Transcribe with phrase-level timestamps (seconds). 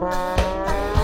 [0.00, 0.99] Thank you.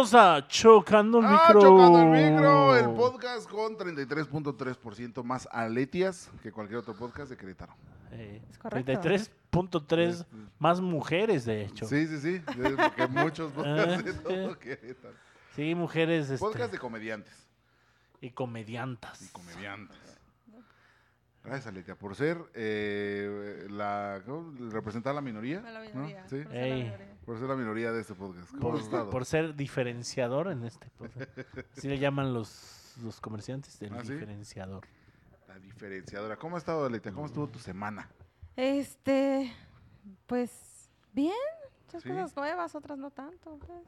[0.00, 1.60] Bienvenidos a Chocando el Ah, Micro.
[1.60, 7.74] Chocando el Micro, el podcast con 33.3% más aletias que cualquier otro podcast de Querétaro.
[8.12, 8.92] Eh, Es correcto.
[8.92, 10.24] 33.3
[10.58, 11.86] más mujeres, de hecho.
[11.86, 14.58] Sí, sí, sí, es porque muchos podcasts de Ah, todo sí.
[14.60, 15.14] Querétaro.
[15.54, 17.46] Sí, mujeres este, Podcast de comediantes
[18.22, 19.20] y comediantas.
[19.20, 19.98] y comediantes.
[21.42, 24.52] Gracias, Aletia, por ser eh, la, ¿cómo?
[24.70, 25.60] representar a la minoría.
[25.60, 26.04] A la ¿no?
[26.04, 26.28] minoría.
[26.28, 27.16] Sí, por ser la minoría.
[27.24, 28.50] por ser la minoría de este podcast.
[28.50, 29.10] ¿Cómo has Por, estado?
[29.10, 31.30] por ser diferenciador en este podcast.
[31.78, 34.12] Así le llaman los, los comerciantes, el ¿Ah, sí?
[34.12, 34.86] diferenciador.
[35.48, 36.36] La diferenciadora.
[36.36, 37.10] ¿Cómo has estado, Aletia?
[37.12, 38.08] ¿Cómo estuvo tu semana?
[38.56, 39.50] Este,
[40.26, 41.32] pues, bien.
[41.86, 42.08] Muchas Sí.
[42.08, 43.58] cosas nuevas, otras no tanto.
[43.66, 43.80] Pues.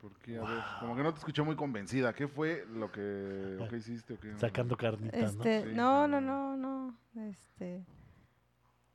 [0.00, 2.12] Porque, a ver, como que no te escuché muy convencida.
[2.14, 4.14] ¿Qué fue lo que, lo que hiciste?
[4.14, 4.34] o qué?
[4.38, 5.44] Sacando carnitas, ¿no?
[5.44, 5.74] Este, Sí.
[5.76, 6.96] no, no, no, no.
[7.16, 7.84] Este,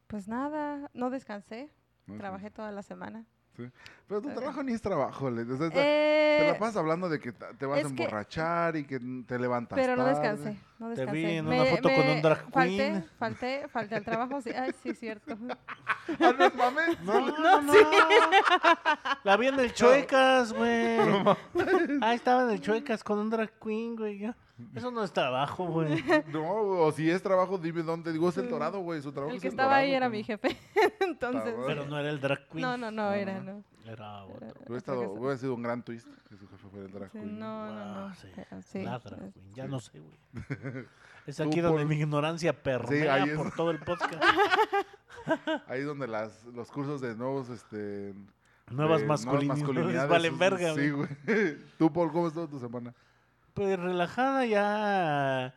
[0.08, 1.72] pues nada, no descansé.
[2.08, 3.26] No, Trabajé toda la semana.
[4.08, 4.34] Pero tu Eh.
[4.36, 5.30] trabajo ni es trabajo.
[5.32, 7.88] Le, o sea, te- Eh, te la pasas hablando de que te vas a es
[7.88, 11.12] que- emborrachar y que te levantas pero no descansé, no Te descansé.
[11.14, 13.06] vi en una foto con un drag Falté, queen.
[13.18, 14.42] falté, falté al trabajo.
[14.42, 15.38] Sí, ay, sí, cierto.
[16.20, 17.00] Ah, no mames.
[17.02, 17.74] No, no, no.
[19.24, 21.00] La vi en el Chuecas, güey.
[22.02, 24.32] Ahí estaba en el Chuecas con un drag queen, güey.
[24.74, 26.02] Eso no es trabajo, güey.
[26.32, 26.50] No,
[26.84, 28.14] o si es trabajo, dime dónde.
[28.14, 29.02] Digo, es el dorado, güey.
[29.02, 30.58] Su trabajo El es que el estaba ahí era como- mi jefe.
[31.02, 31.54] Entonces.
[31.66, 32.62] Pero no era el drag queen.
[32.62, 33.64] no, no, no, era, no.
[33.86, 34.48] Era otro.
[34.62, 37.38] Hubiera, estado, hubiera sido un gran twist que su jefe fuera el drag Sí, queen.
[37.40, 38.16] no, no, Ah, no.
[38.16, 38.28] sí.
[38.36, 39.54] pero sí, La drag queen.
[39.54, 40.18] Ya no sé, güey.
[41.28, 43.36] Es Tú aquí donde por- mi ignorancia permea ahí es.
[43.38, 44.24] por todo el podcast.
[45.68, 48.14] Ahí donde las, los cursos de nuevos, este...
[48.70, 50.08] Nuevas de masculinidades.
[50.10, 51.08] Valen verga, Sí, güey.
[51.26, 51.58] güey.
[51.78, 52.94] Tú, Paul, ¿cómo estuvo tu semana?
[53.56, 55.56] Pues relajada ya.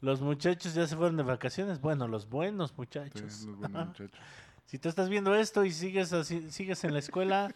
[0.00, 1.80] Los muchachos ya se fueron de vacaciones.
[1.80, 3.20] Bueno, los buenos Sí, muchachos.
[3.44, 4.10] los buenos muchachos.
[4.68, 7.54] Si tú estás viendo esto y sigues así, sigues en la escuela,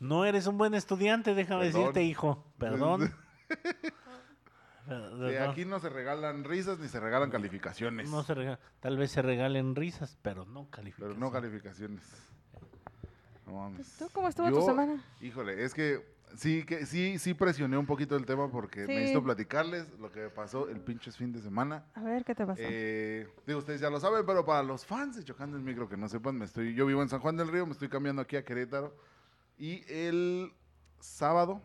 [0.00, 1.80] no eres un buen estudiante, déjame Perdón.
[1.82, 2.46] decirte, hijo.
[2.56, 3.14] Perdón.
[4.88, 5.30] Perdón.
[5.30, 8.08] Sí, aquí no se regalan risas ni se regalan calificaciones.
[8.10, 11.18] No se Tal vez se regalen risas, pero no Pero calificaciones.
[11.18, 12.04] no calificaciones.
[13.46, 13.94] No mames.
[13.98, 15.04] ¿Tú cómo estuvo tu semana?
[15.20, 18.92] Híjole, es que sí, que sí, sí presioné un poquito el tema porque Sí.
[18.92, 21.84] necesito platicarles lo que me pasó el pinches fin de semana.
[21.94, 22.60] A ver, ¿qué te pasó?
[22.62, 25.96] Eh, digo, ustedes ya lo saben, pero para los fans de Chocando el Micro que
[25.96, 28.36] no sepan, me estoy, yo vivo en San Juan del Río, me estoy cambiando aquí
[28.36, 28.94] a Querétaro.
[29.58, 30.52] Y el
[31.00, 31.62] sábado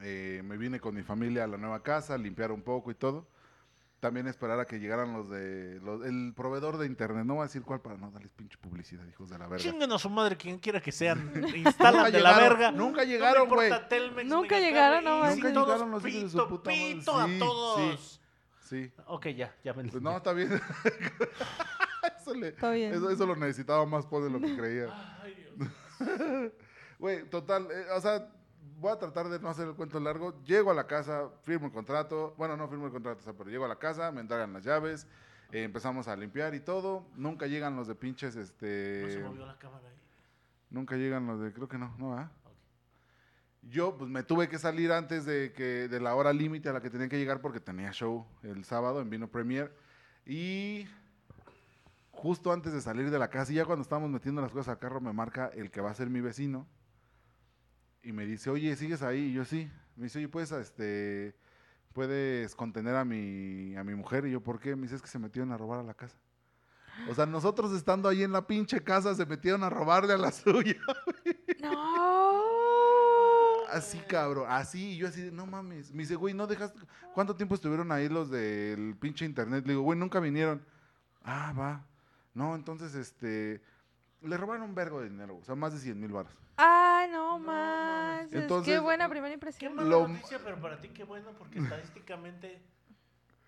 [0.00, 2.94] eh, me vine con mi familia a la nueva casa, a limpiar un poco y
[2.94, 3.26] todo.
[4.02, 7.24] También esperar a que llegaran los de los- el proveedor de internet.
[7.24, 9.62] No voy a decir cuál para no darles pinche publicidad, hijos de la verga.
[9.62, 11.30] Chinguen a su madre, quien quiera que sean.
[11.54, 12.72] Instalan de la verga.
[12.72, 13.70] Nunca llegaron, güey.
[14.24, 15.24] Nunca llegaron, no.
[15.30, 16.94] Nunca todos llegaron los hijos de su pito, puta madre.
[16.94, 18.20] pito a Sí, todos.
[18.62, 18.92] Sí.
[19.06, 20.50] Ok, ya, ya me Pues no, está bien.
[22.20, 22.92] eso, le- Está bien.
[22.94, 24.88] eso, eso lo necesitaba más por de lo que creía.
[25.22, 26.52] Ay, Dios.
[26.98, 28.28] Güey, total, eh, o sea,
[28.82, 30.34] voy a tratar de no hacer el cuento largo.
[30.42, 32.34] Llego a la casa, firmo el contrato.
[32.36, 34.64] Bueno, no firmo el contrato, o sea, pero llego a la casa, me entregan las
[34.64, 35.06] llaves,
[35.52, 37.06] eh, empezamos a limpiar y todo.
[37.14, 39.22] Nunca llegan los de pinches, No se este...
[39.22, 39.96] movió la cámara ahí.
[40.68, 42.14] Nunca llegan los de, creo que no, ¿no?
[42.14, 42.30] ¿ah?
[43.62, 46.80] Yo, pues, me tuve que salir antes de, que, de la hora límite a la
[46.80, 49.72] que tenía que llegar porque tenía show el sábado en Vino Premier.
[50.26, 50.88] Y
[52.10, 54.78] justo antes de salir de la casa, y ya cuando estábamos metiendo las cosas al
[54.80, 56.66] carro, me marca el que va a ser mi vecino.
[58.02, 59.26] Y me dice, oye, ¿sigues ahí?
[59.26, 59.70] Y yo, sí.
[59.96, 61.34] Me dice, oye, ¿puedes, este,
[61.92, 64.26] puedes contener a mi, a mi mujer?
[64.26, 64.74] Y yo, ¿por qué?
[64.74, 66.16] Me dice, es que se metieron a robar a la casa.
[67.08, 70.32] O sea, nosotros estando ahí en la pinche casa, se metieron a robarle a la
[70.32, 70.76] suya.
[71.62, 72.42] No.
[73.70, 75.92] Así, cabrón, así, y yo así, no mames.
[75.92, 76.78] Me dice, güey, ¿no dejaste?
[77.14, 79.64] ¿Cuánto tiempo estuvieron ahí los del pinche internet?
[79.64, 80.62] Le digo, güey, nunca vinieron.
[81.22, 81.86] Ah, va.
[82.34, 83.62] No, entonces, este,
[84.24, 86.32] le robaron un vergo de dinero, o sea, más de 100 mil baros.
[86.56, 88.32] Ay, no No, más.
[88.32, 89.74] Entonces, qué buena primera Qué impresión.
[89.74, 92.60] mala Lo- noticia, pero para ti qué bueno, porque estadísticamente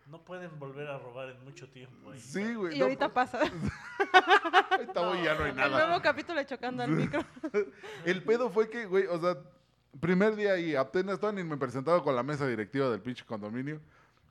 [0.06, 2.10] no pueden volver a robar en mucho tiempo.
[2.10, 2.20] ahí.
[2.20, 2.76] Sí, güey.
[2.76, 3.40] Y no, ahorita pasa.
[4.70, 7.24] ahorita voy y ya no hay El nuevo capítulo de chocando al micro.
[8.04, 9.36] El pedo fue que, güey, o sea,
[10.00, 13.80] primer día y apenas todavía ni me presentaba con la mesa directiva del pinche condominio.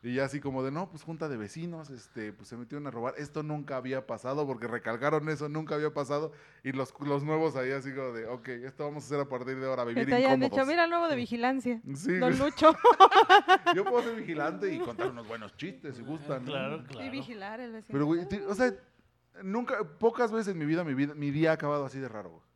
[0.04, 2.92] Y ya así como de, no, pues junta de vecinos, este, pues se metieron a
[2.92, 3.14] robar.
[3.18, 6.34] Esto nunca había pasado porque recalcaron eso, nunca había pasado.
[6.62, 9.58] Y los, los nuevos ahí así como de, ok, esto vamos a hacer a partir
[9.58, 10.52] de ahora, vivir te hayan incómodos.
[10.52, 11.82] dicho, mira el nuevo de vigilancia.
[11.96, 12.38] Sí, Don.
[12.38, 12.76] Lucho.
[13.76, 16.44] yo puedo ser vigilante y contar unos buenos chistes si gustan.
[16.44, 16.52] ¿no?
[16.52, 17.06] Claro, claro.
[17.06, 17.94] Y vigilar el vecino.
[17.94, 18.74] Pero, güey, o sea,
[19.42, 22.30] nunca, pocas veces en mi vida, mi vida, mi día ha acabado así de raro,
[22.30, 22.53] güey.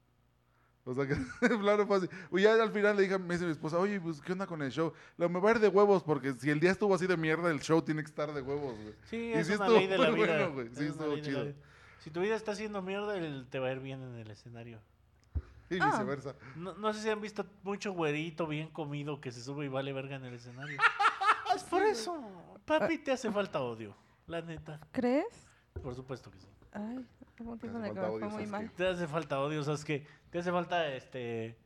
[0.89, 1.15] O sea, que
[1.47, 2.07] de plano fue así.
[2.29, 4.61] Pues ya al final le dije, me dice mi esposa, oye, pues, ¿qué onda con
[4.61, 4.93] el show?
[5.17, 7.51] Le me va a ir de huevos, porque si el día estuvo así de mierda,
[7.51, 8.95] el show tiene que estar de huevos, güey.
[9.03, 10.25] Sí, Y es sí una estuvo ley de la vida.
[10.25, 10.67] bueno, güey.
[10.69, 11.53] Sí, es una estuvo ley de la chido.
[11.99, 14.79] Si tu vida está haciendo mierda, el- te va a ir bien en el escenario.
[15.69, 15.87] Y Ah.
[15.91, 16.35] viceversa.
[16.55, 19.91] No, no sé si han visto mucho güerito bien comido que se sube y vale
[19.91, 20.79] verga en el escenario.
[21.55, 22.17] es por eso.
[22.65, 23.93] Papi, te hace falta odio.
[24.27, 24.79] La neta.
[24.93, 25.45] ¿Crees?
[25.83, 26.47] Por supuesto que sí.
[26.71, 27.05] Ay,
[27.45, 28.47] un tiempo hace falta odio, muy Sasuke.
[28.47, 28.71] mal.
[28.71, 30.05] Te hace falta odio, ¿sabes qué?
[30.29, 31.57] Te hace falta este.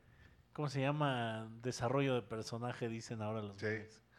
[0.54, 1.50] ¿Cómo se llama?
[1.62, 3.68] Desarrollo de personaje, dicen ahora los Sí,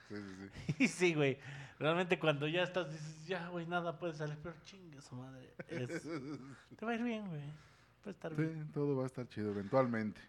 [0.08, 0.74] sí, sí, sí.
[0.84, 1.38] Y sí, güey.
[1.78, 5.52] Realmente cuando ya estás, dices, ya, güey, nada puede salir, pero chingue su madre.
[5.68, 6.02] Es-
[6.78, 7.42] te va a ir bien, güey.
[8.04, 8.70] Va a estar bien.
[8.72, 10.20] Todo va a estar chido eventualmente.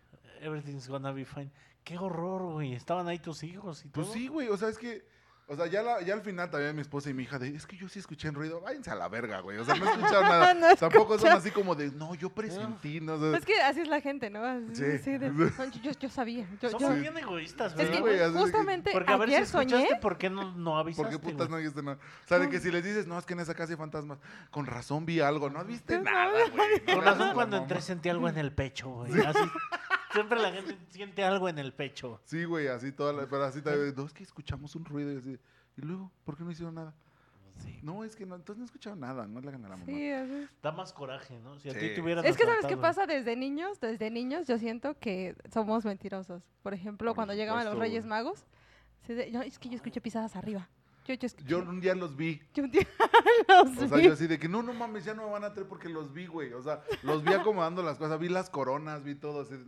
[0.42, 1.52] Everything's gonna be fine.
[1.84, 2.74] Qué horror, güey.
[2.74, 4.04] Estaban ahí tus hijos y todo.
[4.06, 5.06] Pues sí, güey, o sea, es que,
[5.48, 7.66] o sea, ya, la- ya al final también mi esposa y mi hija de, es
[7.68, 10.22] que yo sí escuché en ruido, váyanse a la verga, güey, o sea, no escucharon
[10.30, 10.54] nada.
[10.54, 13.38] No Tampoco son así como de, no, yo presentí, no sé.
[13.38, 14.44] Es que así es la gente, ¿no?
[14.44, 14.84] Así, Sí.
[15.00, 16.48] así de, "No, yo, yo sabía.
[16.62, 17.02] Yo, Somos yo- Sí.
[17.02, 17.92] bien egoístas, Es güey.
[17.92, 20.00] que güey, así de que- justamente Porque a ver si ayer escuchaste, soñé.
[20.02, 21.12] ¿por qué no, no ¿Por avisaste?
[21.12, 21.50] qué putas güey?
[21.50, 21.98] no dijiste nada?
[21.98, 24.20] O sea, de que si les dices, no, es que en esa casa hay fantasmas,
[24.50, 26.86] con razón vi algo, no viste nada, güey.
[26.86, 29.12] Con razón cuando entré sentí algo en el pecho, güey.
[29.26, 29.40] Así,
[30.14, 32.22] siempre la gente siente algo en el pecho.
[32.26, 35.18] Sí, güey, así toda la, pero así también, no, es que escuchamos un ruido y
[35.18, 35.38] así,
[35.78, 36.94] y luego, ¿por qué no hicieron nada?
[37.60, 37.80] Sí.
[37.84, 39.86] No, es que no, entonces no escucharon nada, no le hagan a la mamá.
[39.86, 40.48] Sí, así.
[40.64, 41.60] Da más coraje, ¿no?
[41.60, 41.80] Si a Sí.
[41.80, 45.36] ti te hubieran Es que sabes qué pasa desde niños, desde niños yo siento que
[45.54, 46.42] somos mentirosos.
[46.64, 48.06] Por ejemplo, Por cuando llegaban los Reyes.
[48.06, 48.44] Magos,
[49.08, 50.68] de- no, es que yo escuché pisadas arriba.
[51.06, 51.48] Yo, yo escuché.
[51.48, 52.88] Yo un día los vi, yo un día
[53.48, 54.04] los O sea, vi.
[54.06, 56.12] yo así de que no, no mames, ya no me van a traer porque los
[56.12, 56.54] vi, güey.
[56.54, 59.56] O sea, los vi acomodando las cosas, vi las coronas, vi todo así.
[59.58, 59.64] de,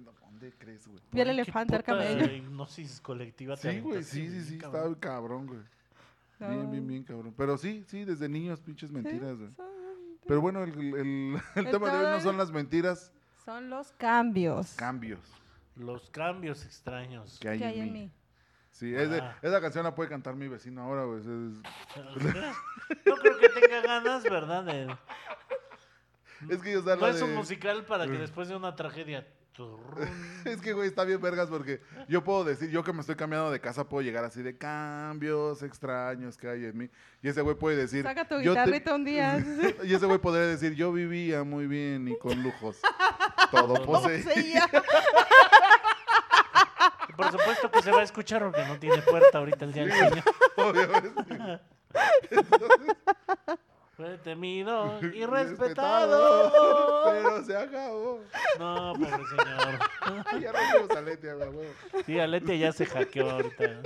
[0.45, 0.99] ¿Dónde crees, güey?
[1.11, 2.25] Vi al elefante, al camello.
[2.31, 4.81] hipnosis colectiva te Sí, güey, sí, sí, sí, cabrón.
[4.93, 5.59] estaba cabrón, güey.
[6.39, 7.33] Bien, bien, bien, cabrón.
[7.37, 9.49] Pero sí, sí, desde niños, pinches mentiras, güey.
[10.27, 13.11] Pero bueno, el, el- el El tema de hoy no son las mentiras,
[13.45, 15.19] son los cambios cambios
[15.75, 17.37] Los cambios extraños.
[17.39, 17.99] que hay, que hay en en mí.
[18.01, 18.11] mí.
[18.71, 19.37] Sí, es de- Ah.
[19.41, 21.19] esa canción la puede cantar mi vecino ahora, güey.
[21.21, 21.25] Es,
[23.05, 24.63] No creo que tenga ganas, ¿verdad?
[24.65, 24.95] de-
[26.49, 29.25] es que, o sea, No la es un musical para que después de una tragedia.
[30.45, 33.51] Es que, güey, está bien vergas porque yo puedo decir, yo que me estoy cambiando
[33.51, 36.89] de casa, puedo llegar así de cambios extraños que hay en mí.
[37.21, 38.03] Y ese güey puede decir...
[38.03, 39.39] Saca tu te- guitarrita un día.
[39.83, 42.79] Y ese güey podría decir, yo vivía muy bien y con lujos.
[43.51, 43.75] Todo.
[44.35, 44.55] Y
[47.15, 49.93] Por supuesto que se va a escuchar porque no tiene puerta ahorita el día del
[49.93, 50.23] Señor.
[50.57, 51.61] Obviamente.
[53.95, 57.03] Fue temido y Respetado.
[57.05, 58.21] Pero se acabó.
[58.59, 59.79] No, pobre señor.
[60.41, 61.73] Ya rompimos a Leti, a la huevo.
[62.05, 63.81] Sí, Alete ya se hackeó ahorita.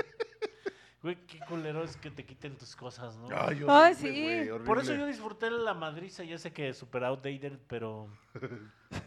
[1.01, 3.27] Güey, qué culero es que te quiten tus cosas, ¿no?
[3.31, 4.49] Ay, horrible, Ay, sí.
[4.49, 8.09] güey, Por eso yo disfruté la madriza, ya sé que es super outdated, pero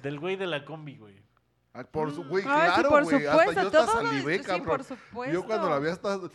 [0.02, 1.20] del güey de la combi, güey.
[1.74, 3.16] Ah, por su, güey, Ay, sí, claro, por güey.
[3.26, 3.52] Hasta supuesto.
[3.62, 4.66] yo hasta todo salivé, esto, sí, cabrón.
[4.76, 5.34] por supuesto.
[5.34, 6.16] Yo cuando la vi hasta...
[6.16, 6.28] me No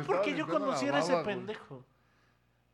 [0.00, 1.36] estaba porque yo limpiando la conociera a ese baba, güey.
[1.36, 1.84] pendejo.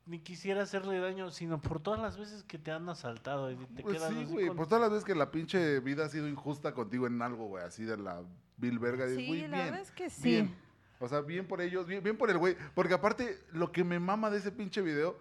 [0.05, 3.83] Ni quisiera hacerle daño, sino por todas las veces que te han asaltado y te
[3.83, 4.49] Pues quedas sí, güey.
[4.49, 7.47] con- Por todas las veces que la pinche vida ha sido injusta contigo en algo,
[7.47, 7.63] güey.
[7.65, 8.21] Así de la
[8.57, 9.07] vil verga.
[9.09, 10.23] Sí, güey, la bien, verdad es que sí.
[10.29, 10.57] bien.
[10.99, 12.57] O sea, bien por ellos, bien, bien por el güey.
[12.75, 15.17] Porque aparte, lo que me mama de ese pinche video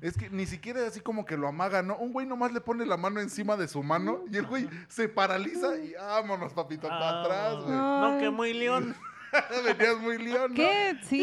[0.00, 1.96] es que ni siquiera así como que lo amaga, ¿no?
[1.96, 5.08] Un güey nomás le pone la mano encima de su mano y el güey se
[5.08, 7.76] paraliza y vámonos, papito, para Ah, atrás, güey.
[7.76, 8.12] No.
[8.14, 8.94] No, que muy león.
[9.64, 10.54] Venías muy león, ¿no?
[10.56, 10.98] ¿Qué?
[11.02, 11.22] Sí.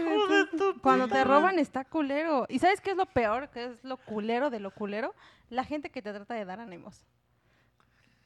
[0.00, 2.46] Hijo de eso- tu Cuando puta te roban está culero.
[2.48, 3.48] ¿Y sabes qué es lo peor?
[3.50, 5.14] ¿Qué es lo culero de lo culero?
[5.50, 7.04] La gente que te trata de dar ánimos.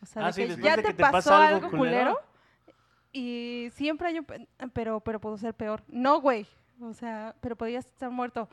[0.02, 1.70] O sea, Ah, de sí, que ya de te, que te pasó pasa algo algo
[1.78, 2.14] culero.
[2.14, 2.20] culero.
[3.12, 4.24] y siempre hay un...
[4.24, 5.82] pe- Pero, pero puedo ser peor.
[5.88, 6.46] No, güey.
[6.80, 8.48] O sea, pero podías estar muerto.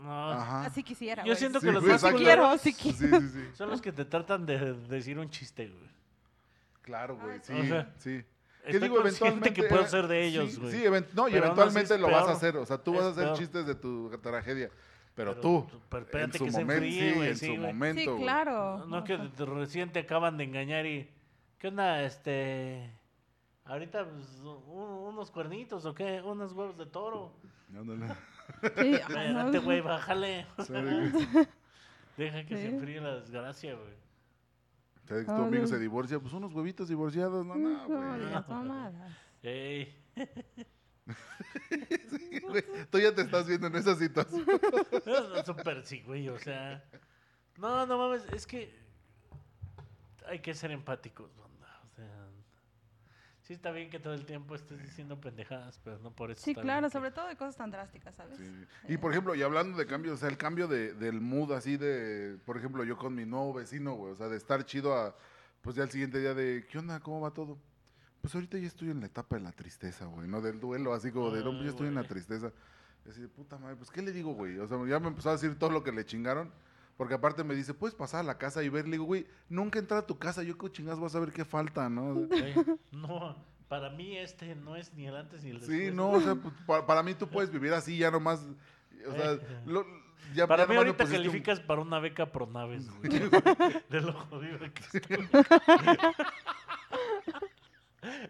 [0.00, 0.64] No, Ajá.
[0.64, 1.36] Así quisiera, Yo güey.
[1.36, 3.20] siento Sí, que los güey, más sí quiero, sí Sí, quiero.
[3.20, 3.48] sí, sí.
[3.54, 5.90] son los que te tratan de decir un chiste, güey.
[6.82, 8.24] Claro, güey, sí, O sea, sí.
[8.68, 10.72] Estoy consciente que puedo ser de ellos, sí, güey.
[10.72, 12.36] Sí, event- no, y eventualmente es lo vas a peor.
[12.36, 12.56] hacer.
[12.56, 13.36] O sea, tú vas a hacer peor.
[13.38, 14.70] chistes de tu tragedia.
[15.14, 17.46] Pero, Pero tú, pero en espérate su que se momento, enfríe, sí, güey, en sí,
[17.46, 17.66] su güey.
[17.72, 18.86] momento, Sí, claro.
[18.86, 21.10] No O que recién te acaban de engañar y...
[21.58, 22.88] ¿Qué onda, este...
[23.64, 26.22] Ahorita pues, un- unos cuernitos o qué?
[26.22, 27.32] Unos huevos de toro.
[27.76, 28.14] Ándale.
[28.80, 30.46] sí, Espérate, güey, bájale.
[32.16, 32.74] Deja que se Sí.
[32.74, 33.94] enfríe la desgracia, güey.
[35.08, 35.68] Tu amigo no.
[35.68, 38.30] se divorcia, pues unos huevitos divorciados, no, no, No, güey.
[38.48, 39.12] mamadas.
[39.42, 39.94] Ey,
[42.10, 44.44] Sí, güey, Tú ya te estás viendo en esa situación.
[45.06, 46.84] No, no, Súper sí, güey, o sea.
[47.56, 48.74] No, no mames, es que
[50.26, 51.47] hay que ser empáticos, banda.
[53.48, 56.42] Sí está bien que todo el tiempo estés diciendo pendejadas, pero no por eso.
[56.44, 58.36] Sí, claro, que- sobre todo de cosas tan drásticas, ¿sabes?
[58.36, 58.44] Sí.
[58.88, 61.78] Y por ejemplo, y hablando de cambios, o sea, el cambio de, del mood así
[61.78, 65.16] de, por ejemplo, yo con mi nuevo vecino, güey, o sea, de estar chido a,
[65.62, 67.00] pues ya el siguiente día de, ¿qué onda?
[67.00, 67.56] ¿Cómo va todo?
[68.20, 70.42] Pues ahorita ya estoy en la etapa de la tristeza, güey, ¿no?
[70.42, 72.52] Del duelo, así como de, no, pues ya Ay, estoy en la tristeza.
[73.06, 74.58] Y así de, puta madre, pues, ¿qué le digo, güey?
[74.58, 76.52] O sea, ya me empezó a decir todo lo que le chingaron.
[76.98, 78.84] Porque aparte me dice, puedes pasar a la casa y ver.
[78.86, 80.42] Le digo, güey, nunca entrar a tu casa.
[80.42, 82.28] Yo, ¿qué chingas vas a ver qué falta, no?
[82.90, 83.36] No,
[83.68, 85.78] para mí este no es ni el antes ni el después.
[85.78, 88.44] Sí, no, o sea, pues, para, para mí tú puedes vivir así ya nomás.
[89.06, 89.40] O sea, Eh.
[89.66, 89.86] lo-
[90.34, 93.08] ya, Para ya mí ahorita un- calificas para una beca Pronaves, güey.
[93.90, 95.28] De lo jodido que estoy.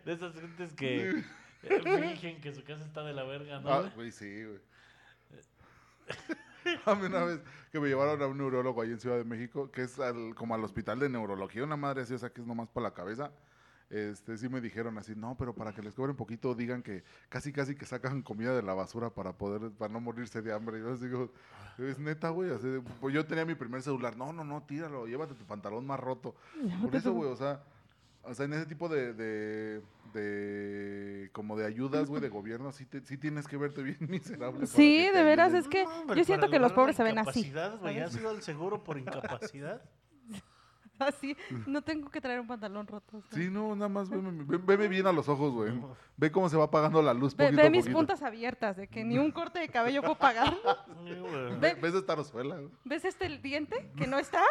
[0.04, 1.24] De esas gentes que
[1.62, 3.70] eh, fingen que su casa está de la verga, ¿no?
[3.70, 4.58] Ah, güey, sí, güey.
[6.86, 7.40] A mí una vez
[7.72, 10.54] que me llevaron a un neurólogo ahí en Ciudad de México, que es al- como
[10.54, 13.30] al hospital de neurología, una madre así, o sea, que es nomás para la cabeza.
[13.90, 17.52] Este, sí me dijeron así, no, pero para que les cobren poquito, digan que casi,
[17.52, 20.78] casi que sacan comida de la basura para poder, para no morirse de hambre.
[20.78, 21.32] Y yo les digo,
[21.78, 22.50] es neta, güey.
[22.50, 22.66] Así
[23.00, 26.34] pues yo tenía mi primer celular, no, no, no, tíralo, llévate tu pantalón más roto.
[26.82, 27.62] Por eso, güey, o sea,
[28.22, 29.82] o sea, en ese tipo de, de,
[30.12, 34.66] de- como de ayudas, güey, de gobierno, sí, te- sí tienes que verte bien miserable.
[34.66, 35.62] Sí, de veras, ayuden.
[35.62, 37.52] es que No, hombre, yo siento que los pobres se ven así.
[37.56, 39.82] ¿Has ido al seguro por incapacidad?
[41.08, 41.36] Así,
[41.66, 43.22] no tengo que traer un pantalón roto.
[43.32, 45.72] Sí, no, nada más veme, ve- veme bien a los ojos, güey.
[46.16, 47.96] Ve cómo se va apagando la luz Ve, poquito ve a mis poquito.
[47.98, 50.52] puntas abiertas, de que ni un corte de cabello puedo pagar.
[51.60, 52.56] Ve- ¿Ves esta rozuela?
[52.56, 52.68] güey?
[52.84, 54.42] ¿Ves este diente que no está?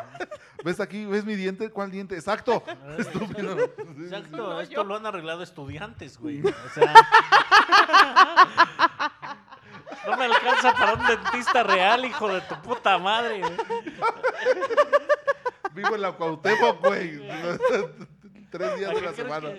[0.63, 1.05] ¿Ves aquí?
[1.05, 1.69] ¿Ves mi diente?
[1.69, 2.15] ¿Cuál diente?
[2.15, 2.63] Exacto.
[2.97, 3.57] Estúpido.
[3.99, 4.83] Exacto, No, esto yo.
[4.85, 6.41] lo han arreglado estudiantes, güey.
[6.41, 6.93] O sea.
[10.07, 13.41] No me alcanza para un dentista real, hijo de tu puta madre.
[15.77, 17.17] Vivo en la Cuauhtémoc, güey.
[18.49, 19.49] Tres días ¿Para de la semana.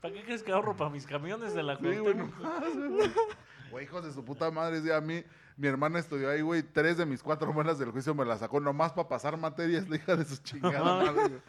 [0.00, 2.30] ¿Para qué crees que ahorro para mis camiones de la Sí, Cuauhtémoc?
[3.70, 4.80] Güey, hijos de su puta madre.
[4.80, 5.22] sí, a mí,
[5.56, 6.62] mi hermana estudió ahí, güey.
[6.62, 9.96] Tres de mis cuatro muelas del juicio me las sacó nomás para pasar materias, la
[9.96, 11.40] hija de su chingada madre.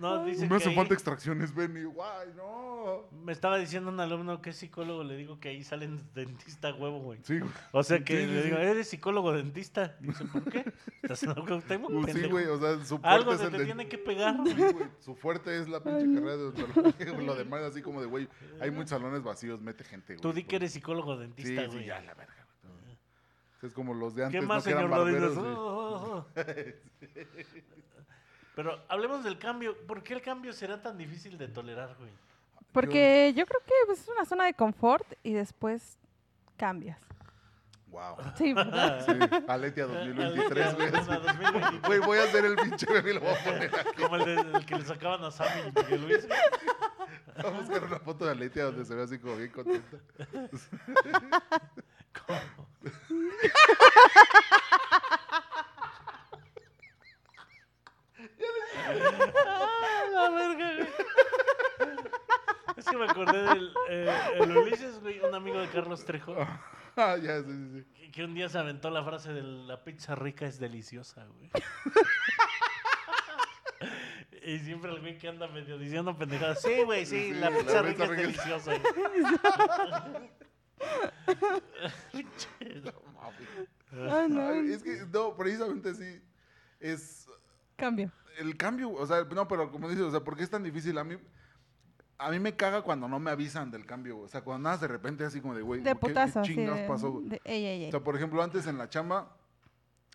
[0.00, 3.04] No, dice Me que hacen ahí- falta extracciones, ven y, guay, no.
[3.24, 6.98] Me estaba diciendo un alumno que es psicólogo, le digo que ahí salen dentista huevo,
[7.00, 7.20] güey.
[7.22, 7.50] Sí, güey.
[7.72, 8.48] O sea que Sí, sí, le sí.
[8.48, 9.96] digo, ¿eres psicólogo dentista?
[10.00, 10.64] Dice, ¿por qué?
[11.02, 12.30] ¿Estás en Cuauhtémoc, Pues sí, pendejo?
[12.32, 14.36] güey, o sea, su fuerte Algo es se el te de- tiene que pegar.
[14.44, 18.00] Sí, güey, Su fuerte es la pinche carrera de odontología, güey, Lo demás, así como
[18.00, 18.28] de, güey,
[18.60, 20.20] hay muchos salones vacíos, mete gente, güey.
[20.22, 21.86] Tú di que eres psicólogo Sí, dentista, sí, güey.
[21.86, 22.34] ya, la verga,
[22.64, 22.98] güey.
[23.62, 24.64] Es como los de antes, ¿Qué más, ¿no?
[24.64, 25.44] Que eran señor barberos, Lodinos?
[25.44, 25.54] güey.
[25.54, 26.26] Oh, oh, oh.
[28.62, 29.74] Pero hablemos del cambio.
[29.86, 32.10] ¿Por qué el cambio será tan difícil de tolerar, güey?
[32.72, 35.96] Porque yo creo que pues, es una zona de confort y después
[36.58, 36.98] cambias.
[37.86, 38.16] Wow.
[38.36, 39.02] Sí, ¿verdad?
[39.06, 39.12] Sí,
[39.48, 40.88] Aletia 2023, güey.
[40.88, 41.82] Aletia 2023.
[41.86, 44.02] Güey, voy a hacer el pinche meme y lo voy a poner aquí.
[44.02, 46.28] Como el, de- el que le sacaban a Sammy y Miguel Luis.
[46.28, 49.96] Voy a buscar una foto de Aletia donde se ve así como bien contenta.
[52.26, 52.68] ¿Cómo?
[59.46, 60.88] Ah, la verga, güey.
[62.76, 66.34] Es que me acordé del eh, el Ulises, güey, un amigo de Carlos Trejo,
[66.96, 67.84] Ah, ya, sí, sí, sí.
[67.94, 71.50] que, que un día se aventó la frase de la pizza rica es deliciosa, güey.
[74.42, 76.62] Y siempre el güey que anda medio diciendo pendejadas.
[76.62, 78.72] Sí, güey, sí, Sí, la la pizza pizza rica es rica es- deliciosa.
[82.12, 84.10] güey.
[84.10, 86.22] Ah, no, Ay, es que, no, precisamente sí.
[86.78, 87.28] Es
[87.76, 88.10] cambio.
[88.38, 90.96] el cambio, o sea, no, pero como dices, o sea, ¿por qué es tan difícil?
[90.98, 91.16] A mí,
[92.20, 94.26] a mí me caga cuando no me avisan del cambio, güey.
[94.26, 96.42] o sea, cuando nada de repente así como de, güey, De ¿qué- putazo.
[96.42, 97.10] ¿qué sí, chingados de- pasó?
[97.12, 97.28] güey?
[97.28, 99.36] de- ey, ey, O sea, por ejemplo, antes en la chamba,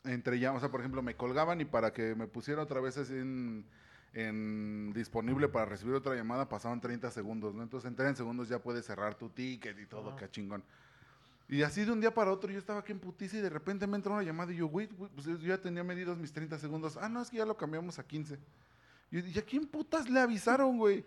[0.04, 2.98] entre ya, o sea, por ejemplo, me colgaban y para que me pusiera otra vez
[2.98, 3.66] así en,
[4.14, 7.64] en disponible para recibir otra llamada pasaban 30 segundos, ¿no?
[7.64, 10.18] Entonces en 30 segundos ya puedes cerrar tu ticket y todo, Ajá.
[10.20, 10.64] qué chingón.
[11.48, 13.86] Y así de un día para otro yo estaba aquí en putiza y de repente
[13.88, 16.98] me entró una llamada y yo, güey, pues yo ya tenía medidos mis 30 segundos.
[17.00, 18.40] Ah, no, es que ya lo cambiamos a 15.
[19.12, 21.06] Y yo dije, ¿a quién putas le avisaron, güey?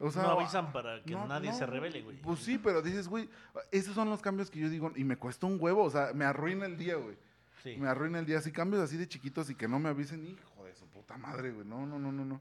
[0.00, 2.16] O no avisan para que no, nadie no, se revele, güey.
[2.18, 3.28] Pues sí, pero dices, güey,
[3.72, 6.24] esos son los cambios que yo digo, y me cuesta un huevo, o sea, me
[6.24, 7.16] arruina el día, güey.
[7.64, 7.76] Sí.
[7.76, 8.40] Me arruina el día.
[8.40, 11.50] Si cambios así de chiquitos y que no me avisen, hijo de su puta madre,
[11.50, 11.66] güey.
[11.66, 12.40] No, no, no, no, no.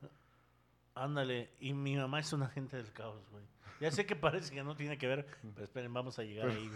[0.93, 3.43] Ándale, y mi mamá es un agente del caos, güey.
[3.79, 6.69] Ya sé que parece que no tiene que ver, pero esperen, vamos a llegar ahí,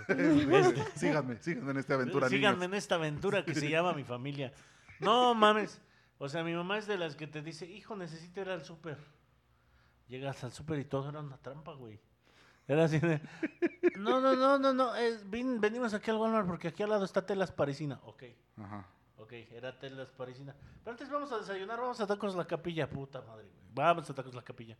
[0.48, 0.62] güey.
[0.62, 2.72] Este, síganme, síganme en esta aventura, Síganme niños.
[2.72, 4.52] en esta aventura que se llama mi familia.
[5.00, 5.82] No mames.
[6.20, 8.98] O sea, mi mamá es de las que te dice, hijo, necesito ir al súper.
[10.12, 11.98] Llegas al súper y todo era una trampa, güey.
[12.68, 13.22] Era así de,
[13.98, 17.06] no, no, no, no, no, es- vin- venimos aquí al Walmart porque aquí al lado
[17.06, 17.98] está Telas Parisina.
[18.04, 18.24] Ok,
[18.58, 18.86] Ajá.
[19.18, 20.54] ok, era Telas Parisina.
[20.84, 23.64] Pero antes vamos a desayunar, vamos a Tacos La Capilla, puta madre, güey.
[23.74, 24.78] Vamos a Tacos La Capilla.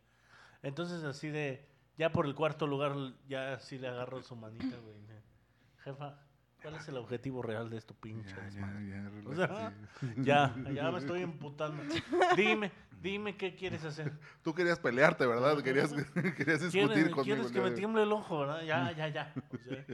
[0.62, 2.94] Entonces así de, ya por el cuarto lugar,
[3.26, 4.96] ya sí le agarro su manita, güey.
[5.82, 6.18] Jefa,
[6.62, 8.88] ¿cuál es el objetivo real de esto, pinche Ya, desmadre?
[8.88, 9.76] ya, ya, O sea, relájate.
[10.22, 11.82] Ya, ya me estoy emputando.
[12.36, 14.12] Dime, dime qué quieres hacer.
[14.42, 15.62] Tú querías pelearte, ¿verdad?
[15.62, 15.92] Querías,
[16.36, 17.22] querías discutir ¿Quieres, conmigo.
[17.22, 18.62] quieres que me tiemble el ojo, ¿verdad?
[18.62, 19.34] Ya, ya, ya.
[19.52, 19.84] O sea,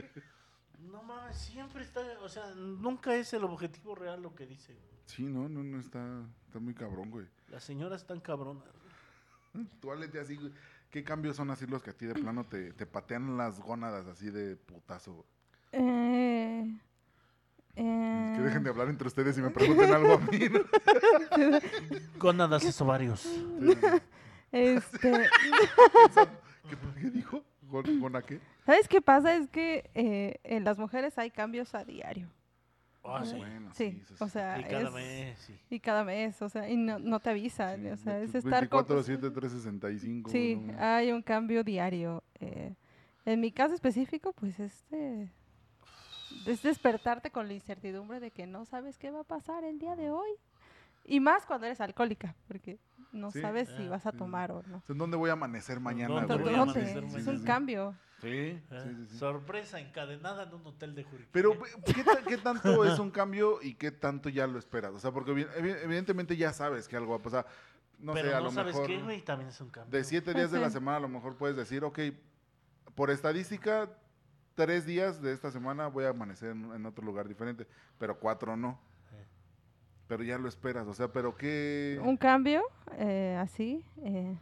[0.79, 4.73] no mames, siempre está, o sea, nunca es el objetivo real lo que dice.
[4.73, 4.89] güey.
[5.05, 7.27] Sí, no, no, no, está, está muy cabrón, güey.
[7.49, 8.63] Las señoras están cabronas.
[9.81, 10.51] Tú háblete así, güey.
[10.91, 14.07] ¿Qué cambios son así los que a ti de plano te, te patean las gónadas
[14.07, 15.13] así de putazo?
[15.13, 15.25] güey?
[17.75, 20.39] Eh, eh, Que dejen de hablar entre ustedes y me pregunten algo a mí.
[22.17, 23.27] Gónadas y ovarios.
[24.51, 25.11] este,
[26.69, 27.43] ¿Qué, qué dijo?
[27.69, 28.39] ¿Gon- ¿Gona qué?
[28.65, 29.35] ¿Sabes qué pasa?
[29.35, 32.27] Es que eh, en las mujeres hay cambios a diario.
[33.03, 33.37] Ah, sí.
[33.37, 35.57] Bueno, Sí, o sea, Y cada es- mes, sí.
[35.69, 38.61] y cada mes, o sea, y no, no te avisan, Sí, o sea, es 24,
[38.61, 40.29] estar con- 7, 365.
[40.31, 42.23] Sí, no hay un cambio diario.
[42.39, 42.73] eh,
[43.25, 45.29] en mi caso específico, pues este
[46.51, 49.95] es despertarte con la incertidumbre de que no sabes qué va a pasar el día
[49.95, 50.29] de hoy.
[51.05, 52.77] Y más cuando eres alcohólica, porque
[53.11, 54.17] no Sí, sabes si vas a sí.
[54.17, 54.77] tomar o no.
[54.77, 56.21] O sea, ¿En dónde voy a amanecer mañana?
[56.25, 57.31] ¿Dónde voy a amanecer Es mañana?
[57.31, 57.95] un cambio.
[58.21, 58.61] Sí, ¿eh?
[58.69, 59.17] sí, sí, sí.
[59.17, 61.29] Sorpresa encadenada en un hotel de Juriquilla.
[61.31, 64.91] Pero, ¿qué, ta- qué tanto es un cambio y qué tanto ya lo esperas?
[64.93, 67.47] O sea, porque evi- evi- evidentemente ya sabes que algo va a pasar.
[67.97, 69.97] No Pero sé, a no lo sabes mejor qué, güey, también es un cambio.
[69.97, 70.73] de siete Pues días de la sí.
[70.73, 71.99] semana a lo mejor puedes decir, ok,
[72.95, 73.89] por estadística,
[74.59, 77.65] tres días de esta semana voy a amanecer en, en otro lugar diferente,
[77.97, 78.77] pero cuatro no.
[79.09, 79.15] Sí.
[80.05, 81.97] Pero ya lo esperas, o sea, pero qué...
[82.03, 82.61] Un cambio
[82.97, 84.35] eh, así, eh,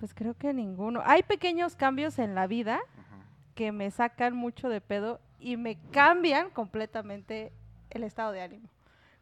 [0.00, 1.02] pues creo que ninguno.
[1.04, 3.24] Hay pequeños cambios en la vida Ajá.
[3.54, 7.52] que me sacan mucho de pedo y me cambian completamente
[7.90, 8.68] el estado de ánimo.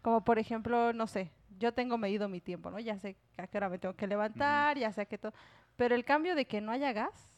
[0.01, 2.79] Como por ejemplo, no sé, yo tengo medido mi tiempo, ¿no?
[2.79, 5.35] Ya sé a qué hora me tengo que levantar, ya sé que todo.
[5.77, 7.29] Pero el cambio de que no haya gas,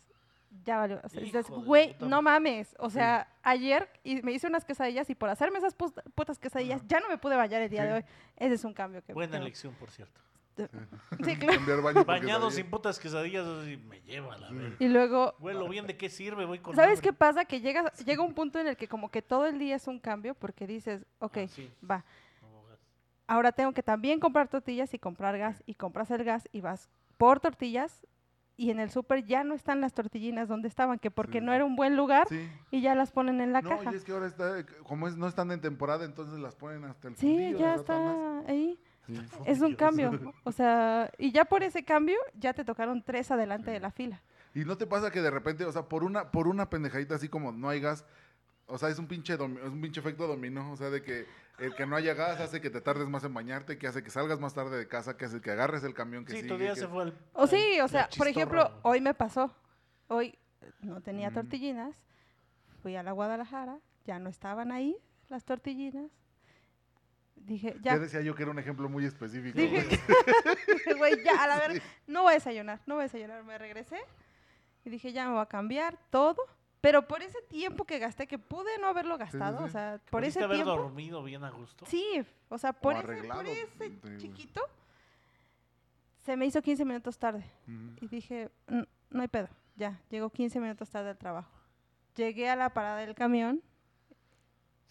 [0.64, 1.00] ya valió.
[1.02, 2.40] O sea, dices, güey, no madre".
[2.40, 2.76] mames.
[2.78, 7.00] O sea, ayer y me hice unas quesadillas y por hacerme esas putas quesadillas ya
[7.00, 7.86] no me pude bañar el día Sí.
[7.88, 8.04] de hoy.
[8.36, 10.20] Ese es un cambio que Buena elección, por cierto.
[11.24, 11.82] Sí, claro.
[11.82, 14.76] Baño Bañado sin putas quesadillas, así, me lleva la verga.
[14.78, 16.44] Y luego, Huelo bien, ¿de qué sirve?
[16.44, 17.02] Voy con ¿sabes hambre.
[17.10, 17.44] qué pasa?
[17.46, 19.98] Que llega, llega un punto en el que como que todo el día es un
[19.98, 22.04] cambio porque dices, ok, Ah, sí, va,
[23.26, 26.90] ahora tengo que también comprar tortillas y comprar gas y compras el gas y vas
[27.16, 28.04] por tortillas
[28.60, 31.44] y en el súper ya no están las tortillinas donde estaban, que porque Sí.
[31.46, 32.46] no era un buen lugar Sí.
[32.70, 33.90] y ya las ponen en la No, caja.
[33.90, 37.08] y es que ahora está, como es, no están en temporada, entonces las ponen hasta
[37.08, 38.78] el Sí, fundillo, ya está ahí.
[39.06, 39.18] Sí.
[39.46, 40.10] Es un cambio.
[40.44, 44.20] O sea, y ya por ese cambio ya te tocaron tres adelante de la fila.
[44.54, 47.28] Y no te pasa que de repente, o sea, por una, por una pendejadita así
[47.28, 48.04] como no hay gas,
[48.70, 51.26] o sea, es un pinche domi- es un pinche efecto dominó, o sea, de que
[51.58, 54.10] el que no haya gas hace que te tardes más en bañarte, que hace que
[54.10, 56.48] salgas más tarde de casa, que hace que agarres el camión que Sí, sigue.
[56.48, 57.18] tu día que- se fue al.
[57.34, 59.54] O sí, o sea, por ejemplo, hoy me pasó.
[60.08, 61.34] Hoy eh, no tenía Mm.
[61.34, 61.94] tortillinas.
[62.82, 64.96] Fui a la Guadalajara, ya no estaban ahí
[65.28, 66.10] las tortillinas.
[67.36, 69.58] Dije, Ya ya, decía yo que era un ejemplo muy específico.
[69.58, 70.98] Dije- güey.
[70.98, 73.42] güey, ya, a la verga, no voy a desayunar, no voy a desayunar.
[73.44, 73.98] Me regresé
[74.84, 76.36] y dije, ya me voy a cambiar todo.
[76.80, 79.64] Pero por ese tiempo que gasté, que pude no haberlo gastado, sí.
[79.64, 80.74] o sea, por ¿Pudiste ese haber tiempo.
[80.76, 81.84] dormido bien a gusto?
[81.86, 84.62] Sí, o sea, por, ese, por ese chiquito,
[86.24, 87.44] se me hizo 15 minutos tarde.
[87.66, 87.96] Ujú.
[88.04, 91.50] Y dije, "N- no hay pedo, ya, llego 15 minutos tarde al trabajo.
[92.16, 93.62] Llegué a la parada del camión,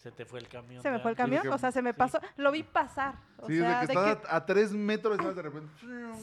[0.02, 0.82] Se te fue el camión.
[0.82, 1.96] se me fue el camión, que- o sea, se me sí.
[1.98, 3.16] pasó, lo vi pasar.
[3.38, 5.70] O Sí, sea, de que de estás a, a tres metros y de repente,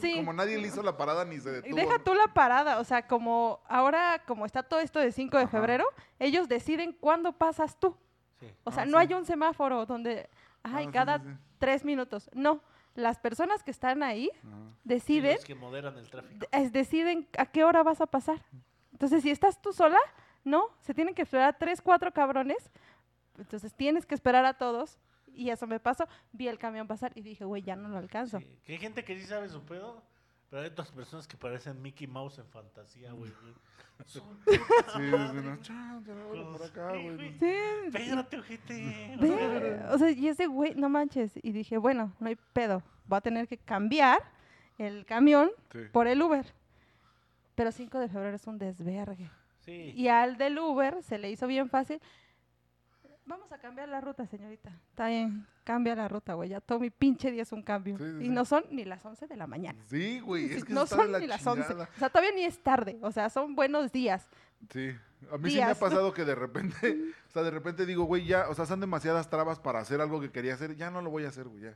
[0.00, 0.16] Sí.
[0.16, 1.76] como nadie le hizo la parada ni se Y detuvo.
[1.76, 5.44] deja tú la parada, o sea, como ahora, como está todo esto de 5 de
[5.44, 5.52] Ajá.
[5.52, 5.84] febrero,
[6.18, 7.96] ellos deciden cuándo pasas tú.
[8.40, 8.52] Sí.
[8.64, 9.06] O sea, Ah, no sí.
[9.06, 10.28] hay un semáforo donde,
[10.64, 11.34] Ah, ay, sí, cada sí, sí.
[11.58, 12.28] tres minutos.
[12.34, 12.60] No,
[12.96, 14.48] las personas que están ahí Ajá.
[14.48, 16.46] Sí, deciden, los que moderan el tráfico.
[16.50, 18.44] es- deciden a qué hora vas a pasar.
[18.92, 19.98] Entonces, si estás tú sola,
[20.42, 22.70] no, se tienen que esperar tres, cuatro cabrones.
[23.38, 24.98] Entonces, tienes que esperar a todos.
[25.34, 26.08] Y eso me pasó.
[26.32, 28.40] Vi el camión pasar y dije, güey, ya no lo alcanzo.
[28.40, 30.02] Sí, Que hay gente que sí sabe su pedo,
[30.50, 33.30] pero hay otras personas que parecen Mickey Mouse en fantasía, güey.
[34.06, 34.20] Sí,
[36.52, 37.38] por acá, güey.
[37.38, 37.46] Sí,
[37.86, 39.14] Espérate, ojete.
[39.16, 41.32] o Ve, sea, o sea, y ese güey, no manches.
[41.42, 42.82] Y dije, bueno, no hay pedo.
[43.06, 44.22] Voy a tener que cambiar
[44.78, 45.78] el camión Sí.
[45.92, 46.46] por el Uber.
[47.54, 49.30] Pero 5 de febrero es un desvergue.
[49.60, 49.92] Sí.
[49.96, 52.00] Y al del Uber se le hizo bien fácil.
[53.28, 54.70] Vamos a cambiar la ruta, señorita.
[54.90, 56.48] Está bien, cambia la ruta, güey.
[56.48, 57.98] Ya todo mi pinche día es un cambio.
[57.98, 58.28] Sí, sí, y sí.
[58.30, 59.78] no son ni las 11 de la mañana.
[59.86, 61.60] Sí, güey, Sí, es que no son la ni las chingada.
[61.62, 61.74] 11.
[61.94, 62.98] O sea, todavía ni es tarde.
[63.02, 64.26] O sea, son buenos días.
[64.72, 64.90] Sí.
[65.30, 66.96] A mí sí me ha pasado que de repente,
[67.28, 70.20] o sea, de repente digo, güey, ya, o sea, son demasiadas trabas para hacer algo
[70.20, 71.74] que quería hacer, ya no lo voy a hacer, güey, ya.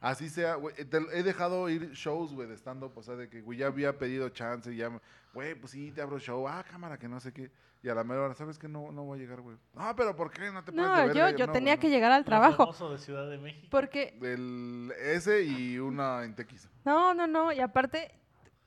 [0.00, 3.28] Así sea, güey, eh, te- he dejado ir shows, güey, de stand-up, o sea, de
[3.28, 4.90] que, güey, ya había pedido chance y ya,
[5.34, 7.50] güey, pues sí, te abro show, ah, cámara, que no sé qué.
[7.82, 9.56] Y a la mera hora, ¿sabes que No, no voy a llegar, güey.
[9.76, 10.50] Ah, pero ¿por qué?
[10.50, 11.92] No te puedes No, yo, yo no, tenía que no.
[11.94, 12.56] llegar al trabajo.
[12.56, 13.68] famoso de Ciudad de México.
[13.70, 16.68] Porque, Del ese y una en Tequis.
[16.84, 17.52] no, no, no.
[17.52, 18.10] Y aparte,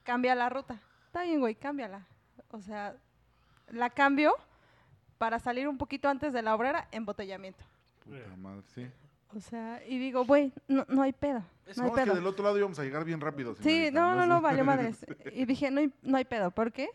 [0.03, 0.79] cambia la ruta.
[1.07, 2.07] Está bien, güey, cámbiala.
[2.51, 2.95] O sea,
[3.69, 4.33] la cambio
[5.17, 7.63] para salir un poquito antes de la obrera, embotellamiento.
[8.03, 8.89] Puta madre, sí.
[9.35, 11.43] O sea, y digo, güey, no, no hay pedo.
[11.65, 12.15] Es No hay No, es que pedo.
[12.15, 13.55] del otro lado íbamos a llegar bien rápido.
[13.55, 15.05] Sí, señorita, no, no, no, valió madres.
[15.33, 16.51] Y dije, no hay, no hay pedo.
[16.51, 16.89] ¿Por qué?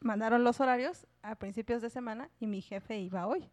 [0.00, 3.50] Mandaron los horarios a principios de semana y mi jefe iba hoy.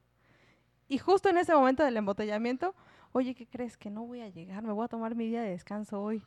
[0.87, 2.75] Y justo en ese momento del embotellamiento,
[3.11, 3.77] oye, ¿qué crees?
[3.77, 6.23] Que no voy a llegar, me voy a tomar mi día de descanso hoy.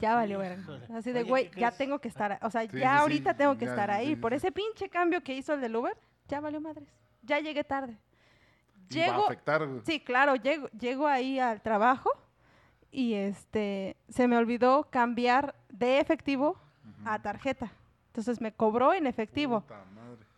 [0.00, 0.40] Ya valió.
[0.42, 0.86] Híjole.
[0.94, 1.78] Así de, güey, ¿qué ya crees?
[1.78, 4.08] tengo que estar, o sea, Sí, ya sí, ahorita tengo que ya, estar ahí.
[4.08, 5.96] sí, Por ese pinche cambio que hizo el del Uber,
[6.28, 6.88] ya valió madres.
[7.22, 7.92] Ya llegué tarde.
[8.90, 9.68] Y va a Llego, afectar.
[9.84, 12.10] Sí, claro, llego, llego ahí al trabajo
[12.90, 16.58] y este se me olvidó cambiar de efectivo
[17.04, 17.72] a tarjeta.
[18.08, 19.62] Entonces me cobró en efectivo.
[19.62, 19.84] Puta.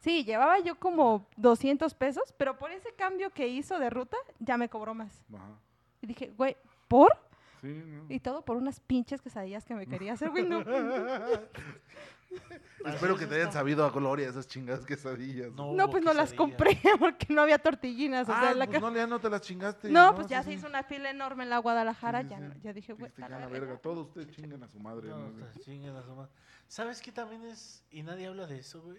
[0.05, 4.59] Sí, llevaba yo como 200 pesos, pero por ese cambio que hizo de ruta ya
[4.59, 5.25] me cobró más.
[5.35, 5.59] Ajá.
[6.03, 7.17] Y dije, güey, ¿por?
[7.63, 8.05] Sí, ¿no?
[8.11, 10.47] Y todo por unas pinches quesadillas que me quería hacer, güey.
[10.47, 10.61] No,
[12.85, 15.55] Espero que te hayan sabido a gloria esas chingadas quesadillas.
[15.55, 15.89] No.
[15.89, 18.29] pues no las compré porque no había tortillinas.
[18.29, 19.89] O sea, ah, la pues ca- no, ya no te las chingaste.
[19.89, 20.51] no, pues ya sí.
[20.51, 22.21] se hizo una fila enorme en la Guadalajara.
[22.21, 23.69] Sí, sí, ya, ya dije, güey, la la verga.
[23.69, 23.79] verga.
[23.79, 25.09] Todos ustedes chingan a su madre.
[25.09, 25.47] No, ¿no?
[25.61, 26.31] chinguen a su madre.
[26.69, 27.83] ¿Sabes qué también es?
[27.91, 28.99] Y nadie habla de eso, güey.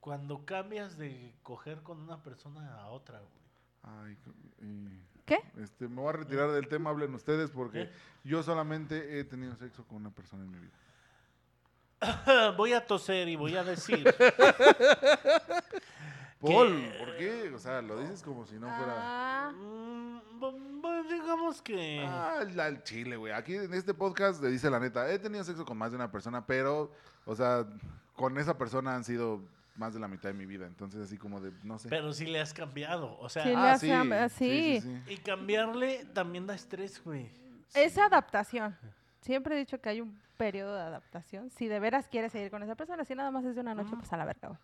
[0.00, 3.32] Cuando cambias de coger con una persona a otra, güey.
[3.82, 4.16] Ay,
[4.62, 5.38] y- ¿Qué?
[5.60, 7.92] Este, me voy a retirar del tema, hablen ustedes, porque ¿Qué?
[8.28, 10.72] yo solamente he tenido sexo con una persona en mi vida.
[12.56, 14.04] voy a toser y voy a decir.
[16.40, 17.50] Paul, ¿por qué?
[17.52, 18.94] O sea, lo dices como si no fuera...
[18.96, 20.06] Ah, mm,
[21.08, 22.04] digamos que.
[22.06, 23.32] Ah, el, al chile, güey.
[23.32, 26.10] Aquí en este podcast le dice la neta, he tenido sexo con más de una
[26.10, 26.92] persona, pero,
[27.24, 27.66] o sea,
[28.14, 29.42] con esa persona han sido
[29.78, 30.66] más de la mitad de mi vida.
[30.66, 31.88] Entonces, así como de, no sé.
[31.88, 33.18] Pero sí le has cambiado.
[33.18, 34.82] O sea, Sí, le Ah, ah, sí.
[35.08, 37.30] y cambiarle también da estrés, güey.
[37.74, 38.76] Es adaptación.
[39.20, 41.50] Siempre he dicho que hay un periodo de adaptación.
[41.50, 43.88] Si de veras quieres seguir con esa persona, si nada más es de una noche,
[43.88, 43.98] Ujú.
[43.98, 44.60] pues a la verga, güey.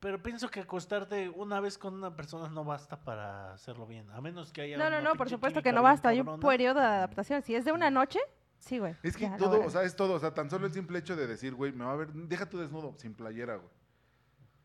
[0.00, 4.08] Pero pienso que acostarte una vez con una persona no basta para hacerlo bien.
[4.10, 4.76] A menos que haya.
[4.76, 6.10] No, no, no, por supuesto que no basta.
[6.10, 7.42] Hay un periodo de adaptación.
[7.42, 8.20] Si es de una noche,
[8.58, 8.94] sí, güey.
[9.02, 10.14] Es que ya, todo, o sea, es todo.
[10.14, 12.46] O sea, tan solo el simple hecho de decir, güey, me va a ver, deja
[12.48, 13.70] tu desnudo, sin playera, güey.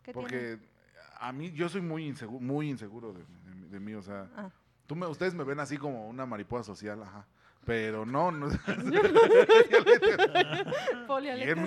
[0.04, 0.22] ¿Qué tiene?
[0.22, 0.60] Porque
[1.20, 4.50] a mí, yo soy muy inseguro, muy inseguro de, de- de mí, o sea, Ah.
[4.88, 7.26] tú me, ustedes me ven así como una mariposa social, ajá.
[7.66, 8.50] Pero no, no.
[8.50, 8.94] ¿Quién?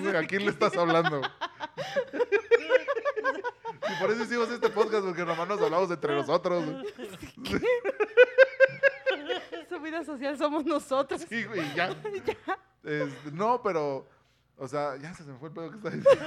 [0.16, 1.23] ¿A quién le estás hablando?
[3.88, 6.64] y por eso hicimos este podcast, porque nomás nos hablamos entre nosotros.
[9.68, 11.25] Su vida social somos nosotros.
[11.29, 11.94] Sí, y ya.
[12.83, 14.09] Este, no, pero,
[14.56, 16.24] o sea, ya se me fue el pedo que está diciendo.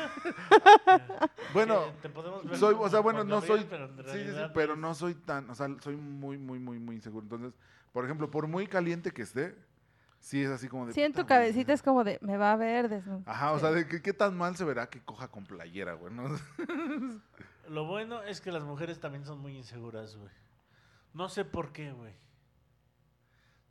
[1.54, 4.42] bueno, Que te podemos ver soy, o sea, bueno, no soy, pero en sí, sí,
[4.54, 7.24] pero no soy tan, o sea, soy muy, muy, muy, muy inseguro.
[7.24, 7.54] Entonces,
[7.94, 9.58] por ejemplo, por muy caliente que esté,
[10.20, 10.94] sí es así como de.
[10.94, 13.24] Sí, en tu cabecita es como de, me va a ver desnudo.
[13.26, 16.14] Ajá, o sea, de que, qué tan mal se verá que coja con playera, güey,
[16.14, 16.28] ¿no?
[17.70, 20.32] Lo bueno es que las mujeres también son muy inseguras, güey.
[21.14, 22.14] No sé por qué, güey.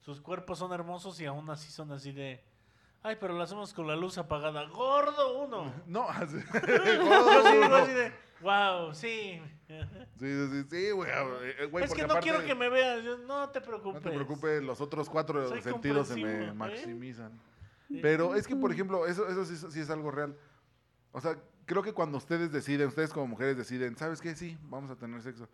[0.01, 2.45] Sus cuerpos son hermosos y aún así son así de.
[3.07, 4.65] Ay, pero lo hacemos con la luz apagada.
[4.67, 5.73] ¡Gordo uno!
[5.87, 6.37] No, así.
[6.53, 8.13] Yo sí digo así de.
[8.41, 8.93] ¡Wow!
[8.95, 9.41] Sí.
[9.69, 9.79] Sí,
[10.19, 11.09] sí, sí, sí, güey.
[11.11, 13.05] eh, güey, es que porque no aparte- quiero que me veas.
[13.05, 14.03] Yo, no te preocupes.
[14.03, 16.55] No te preocupes, los otros cuatro Soy sentidos se me comprensivo, ¿eh?
[16.55, 17.41] maximizan.
[18.03, 20.37] Pero es que, por ejemplo, eso, eso sí, sí es algo real.
[21.13, 24.35] O sea, creo que cuando ustedes deciden, ustedes como mujeres deciden, ¿sabes qué?
[24.35, 25.49] Sí, vamos a tener sexo.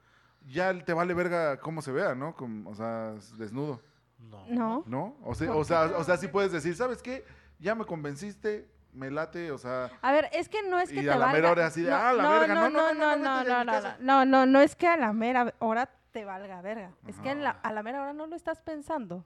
[0.46, 2.34] Ya te vale verga cómo se vea, ¿no?
[2.34, 3.80] Como, o sea, desnudo,
[4.18, 4.46] No.
[4.48, 4.84] No.
[4.86, 5.16] ¿no?
[5.22, 5.98] O sea, ¿Por o sea, no?
[5.98, 7.24] o sea, sí puedes decir, ¿sabes qué?
[7.62, 11.05] Ya me convenciste, me late, o sea, A ver, es que no es que Y
[11.05, 11.33] te a la valga...
[11.33, 13.96] mera hora así de, "Ah, la verga, no, no, no, no, no, no, no, casa".
[14.01, 16.92] no, no, no es que a la mera hora te valga verga.
[17.07, 19.25] Es que en la- a la mera hora no lo estás pensando.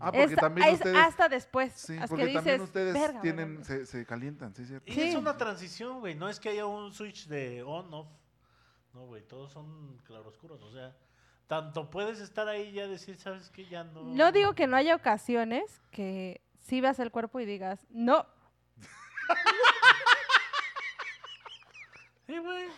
[0.00, 1.72] ah, porque Es- también es ustedes, hasta después.
[1.74, 3.64] sí, hasta porque que también dices, ustedes "Verga, tienen, verga".
[3.64, 4.90] se, se calientan, ¿sí, cierto?
[4.90, 5.02] Y Sí.
[5.02, 6.16] es una transición, güey.
[6.16, 8.08] No es que haya un switch de on-off.
[8.92, 9.22] No, güey.
[9.22, 10.60] Todos son claroscuros.
[10.62, 10.96] O sea,
[11.46, 13.66] tanto puedes estar ahí y ya decir, ¿sabes qué?
[13.66, 14.02] Ya no.
[14.02, 18.26] No digo que no haya ocasiones que sí veas el cuerpo y digas, no,
[22.26, 22.68] Sí, güey.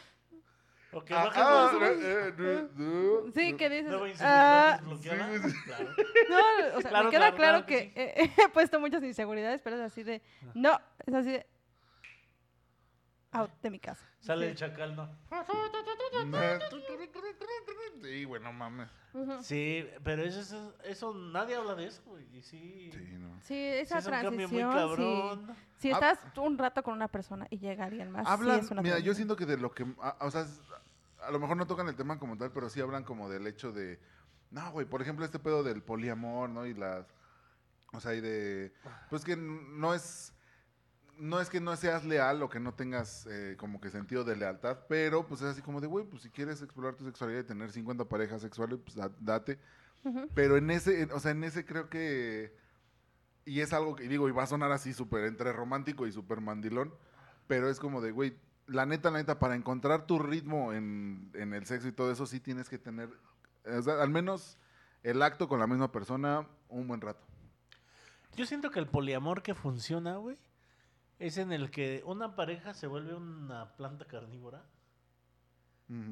[0.92, 1.88] O que Ah, bajes ah, los ojos.
[2.02, 3.58] eh, eh, no, sí, no.
[3.58, 5.38] que dices, Nueva ah, inseguridad desbloqueada.
[5.42, 5.62] sí, sí.
[5.64, 5.94] Claro.
[6.30, 9.02] no, o sea, Claro, me queda claro, claro, claro que que, eh, he puesto muchas
[9.04, 10.22] inseguridades, pero es así de,
[10.54, 11.46] no, es así de,
[13.32, 14.04] out de mi casa.
[14.20, 14.50] Sale Sí.
[14.50, 15.08] el chacal, ¿no?
[18.02, 18.88] Sí, güey, no mames.
[19.40, 22.24] Sí, pero eso, eso, eso nadie habla de eso, güey.
[22.36, 23.34] Y sí, Sí, no.
[23.40, 24.76] Sí, sí esa es un cambio muy transición, sí.
[24.76, 25.56] cabrón.
[25.78, 25.92] Si Ah.
[25.94, 28.96] estás un rato con una persona y llega alguien más, sí Hablan, es una mira,
[28.98, 29.16] yo transición.
[29.16, 30.60] siento que de lo que, a- o sea, es-
[31.20, 33.72] a lo mejor no tocan el tema como tal, pero sí hablan como del hecho
[33.72, 33.98] de,
[34.50, 36.66] no, güey, por ejemplo, este pedo del poliamor, ¿no?
[36.66, 37.06] Y las,
[37.92, 38.72] o sea, y de,
[39.08, 40.34] pues que no es,
[41.18, 44.36] no es que no seas leal o que no tengas eh, como que sentido de
[44.36, 47.44] lealtad, pero pues es así como de, güey, pues si quieres explorar tu sexualidad y
[47.44, 49.58] tener 50 parejas sexuales, pues da- date.
[50.34, 52.54] Pero en ese, en- o sea, en ese creo que.
[53.44, 56.40] Y es algo que digo, y va a sonar así súper entre romántico y súper
[56.40, 56.94] mandilón.
[57.48, 61.54] Pero es como de, güey, la neta, la neta, para encontrar tu ritmo en, en
[61.54, 63.08] el sexo y todo eso, sí tienes que tener,
[63.64, 64.58] o sea, al menos
[65.04, 67.24] el acto con la misma persona un buen rato.
[68.36, 70.36] Yo siento que el poliamor que funciona, güey,
[71.18, 74.62] es en el que una pareja se vuelve una planta carnívora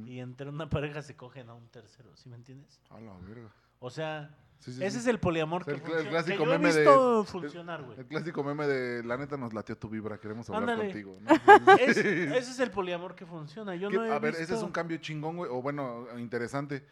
[0.06, 2.80] y entre una pareja se cogen a un tercero, ¿sí me entiendes?
[2.90, 3.50] A la verga.
[3.80, 4.98] O sea, Sí, sí, ese sí.
[5.00, 6.08] es el poliamor que El el funciona.
[6.10, 7.98] clásico que yo he meme de- visto funcionar, güey.
[7.98, 10.84] El clásico meme de la neta nos latió tu vibra, queremos hablar Ándale.
[10.90, 11.18] contigo.
[11.20, 11.28] ¿no?
[11.80, 13.74] Es- ese es el poliamor que funciona.
[13.74, 16.86] Yo ¿Qué- no he a ver, ese es un cambio chingón, güey, o bueno, interesante.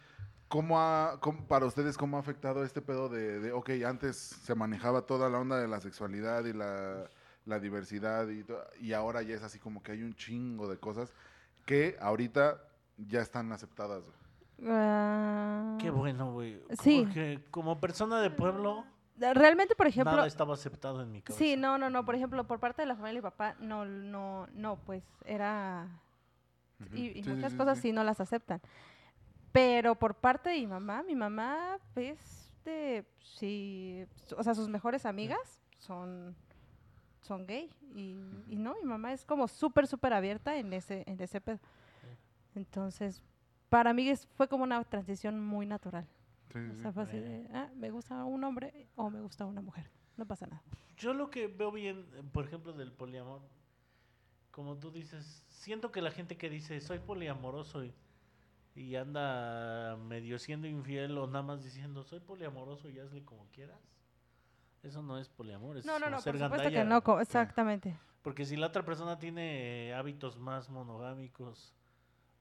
[0.49, 4.53] ¿Cómo ha, cómo- para ustedes, cómo ha afectado este pedo de, de, ok, antes se
[4.53, 7.09] manejaba toda la onda de la sexualidad y la,
[7.45, 8.45] la diversidad y,
[8.79, 11.13] y ahora ya es así como que hay un chingo de cosas
[11.65, 12.61] que ahorita
[12.97, 14.03] ya están aceptadas.
[14.65, 16.61] Ah, Qué bueno, güey.
[16.81, 17.03] Sí.
[17.05, 21.37] Porque como persona de pueblo, Realmente, por ejemplo, nada estaba aceptado en mi cabeza.
[21.37, 22.03] Sí, no, no, no.
[22.03, 25.87] Por ejemplo, por parte de la familia de mi papá, no, no, no, pues era.
[26.93, 27.81] Y, y sí, muchas sí, cosas sí.
[27.83, 27.91] sí.
[27.93, 28.59] no las aceptan.
[29.51, 35.05] Pero por parte de mi mamá, mi mamá, pues, de, sí, o sea, sus mejores
[35.05, 36.35] amigas son,
[37.23, 37.69] son gay.
[37.95, 38.15] Y,
[38.47, 41.59] y no, mi mamá es como súper, súper abierta en ese, en ese pedo.
[42.55, 43.23] Entonces,
[43.69, 46.07] para mí es- fue como una transición muy natural.
[46.51, 49.61] Sí, O sea, fue así de, ah, me gusta un hombre o me gusta una
[49.61, 49.89] mujer.
[50.17, 50.61] No pasa nada.
[50.97, 53.41] Yo lo que veo bien, por ejemplo, del poliamor,
[54.51, 57.91] como tú dices, siento que la gente que dice soy poliamoroso y,
[58.75, 63.79] y anda medio siendo infiel o nada más diciendo soy poliamoroso y hazle como quieras,
[64.83, 66.83] eso no es poliamor, es No, no, no, hacer por supuesto gandalla.
[66.83, 67.97] que no, co- exactamente.
[68.21, 71.73] Porque si la otra persona tiene hábitos más monogámicos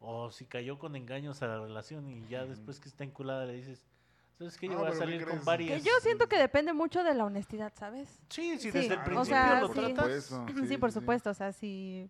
[0.00, 3.55] o si cayó con engaños a la relación y ya después que está enculada le
[3.55, 3.85] dices,
[4.38, 4.66] ¿sabes qué?
[4.66, 5.44] Yo No, voy a pero ¿qué salir con crees?
[5.44, 5.83] varias.
[5.83, 8.20] Que yo siento que depende mucho de la honestidad, ¿sabes?
[8.28, 9.74] Sí, sí, Sí, desde el o principio sea, lo sí.
[9.74, 9.96] tratas.
[10.05, 12.09] Por eso, Sí, sí, por supuesto, o sea, si,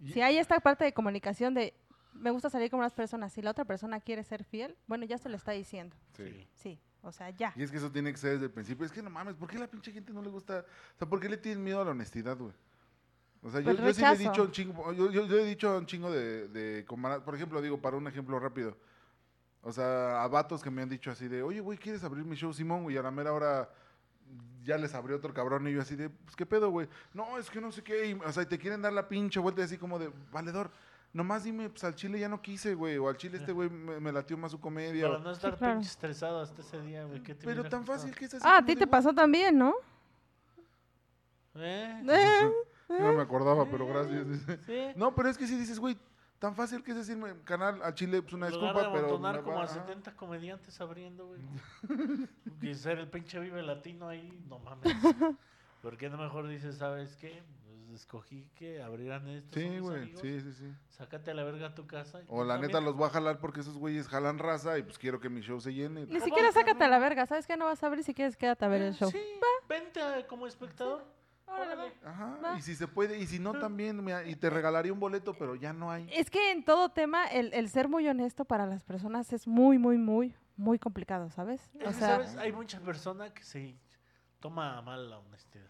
[0.00, 1.74] Y- si hay esta parte de comunicación de
[2.12, 5.16] me gusta salir con unas personas, si la otra persona quiere ser fiel, bueno, ya
[5.18, 5.96] se lo está diciendo.
[6.16, 6.46] sí.
[6.54, 6.78] Sí.
[7.02, 7.52] O sea, ya.
[7.56, 8.86] Y es que eso tiene que ser desde el principio.
[8.86, 10.64] Es que no mames, ¿por qué a la pinche gente no le gusta?
[10.94, 12.52] O sea, ¿por qué le tienen miedo a la honestidad, güey?
[13.42, 15.44] O sea, yo, Pues yo sí le he dicho un chingo, yo, yo- yo he
[15.44, 16.84] dicho un chingo de, de
[17.24, 18.76] por ejemplo, digo, para un ejemplo rápido.
[19.62, 22.36] O sea, a vatos que me han dicho así de, oye, güey, ¿quieres abrir mi
[22.36, 22.84] show, Simón?
[22.84, 22.94] güey?
[22.96, 23.68] Y a la mera hora
[24.62, 26.88] ya les abrió otro cabrón y yo así de, pues, ¿qué pedo, güey?
[27.14, 28.06] No, es que no sé qué.
[28.10, 30.70] y, o sea, y te quieren dar la pinche vuelta así como de, valedor,
[31.12, 32.96] nomás dime, pues al chile ya no quise, güey.
[32.98, 35.06] O al chile este güey me, me latió más su comedia.
[35.06, 35.74] Para o- no estar claro.
[35.74, 37.22] pinche estresado hasta ese día, güey.
[37.22, 38.44] ¿qué te pero tan fácil que es así.
[38.46, 39.74] Ah, a ti te güey, pasó también, ¿no?
[41.54, 42.02] ¿Eh?
[42.08, 42.50] Eh,
[43.00, 44.26] No me acordaba, pero gracias.
[44.66, 44.86] Sí.
[44.96, 45.96] No, pero es que si dices, güey,
[46.38, 49.18] tan fácil que es decirme, canal, al chile, pues una disculpa, de pero.
[49.18, 49.74] me como va- a ajá.
[49.74, 51.40] 70 comediantes abriendo, güey.
[52.62, 54.92] y ser el pinche vive latino ahí, no mames.
[55.82, 57.42] ¿Por qué no mejor dices, sabes qué?
[57.92, 59.62] Escogí que abrieran estos.
[59.62, 60.72] son Sí, güey, sí, sí, sí.
[60.88, 62.20] Sácate a la verga a tu casa.
[62.22, 64.98] y O la neta los voy a jalar porque esos güeyes jalan raza y pues
[64.98, 66.00] quiero que mi show se llene.
[66.06, 67.56] Ni ¿Cómo siquiera sácate a la verga, ¿sabes qué?
[67.56, 69.10] No vas a abrir si quieres quédate a ver el Eh, show.
[69.10, 69.20] Sí,
[69.68, 71.04] vente a- como espectador.
[71.46, 71.92] Órale.
[72.02, 72.58] Ajá, Va.
[72.58, 75.54] y si se puede, y si no también, mira, y te regalaría un boleto, pero
[75.54, 76.08] ya no hay.
[76.10, 79.76] Es que en todo tema, el, el ser muy honesto para las personas es muy,
[79.76, 81.60] muy, muy, muy complicado, ¿sabes?
[81.78, 82.36] Es O sea, ¿sabes?
[82.36, 83.76] Hay mucha persona que se
[84.40, 85.68] toma mal la honestidad.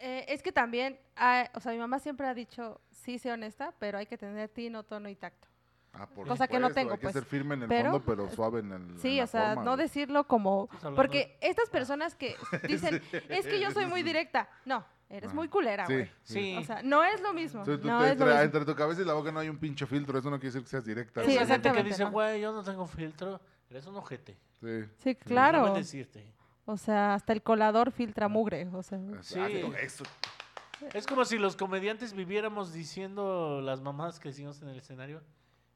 [0.00, 3.72] Eh, es que también, ah, o sea, mi mamá siempre ha dicho, sí, sé honesta,
[3.78, 5.46] pero hay que tener tino, tono y tacto.
[5.92, 7.14] Ah, por Cosa que no tengo, Hay que pues.
[7.14, 8.82] ser firme en el Pero- fondo, pero suave en el.
[8.82, 10.68] en Sí, la o sea, forma, no decirlo como...
[10.94, 12.36] Porque estas personas que
[12.68, 14.48] dicen, es que yo soy muy directa.
[14.64, 16.10] No, eres muy culera, Sí, güey.
[16.22, 16.56] Sí.
[16.58, 17.64] O sea, no es lo mismo.
[17.64, 18.40] Tú no es lo entre, mismo.
[18.40, 20.62] entre tu cabeza y la boca no hay un pinche filtro, eso no quiere decir
[20.62, 21.24] que seas directa.
[21.24, 22.12] Sí, gente que dice, ¿no?
[22.12, 24.36] güey, yo no tengo filtro, eres un ojete.
[24.60, 24.84] Sí.
[24.98, 25.74] Sí, claro.
[25.74, 26.24] decirte.
[26.70, 28.66] O sea, hasta el colador filtra mugre.
[28.72, 29.38] O sea, Sí.
[29.40, 30.88] Ah.
[30.94, 35.22] Es como si los comediantes viviéramos diciendo las mamás que decimos en el escenario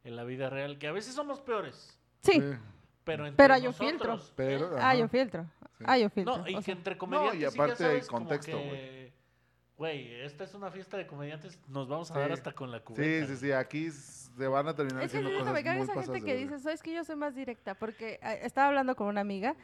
[0.03, 2.43] en la vida real, que a veces somos peores, sí,
[3.05, 4.13] pero entre Pero hay un filtro.
[4.13, 4.79] nosotros, Pero, ¿eh?
[4.79, 4.89] ajá.
[4.91, 5.45] hay un filtro.
[5.79, 5.85] Sí.
[5.87, 6.39] Hay un filtro.
[6.39, 8.67] No, y o que sea, entre comediantes sí que aparte hay sabes como contexto, que
[8.69, 9.13] güey.
[9.77, 12.33] güey, esta es una fiesta de comediantes, nos vamos a dar Sí.
[12.35, 13.27] hasta con la Sí, cubeta.
[13.27, 16.03] sí, sí, aquí se van a terminar Es que haciendo sí, cosas me caga esa
[16.03, 19.21] gente que dice, es que yo soy más directa, porque eh, estaba hablando con una
[19.21, 19.55] amiga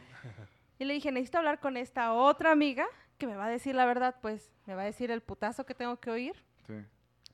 [0.81, 2.87] y le dije, necesito hablar con esta otra amiga
[3.19, 5.75] que me va a decir la verdad, pues me va a decir el putazo que
[5.75, 6.35] tengo que oír,
[6.67, 6.75] Sí.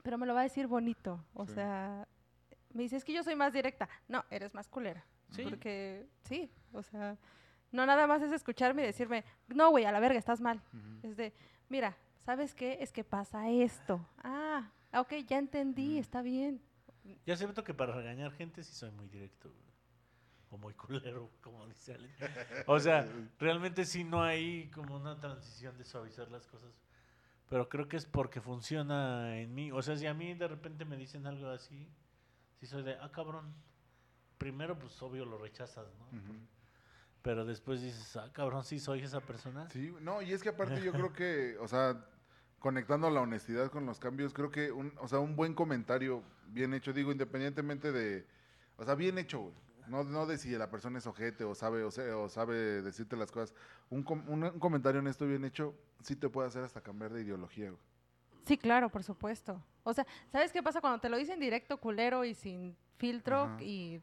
[0.03, 1.25] pero me lo va a decir bonito.
[1.33, 1.55] O Sí.
[1.55, 2.07] sea,
[2.75, 3.89] me dice, es que yo soy más directa.
[4.09, 5.05] No, eres más culera.
[5.31, 5.43] Sí.
[5.45, 7.17] Porque, sí, o sea,
[7.73, 10.61] no nada más es escucharme y decirme, no, güey, a la verga, estás mal.
[11.03, 11.33] Es de,
[11.69, 12.79] mira, ¿sabes qué?
[12.81, 14.05] Es que pasa esto.
[14.25, 16.61] Ah, ok, ya entendí, está bien.
[17.25, 19.76] Yo acepto que para regañar gente sí soy muy directo, güey.
[20.57, 22.11] O muy culero, como dice Ale.
[22.67, 23.07] O sea,
[23.39, 26.71] realmente sí no hay como una transición de suavizar las cosas.
[27.49, 29.71] Pero creo que es porque funciona en mí.
[29.71, 31.89] O sea, si a mí de repente me dicen algo así,
[32.59, 33.55] sí soy de, ah, cabrón.
[34.39, 36.09] Primero, pues obvio lo rechazas, ¿no?
[37.23, 39.69] Pero después dices, ah, cabrón, sí soy esa persona.
[39.71, 42.05] Sí, no, y es que aparte yo creo que, o sea,
[42.59, 46.73] conectando la honestidad con los cambios, creo que, un, o sea, un buen comentario bien
[46.75, 48.27] hecho, digo, independientemente de,
[48.77, 49.66] o sea, bien hecho, güey.
[49.89, 53.17] No, no de si la persona es ojete o sabe, o, sea, o sabe decirte
[53.17, 53.55] las cosas.
[53.91, 57.23] Un, com- un, un comentario honesto bien hecho sí te puede hacer hasta cambiar de
[57.23, 57.83] ideología, güey.
[58.47, 59.63] Sí, claro, por supuesto.
[59.83, 63.63] O sea, ¿sabes qué pasa cuando te lo dicen directo, culero y sin filtro Ajá.
[63.63, 64.01] y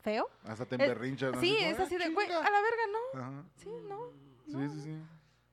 [0.00, 0.28] feo?
[0.44, 1.34] Hasta te emberrinchas.
[1.34, 1.40] ¿no?
[1.40, 2.40] Sí, es "Ah, así de, güey, chinga".
[2.40, 3.20] a la verga, ¿no?
[3.20, 3.44] Ajá.
[3.56, 4.10] Sí, no.
[4.46, 4.70] Sí, no.
[4.72, 4.98] sí, sí.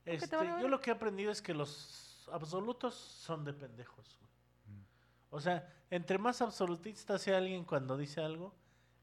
[0.06, 4.17] Este, yo lo que he aprendido es que los absolutos son de pendejos.
[4.19, 4.78] güey.
[4.78, 4.84] Mm.
[5.32, 8.54] O sea, entre más absolutista sea alguien cuando dice algo,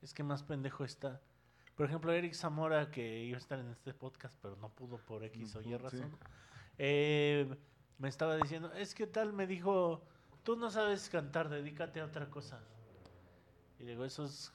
[0.03, 1.21] es que más pendejo está.
[1.77, 5.25] Por ejemplo, Eric Zamora, que iba a estar en este podcast, pero no pudo por
[5.25, 5.77] X o Y sí.
[5.77, 6.17] razón,
[6.79, 7.57] eh,
[7.99, 10.03] me estaba diciendo, es que tal, me dijo,
[10.43, 12.61] tú no sabes cantar, dedícate a otra cosa.
[13.79, 14.53] Y digo, eso es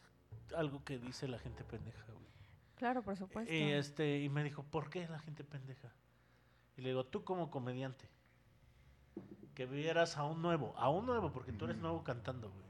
[0.56, 2.26] algo que dice la gente pendeja, güey.
[2.76, 3.52] Claro, por supuesto.
[3.52, 5.92] Y, este, y me dijo, ¿por qué la gente pendeja?
[6.78, 8.10] Y le digo, tú como comediante,
[9.54, 12.65] que vieras a un nuevo, a un nuevo, porque tú eres nuevo cantando, güey.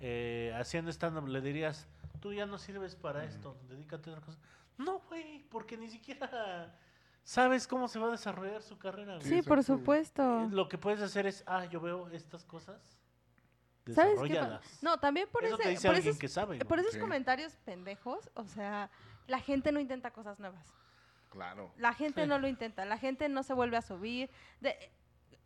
[0.00, 1.86] Eh, haciendo stand-up, le dirías,
[2.20, 4.38] tú ya no sirves para esto, dedícate a otra cosa.
[4.78, 6.74] No, güey, porque ni siquiera
[7.22, 9.26] sabes cómo se va a desarrollar su carrera, güey.
[9.26, 10.42] sí, por supuesto.
[10.42, 12.98] Eh, Lo que puedes hacer es, ah, yo veo estas cosas,
[13.94, 14.40] ¿Sabes qué?
[14.82, 16.58] No, también por, Eso te ese, dice por alguien esos, que sabe.
[16.64, 16.98] por esos Sí.
[16.98, 18.90] comentarios pendejos, o sea,
[19.28, 20.74] la gente no intenta cosas nuevas.
[21.30, 21.70] Claro.
[21.76, 22.28] La gente Sí.
[22.28, 24.28] no lo intenta, la gente no se vuelve a subir.
[24.60, 24.76] De-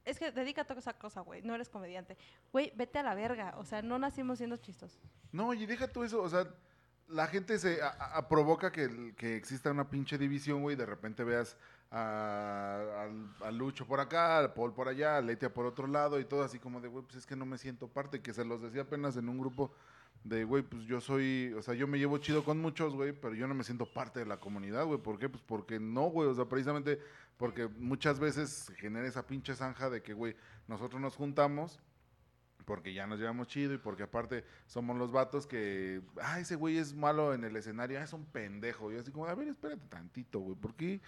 [0.04, 2.16] es que dedícate a esa cosa, güey, no eres comediante.
[2.52, 5.00] Güey, vete a la verga, o sea, no nacimos siendo chistosos.
[5.32, 6.46] No, y deja tú eso, o sea,
[7.08, 11.24] la gente se a- a- provoca que, que exista una pinche división, güey, de repente
[11.24, 11.56] veas
[11.90, 13.08] a,
[13.42, 16.42] a Lucho por acá, al Paul por allá, a Letia por otro lado y todo
[16.42, 18.82] así como de, güey, pues es que no me siento parte, que se los decía
[18.82, 19.72] apenas en un grupo
[20.24, 23.34] de, güey, pues yo soy, o sea, yo me llevo chido con muchos, güey, pero
[23.34, 25.28] yo no me siento parte de la comunidad, güey, ¿por qué?
[25.28, 27.00] Pues porque no, güey, o sea, precisamente
[27.40, 30.36] porque muchas veces se genera esa pinche zanja de que, güey,
[30.68, 31.80] nosotros nos juntamos
[32.66, 36.76] porque ya nos llevamos chido y porque aparte somos los vatos que, ah, ese güey
[36.76, 38.92] es malo en el escenario, ah, es un pendejo.
[38.92, 41.00] Y así como, a ver, espérate tantito, güey, ¿por qué?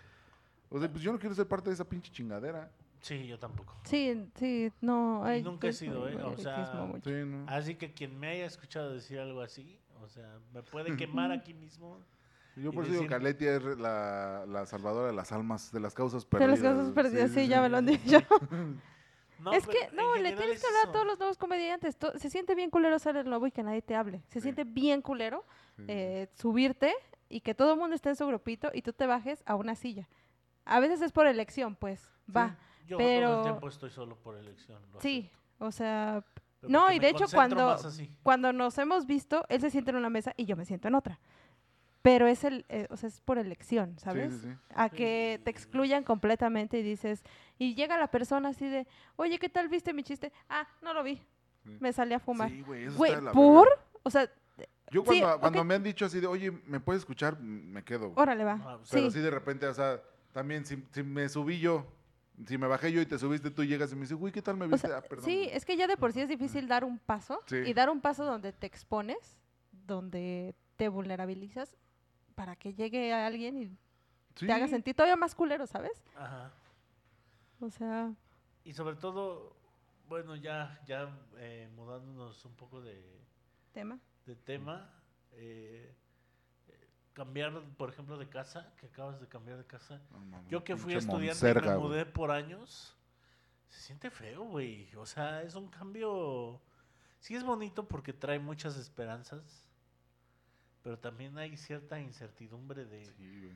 [0.71, 2.73] O sea, pues yo no quiero ser parte de esa pinche chingadera.
[3.03, 3.79] Sí, yo tampoco.
[3.85, 5.23] Sí, sí, no.
[5.43, 6.17] Nunca he sido, ¿eh?
[6.17, 6.65] O sea.
[7.05, 7.45] Sí, ¿no?
[7.47, 11.53] Así que quien me haya escuchado decir algo así, o sea, me puede quemar aquí
[11.53, 12.01] mismo.
[12.57, 15.81] Yo por eso digo decir- que Aletia es la, la salvadora de las almas, de
[15.81, 16.61] las causas De perdidas.
[16.61, 17.63] las cosas perdidas, sí, sí, ya sí.
[17.63, 18.19] me lo han dicho.
[19.39, 21.97] No, es que, no, le tienes es que hablar a todos los nuevos comediantes.
[21.97, 24.23] To- se siente bien culero ser el nuevo y que nadie te hable.
[24.29, 24.43] Se Sí.
[24.43, 25.45] siente bien culero
[25.89, 26.95] eh, subirte
[27.29, 29.75] y que todo el mundo esté en su grupito y tú te bajes a una
[29.75, 30.09] silla.
[30.65, 32.57] A veces es por elección, pues, va.
[32.87, 34.81] Yo todo pero- el tiempo estoy solo por elección.
[34.93, 35.65] lo Sí, acepto.
[35.67, 36.25] o sea,
[36.61, 37.77] Pero no, y de hecho cuando-
[38.23, 40.95] cuando nos hemos visto, él se siente en una mesa y yo me siento en
[40.95, 41.19] otra.
[42.03, 44.33] Pero es el, eh, o sea, es por elección, ¿sabes?
[44.35, 44.57] Sí, sí, sí.
[44.75, 47.23] A que te excluyan completamente y dices,
[47.59, 48.87] y llega la persona así de,
[49.17, 50.33] oye, ¿qué tal viste mi chiste?
[50.49, 51.21] Ah, no lo vi,
[51.65, 51.77] Sí.
[51.79, 52.51] me salí a fumar.
[52.51, 53.69] Sí, güey, eso Güey, está de la ¿por?
[53.69, 53.83] verga.
[54.03, 54.29] O sea,
[54.91, 55.65] Yo Sí, cuando, cuando ok.
[55.67, 57.41] me han dicho así de, oye, ¿me puedes escuchar?
[57.41, 58.11] Me quedo.
[58.11, 58.15] güey.
[58.23, 58.59] órale va.
[58.63, 59.19] Ah, pues, Pero sí.
[59.19, 61.87] sí de repente, o sea, también si, si me subí yo,
[62.47, 64.57] si me bajé yo y te subiste tú, llegas y me dices, güey, ¿qué tal
[64.57, 64.89] me O viste?
[64.89, 65.25] sea, ah, perdón.
[65.25, 65.51] sí, güey".
[65.57, 67.57] es que ya de por sí es difícil dar un paso Sí.
[67.65, 69.39] y dar un paso donde te expones,
[69.71, 71.75] donde te vulnerabilizas
[72.43, 73.67] para que llegue a alguien y
[74.35, 74.47] Sí.
[74.49, 76.03] te haga sentir todavía más culero, ¿sabes?
[76.17, 76.51] Ajá.
[77.61, 78.13] O sea,
[78.65, 79.55] Y sobre todo,
[80.09, 83.01] bueno, ya, ya eh, mudándonos un poco de,
[83.73, 83.97] tema.
[84.27, 84.91] de tema,
[85.35, 85.95] eh,
[86.67, 90.01] eh, cambiar, por ejemplo, de casa, que acabas de cambiar de casa.
[90.11, 92.97] No, Yo que fui estudiante monserga, y me mudé por años,
[93.69, 94.93] se siente feo, güey.
[94.97, 96.61] O sea, es un cambio.
[97.21, 99.69] Sí es bonito porque trae muchas esperanzas,
[100.83, 103.53] pero también hay cierta incertidumbre de, Sí, güey.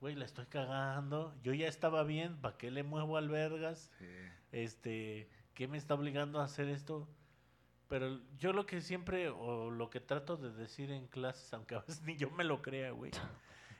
[0.00, 1.34] güey, la estoy cagando.
[1.42, 3.90] Yo ya estaba bien, ¿para qué le muevo al vergas?
[3.98, 4.06] Sí.
[4.52, 7.08] Este, ¿qué me está obligando a hacer esto?
[7.88, 11.80] Pero yo lo que siempre, o lo que trato de decir en clases, aunque a
[11.80, 13.10] veces ni yo me lo crea, güey,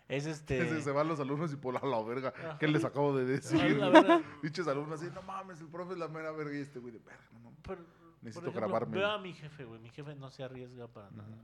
[0.08, 0.58] es este...
[0.82, 2.34] Se van los alumnos y por la, la verga.
[2.36, 2.58] Ajá.
[2.58, 3.80] ¿Qué les acabo de decir?
[4.42, 6.98] Dichos alumnos así, no mames, el profe es la mera verga y este güey de
[6.98, 7.22] verga.
[7.32, 7.60] No, mames".
[7.62, 8.98] por- por Necesito ejemplo, grabarme.
[8.98, 9.80] Veo a mi jefe, güey.
[9.80, 11.42] Mi jefe no se arriesga para nada.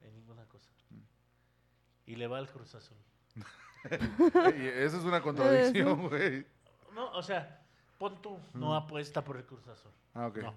[0.00, 0.68] En ninguna cosa.
[0.90, 2.01] Mm.
[2.12, 2.96] Y le va al Cruz Azul.
[4.56, 6.46] Y eso es una contradicción, güey.
[6.94, 7.64] No, o sea,
[7.98, 9.90] pon tú, no apuesta por el Cruz Azul.
[10.12, 10.36] Ah, ok.
[10.36, 10.54] No.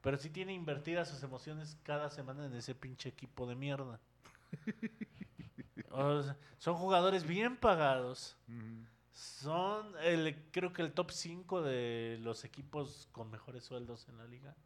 [0.00, 4.00] Pero sí tiene invertidas sus emociones cada semana en ese pinche equipo de mierda.
[5.90, 8.36] O sea, son jugadores bien pagados.
[9.12, 14.24] Son, el, creo que el top 5 de los equipos con mejores sueldos en la
[14.24, 14.56] liga.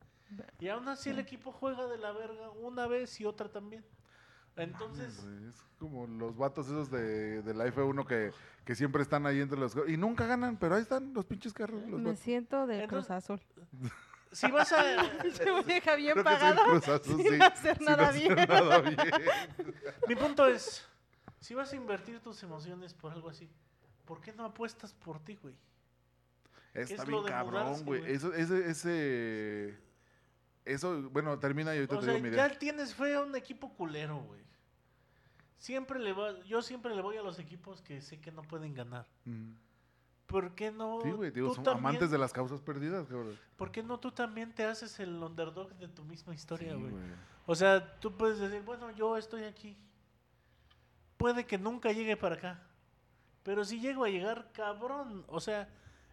[0.60, 3.84] Y aún así el equipo juega de la verga una vez y otra también.
[4.62, 8.32] Entonces, Mames, es como los vatos esos de, de la F1 que,
[8.64, 9.76] que siempre están ahí entre los...
[9.86, 11.80] Y nunca ganan, pero ahí están los pinches carros.
[11.86, 12.18] Los Me vatos.
[12.20, 13.40] siento de Entonces- Cruz Azul.
[14.32, 14.82] si vas a...
[15.22, 16.64] Pinche vieja bien Creo.
[16.64, 18.48] Cruz Azul, sin sí, hacer sin nada hacer bien.
[18.48, 18.96] nada bien.
[20.08, 20.84] Mi punto es,
[21.40, 23.48] si vas a invertir tus emociones por algo así,
[24.04, 25.54] ¿por qué no apuestas por ti, güey?
[26.74, 28.00] Está es bien lo de cabrón, güey.
[28.00, 28.12] güey?
[28.12, 29.78] Eso, ese, ese...
[30.64, 32.46] Eso, bueno, termina y ahorita O te sea, digo mi idea.
[32.48, 34.40] ya tienes fe a un equipo culero, güey.
[35.58, 38.74] Siempre le va, yo siempre le voy a los equipos que sé que no pueden
[38.74, 39.06] ganar.
[39.26, 39.54] Ujú.
[40.26, 41.00] ¿Por qué no?
[41.02, 43.36] Sí, güey, digo, tú son también- amantes de las causas perdidas, cabrón.
[43.56, 46.92] ¿Por qué no tú también te haces el underdog de tu misma historia, Sí, güey?
[46.92, 47.04] güey.
[47.46, 49.76] o sea, tú puedes decir, bueno, yo estoy aquí.
[51.16, 52.62] Puede que nunca llegue para acá.
[53.42, 55.24] Pero si llego a llegar, cabrón.
[55.28, 55.68] O sea,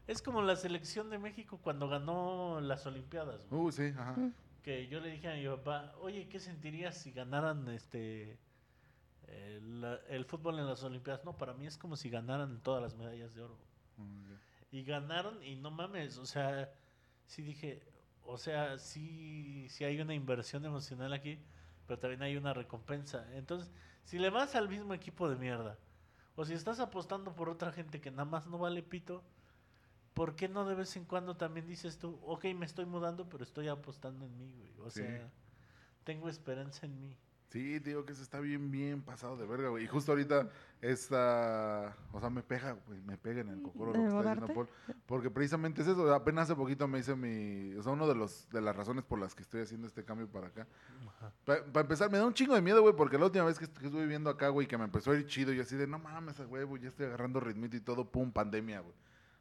[0.08, 3.46] es como la selección de México cuando ganó las Olimpiadas.
[3.50, 3.62] güey.
[3.62, 4.14] Uh, sí, ajá.
[4.14, 4.34] Mm.
[4.64, 8.40] que yo le dije a mi papá, oye, ¿qué sentirías si ganaran este
[9.28, 11.24] el, el fútbol en las Olimpiadas?
[11.26, 13.58] No, para mí es como si ganaran todas las medallas de oro.
[13.98, 14.40] Mm, ya.
[14.72, 16.74] Y ganaron y no mames, o sea,
[17.26, 17.82] sí dije,
[18.26, 21.40] o sea, sí, sí hay una inversión emocional aquí,
[21.88, 23.26] pero también hay una recompensa.
[23.36, 23.72] Entonces,
[24.04, 25.78] si le vas al mismo equipo de mierda,
[26.36, 29.24] o si estás apostando por otra gente que nada más no vale pito,
[30.14, 33.44] ¿por qué no de vez en cuando también dices tú, ok, me estoy mudando, pero
[33.44, 34.80] estoy apostando en mí, güey?
[34.80, 35.02] O Sí.
[35.02, 35.30] sea,
[36.04, 37.18] tengo esperanza en mí.
[37.50, 39.86] Sí, te digo que se está bien, bien pasado de verga, güey.
[39.86, 40.50] Y justo ahorita
[40.82, 44.18] esta, o sea, me pega, güey, me pega en el cocoro lo ¿De que está
[44.48, 44.54] diciendo?
[44.86, 44.96] Paul.
[45.06, 48.50] Porque precisamente es eso, apenas hace poquito me hice mi, o sea, uno de los,
[48.50, 50.68] de las razones por las que estoy haciendo este cambio para acá.
[51.46, 53.78] Para empezar, me da un chingo de miedo, güey, porque la última vez que, est-
[53.78, 55.98] que estuve viviendo acá, güey, que me empezó a ir chido y así de, no
[56.00, 58.94] mames, güey, ya estoy agarrando ritmito y todo, pum, pandemia, güey.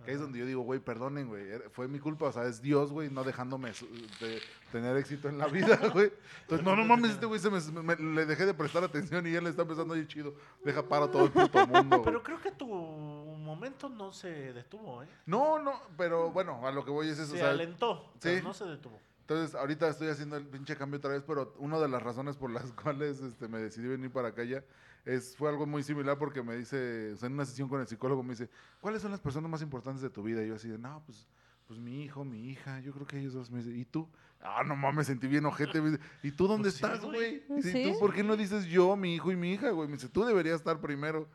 [0.04, 2.44] Que ahí es donde yo digo, güey, perdonen, güey, era- fue mi culpa, o sea,
[2.44, 3.72] es Dios, güey, no dejándome
[4.20, 4.40] de
[4.70, 6.12] tener éxito en la vida, güey.
[6.42, 9.32] Entonces, no, no mames, este güey se me, me- le dejé de prestar atención y
[9.32, 10.34] ya le está empezando a ir chido.
[10.64, 12.02] Deja para todo el puto mundo.
[12.02, 15.08] Pero creo que tu momento no se detuvo, ¿eh?
[15.26, 18.36] No, no, pero bueno, a lo que voy es eso, Se o sea, alentó, pero
[18.38, 18.42] sí.
[18.44, 19.00] no se detuvo.
[19.20, 22.50] Entonces, ahorita estoy haciendo el pinche cambio otra vez, pero una de las razones por
[22.50, 24.62] las cuales este, me decidí venir para acá ya
[25.04, 27.86] es, fue algo muy similar porque me dice, o sea, en una sesión con el
[27.86, 28.48] psicólogo me dice,
[28.80, 30.42] ¿cuáles son las personas más importantes de tu vida?
[30.42, 31.26] Y yo así de, no, pues,
[31.66, 33.50] pues mi hijo, mi hija, yo creo que ellos dos.
[33.50, 34.08] Me dice, ¿y tú?
[34.40, 35.80] Ah, no mames, sentí bien ojete.
[35.80, 37.42] Me dice, ¿y tú dónde Pues estás, güey.
[37.56, 37.82] ¿Y Sí.
[37.92, 39.88] tú por qué no dices yo, mi hijo y mi hija, güey?
[39.88, 41.28] Me dice, tú deberías estar primero.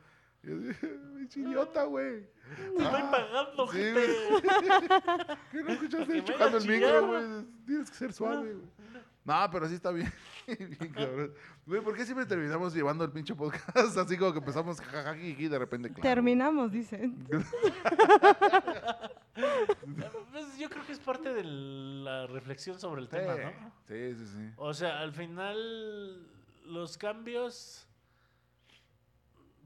[0.44, 1.00] Y yo dije,
[1.36, 2.22] idiota, güey.
[2.56, 4.08] Te estoy Ah, pagando, sí, gente.
[5.52, 7.46] ¿Qué no escuchaste Que chocando el micro, güey?
[7.66, 8.68] Tienes que ser suave, güey.
[9.30, 10.12] No, pero sí está bien.
[10.48, 11.34] bien cabrón.
[11.68, 15.48] Güey, ¿por qué siempre terminamos llevando el pinche podcast así como que empezamos jajajiji y
[15.48, 17.28] de repente claro, Terminamos, dicen.
[17.30, 17.46] Pues
[20.58, 23.72] yo creo que es parte de la reflexión sobre el Sí, tema, ¿no?
[23.88, 24.54] sí, sí, sí.
[24.58, 26.28] O sea, al final
[26.66, 27.88] los cambios,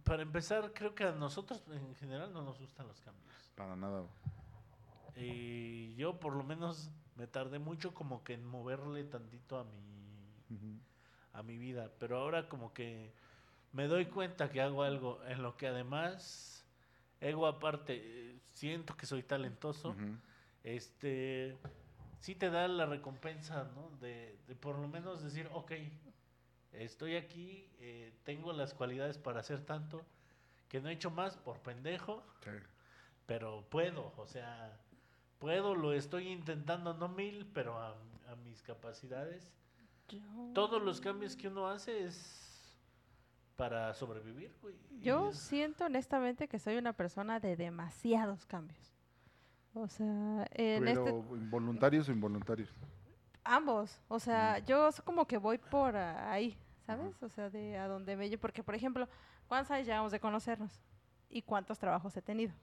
[0.04, 3.24] para empezar, creo que a nosotros en general no nos gustan los cambios.
[3.56, 4.02] Para nada.
[4.02, 5.26] güey.
[5.26, 10.80] Y yo por lo menos me tardé mucho como que en moverle tantito a mi,
[11.34, 11.92] a mi vida.
[12.00, 13.12] Pero ahora como que
[13.72, 16.66] me doy cuenta que hago algo en lo que además,
[17.22, 19.96] ego aparte, siento que soy talentoso.
[20.64, 21.58] Este
[22.20, 23.90] sí te da la recompensa, ¿no?
[24.00, 25.72] De, de por lo menos decir, ok,
[26.72, 30.06] estoy aquí, eh, tengo las cualidades para hacer tanto,
[30.70, 32.52] que no he hecho más por pendejo, Sí.
[33.26, 34.80] pero puedo, o sea,
[35.44, 37.90] puedo, lo estoy intentando, no mil, pero a,
[38.30, 39.52] a mis capacidades.
[40.54, 42.78] Todos los cambios que uno hace es
[43.58, 44.74] para sobrevivir, güey.
[45.02, 48.94] Yo es- siento honestamente que soy una persona de demasiados cambios.
[49.74, 52.70] O sea, en Pero este, involuntarios o involuntarios.
[53.44, 54.00] ambos.
[54.08, 57.22] O sea, yo es como que voy por ahí, ¿sabes?
[57.22, 59.10] O sea, de a dónde me Porque, por ejemplo,
[59.50, 60.80] ¿cuántos años llevamos de conocernos?
[61.30, 62.54] ¿Y cuántos trabajos he tenido?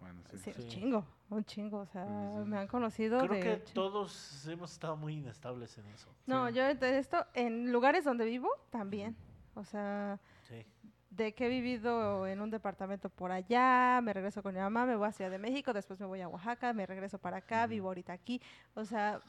[0.00, 0.38] Bueno, sí.
[0.38, 0.60] Sí, Sí.
[0.62, 1.78] un chingo, un chingo.
[1.80, 2.48] O sea, Sí, sí.
[2.48, 3.40] me han conocido Creo de...
[3.40, 6.08] que todos hemos estado muy inestables en eso.
[6.26, 6.54] No, Sí.
[6.54, 9.14] yo de esto, en lugares donde vivo, también.
[9.54, 10.64] O sea, Sí.
[11.10, 14.96] de que he vivido en un departamento por allá, me regreso con mi mamá, me
[14.96, 17.88] voy a Ciudad de México, después me voy a Oaxaca, me regreso para acá, vivo
[17.88, 18.40] ahorita aquí.
[18.74, 19.20] O sea,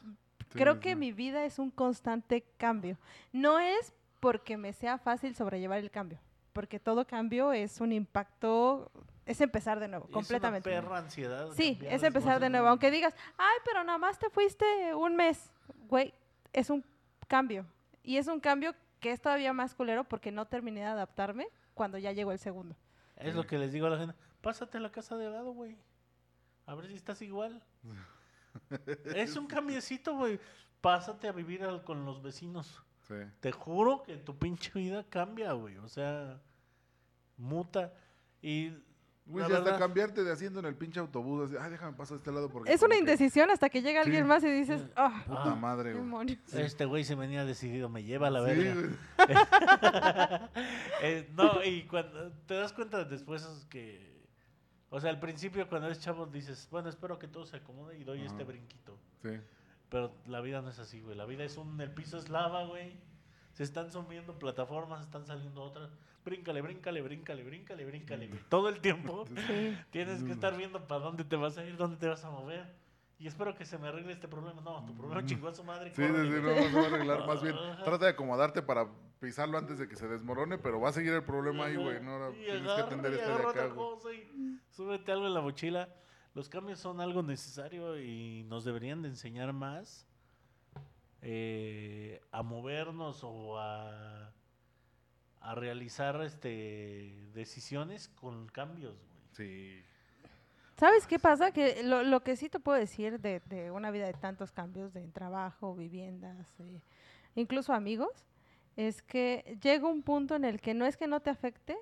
[0.50, 2.98] Sí, creo sí, que mi vida es un constante cambio.
[3.32, 6.18] No es porque me sea fácil sobrellevar el cambio,
[6.52, 8.90] porque todo cambio es un impacto,
[9.26, 10.68] es empezar de nuevo, Es completamente.
[10.70, 11.48] una perra ansiedad.
[11.52, 12.68] Sí, es empezar de nuevo.
[12.68, 15.50] Aunque digas, ay, pero nada más te fuiste un mes.
[15.88, 16.12] Güey,
[16.52, 16.84] es un
[17.28, 17.66] cambio.
[18.02, 21.98] Y es un cambio que es todavía más culero porque no terminé de adaptarme cuando
[21.98, 22.76] ya llegó el segundo.
[23.16, 24.14] Es lo que les digo a la gente.
[24.40, 25.76] Pásate a la casa de al lado, güey.
[26.66, 27.62] A ver si estás igual.
[29.14, 30.40] es un cambiecito, güey.
[30.80, 32.82] Pásate a vivir al- con los vecinos.
[33.06, 33.14] Sí.
[33.40, 35.76] Te juro que tu pinche vida cambia, güey.
[35.78, 36.40] O sea,
[37.36, 37.92] muta.
[38.40, 38.72] Y
[39.32, 42.16] Güey, si hasta verdad- cambiarte de asiento en el pinche autobús, así, ay, déjame pasar
[42.16, 42.72] a este lado porque...
[42.72, 44.28] Es una que, indecisión hasta que llega alguien Sí.
[44.28, 46.38] más y dices, ah, Puta Ah, madre, güey.
[46.52, 48.74] este güey se venía decidido, me lleva a la Sí, verga.
[48.74, 48.92] güey.
[51.02, 54.12] Eh, no, y cuando te das cuenta después es que...
[54.90, 58.04] O sea, al principio cuando eres chavo dices, bueno, espero que todo se acomode y
[58.04, 58.26] doy Ajá.
[58.26, 58.98] este brinquito.
[59.22, 59.30] Sí.
[59.88, 61.16] Pero la vida no es así, güey.
[61.16, 61.80] La vida es un...
[61.80, 63.00] El piso es lava, güey.
[63.52, 65.90] Se están subiendo plataformas, están saliendo otras.
[66.24, 68.40] Bríncale, bríncale, bríncale, bríncale, bríncale, güey.
[68.48, 69.76] Todo el tiempo Sí.
[69.90, 72.66] tienes que estar viendo para dónde te vas a ir, dónde te vas a mover.
[73.18, 74.60] Y espero que se me arregle este problema.
[74.62, 75.90] No, tu problema chingó a su madre.
[75.94, 77.26] Sí, sí, sí, no, no se va a arreglar.
[77.26, 78.88] Más bien, trata de acomodarte para
[79.20, 82.02] pisarlo antes de que se desmorone, pero va a seguir el problema ahí, güey.
[82.02, 83.70] No, ahora tienes que atender y este de acá,
[84.12, 85.88] y súbete algo en la mochila.
[86.34, 90.08] Los cambios son algo necesario y nos deberían de enseñar más
[91.22, 94.32] eh, a movernos o a,
[95.40, 99.20] a realizar este decisiones con cambios, güey.
[99.32, 99.84] Sí.
[100.76, 101.52] ¿Sabes qué pasa?
[101.52, 104.92] Que lo, lo que sí te puedo decir de, de una vida de tantos cambios
[104.92, 106.80] de trabajo, viviendas, eh,
[107.36, 108.26] incluso amigos,
[108.76, 111.76] es que llega un punto en el que no es que no te afecte,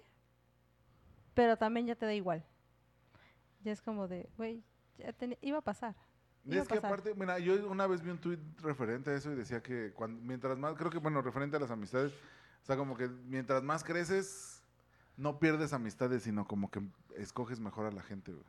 [1.34, 2.45] pero también ya te da igual.
[3.62, 4.62] Ya es como de, güey,
[4.99, 5.95] ya iba a pasar.
[6.49, 9.62] Es que aparte, mira, yo una vez vi un tuit referente a eso y decía
[9.62, 12.12] que cuando, mientras más, creo que bueno, referente a las amistades,
[12.62, 14.62] o sea, como que mientras más creces,
[15.16, 16.80] no pierdes amistades, sino como que
[17.16, 18.45] escoges mejor a la gente, güey.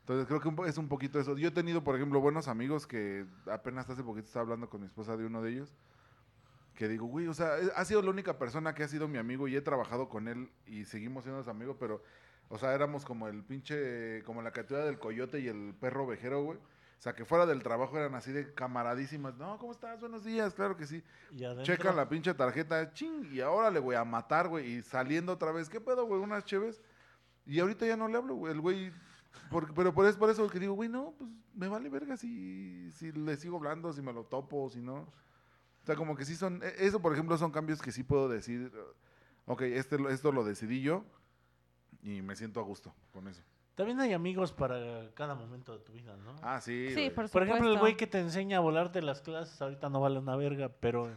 [0.00, 1.36] Entonces creo que es un poquito eso.
[1.36, 4.86] Yo he tenido, por ejemplo, buenos amigos que apenas hace poquito estaba hablando con mi
[4.86, 5.74] esposa de uno de ellos,
[6.74, 9.18] que digo, güey, o sea, eh, ha sido la única persona que ha sido mi
[9.18, 12.02] amigo y he trabajado con él y seguimos siendo sus amigos, pero,
[12.48, 16.42] o sea, éramos como el pinche, como la criatura del coyote y el perro ovejero,
[16.42, 16.58] güey.
[16.98, 19.36] O sea, que fuera del trabajo eran así de camaradísimas.
[19.36, 20.00] No, ¿cómo estás?
[20.00, 21.02] Buenos días, claro que sí.
[21.62, 24.66] Y Checan la pinche tarjeta, ching, y ahora le voy a matar, güey.
[24.78, 26.20] Y saliendo otra vez, ¿qué pedo, güey?
[26.20, 26.82] Unas cheves.
[27.46, 28.52] Y ahorita ya no le hablo, güey.
[28.52, 28.92] El güey.
[29.50, 32.90] por- pero por eso, por eso que digo, güey, no, pues me vale verga si,
[32.90, 34.96] si le sigo hablando, si me lo topo, si no.
[35.82, 36.60] O sea, como que sí son.
[36.64, 38.72] e- Eso, por ejemplo, son cambios que sí puedo decir.
[39.46, 41.04] Ok, este, esto lo decidí yo.
[42.02, 43.42] Y me siento a gusto con eso.
[43.78, 46.34] También hay amigos para cada momento de tu vida, ¿no?
[46.42, 46.88] Ah, sí.
[46.88, 47.10] Sí, güey.
[47.10, 47.80] por Por ejemplo, el supuesto.
[47.80, 51.08] güey que te enseña a volar de las clases ahorita no vale una verga, pero...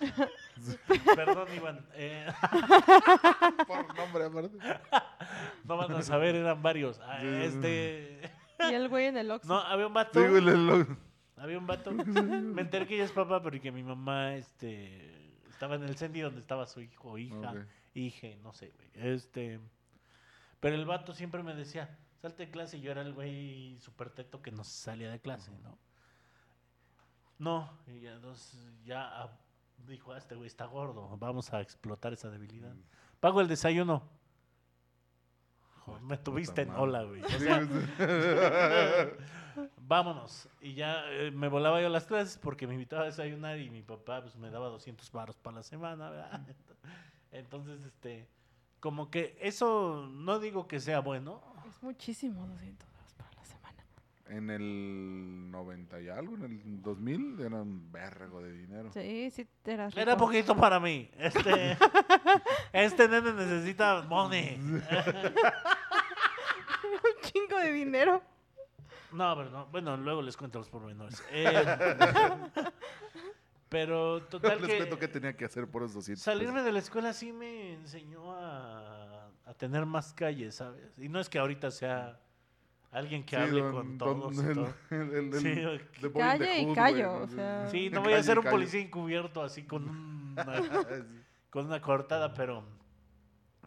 [1.16, 1.84] Perdón, Iván.
[1.94, 2.24] eh,
[3.66, 4.56] Por nombre, aparte.
[5.64, 7.00] no van a saber, eran varios.
[7.00, 7.26] Ah, Sí.
[7.26, 8.30] Este...
[8.60, 9.48] Y el güey en el Oxxo.
[9.52, 10.20] No, había un vato...
[10.22, 10.86] Sí, güey,
[11.36, 11.90] Había un vato.
[11.90, 16.20] Me enteré que ella es papá, pero que mi mamá este, estaba en el Cendi
[16.20, 17.50] donde estaba su hijo o hija.
[17.50, 17.58] Ok.
[17.94, 18.90] Hije, no sé, güey.
[18.94, 19.58] Este,
[20.60, 22.78] pero el vato siempre me decía, salte de clase.
[22.78, 25.78] Y yo era el güey súper tecto que no salía de clase, ¿no?
[27.38, 29.38] No, y entonces ya ah,
[29.86, 32.74] dijo, ah, este güey está gordo, vamos a explotar esa debilidad.
[33.20, 34.08] Pago el desayuno.
[35.80, 37.22] Joder, me tuviste en ola, güey.
[37.24, 37.68] O sea,
[39.78, 40.48] vámonos.
[40.60, 43.82] Y ya eh, me volaba yo las clases porque me invitaba a desayunar y mi
[43.82, 46.40] papá pues, me daba 200 baros para la semana, ¿verdad?
[47.32, 48.28] Entonces, este,
[48.80, 51.53] como que eso no digo que sea bueno.
[51.76, 53.84] Es muchísimo, 200 dólares para la semana.
[54.28, 58.90] En el 90 y algo, en el 2000, era un vergo de dinero.
[58.92, 60.26] Sí, sí, eras Era rico.
[60.26, 61.10] poquito para mí.
[61.18, 61.76] Este,
[62.72, 64.56] este nene necesita money.
[66.94, 68.22] un chingo de dinero.
[69.12, 69.66] No, pero no.
[69.66, 71.22] Bueno, luego les cuento los pormenores.
[71.32, 71.64] Eh,
[73.68, 74.76] pero total Les que...
[74.76, 78.32] cuento qué tenía que hacer por esos 200 Salirme de la escuela sí me enseñó
[78.32, 78.83] a,
[79.46, 80.92] a tener más calles, ¿sabes?
[80.98, 82.20] Y no es que ahorita sea
[82.90, 84.36] alguien que Sí, hable don- con don- todos.
[84.36, 84.74] y el- todo.
[84.90, 87.68] el- el- Sí, el- the Calle y callo, o sea.
[87.68, 90.36] Sí, no voy a y ser un policía encubierto así con un...
[90.36, 91.20] Sí.
[91.50, 92.64] con una cortada, pero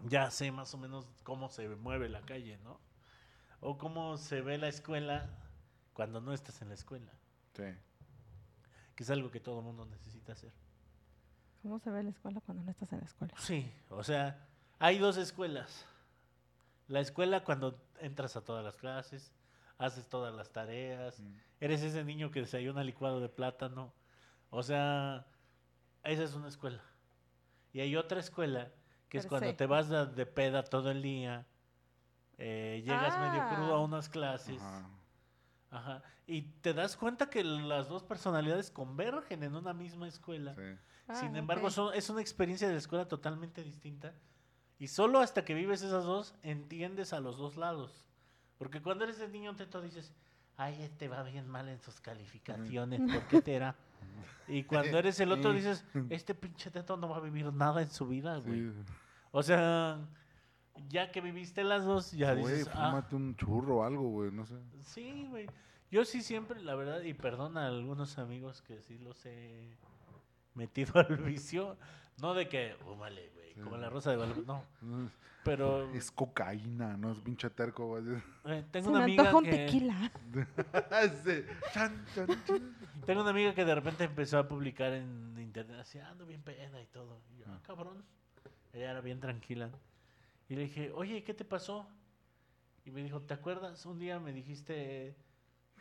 [0.06, 2.80] ya sé más o menos cómo se mueve la calle, ¿no?
[3.60, 5.30] O cómo se ve la escuela
[5.94, 7.12] cuando no estás en la escuela,
[7.56, 7.64] Sí.
[8.96, 10.52] que es algo que todo mundo necesita hacer.
[11.64, 13.34] ¿Cómo se ve la escuela cuando no estás en la escuela?
[13.38, 14.46] Sí, o sea,
[14.80, 15.86] hay dos escuelas.
[16.88, 19.34] La escuela cuando entras a todas las clases,
[19.78, 21.36] haces todas las tareas, Mm.
[21.60, 23.94] eres ese niño que desayuna licuado de plátano.
[24.50, 25.26] O sea,
[26.04, 26.82] esa es una escuela.
[27.74, 28.72] Y hay otra escuela
[29.10, 29.54] que es cuando se.
[29.54, 31.46] te vas de, de peda todo el día,
[32.38, 33.82] eh, llegas medio crudo a Ah.
[33.82, 34.90] unas clases, Ajá.
[35.72, 40.56] ajá, y te das cuenta que las dos personalidades convergen en una misma escuela.
[40.56, 41.16] Sí.
[41.20, 44.14] Sin Ah, embargo, son- es una experiencia de la escuela totalmente distinta.
[44.80, 48.06] Y solo hasta que vives esas dos, entiendes a los dos lados.
[48.58, 50.14] Porque cuando eres de niño teto dices,
[50.56, 53.76] ay, este va bien mal en sus calificaciones, ¿por qué será?
[54.48, 57.90] Y cuando eres el otro dices, este pinche teto no va a vivir nada en
[57.90, 58.72] su vida, güey.
[58.72, 58.74] Sí.
[59.32, 60.00] O sea,
[60.90, 64.32] ya que viviste las dos, ya Güey, dices, ah, fúmate un churro o algo, güey,
[64.32, 64.56] no sé.
[64.82, 65.48] Sí, güey.
[65.90, 69.78] Yo sí siempre, la verdad, y perdona a algunos amigos que sí los he
[70.54, 71.78] metido al vicio.
[72.22, 73.37] No de que, Sí.
[73.64, 74.64] Como la rosa de Guadalupe, no.
[75.44, 78.04] Pero Es cocaína, no es pinche terco, güey.
[78.46, 80.12] eh, tengo Se una me amiga antoja un que tequila.
[81.24, 81.46] Sí.
[81.74, 82.76] Chan, chan, chan.
[83.06, 86.82] tengo una amiga que de repente empezó a publicar en internet así, ando bien peda
[86.82, 87.22] y todo.
[87.34, 88.04] Y yo, ah, cabrón.
[88.74, 89.70] Ella era bien tranquila.
[90.50, 91.88] Y le dije, oye, ¿qué te pasó?
[92.84, 93.86] Y me dijo, ¿te acuerdas?
[93.86, 95.16] Un día me dijiste, eh,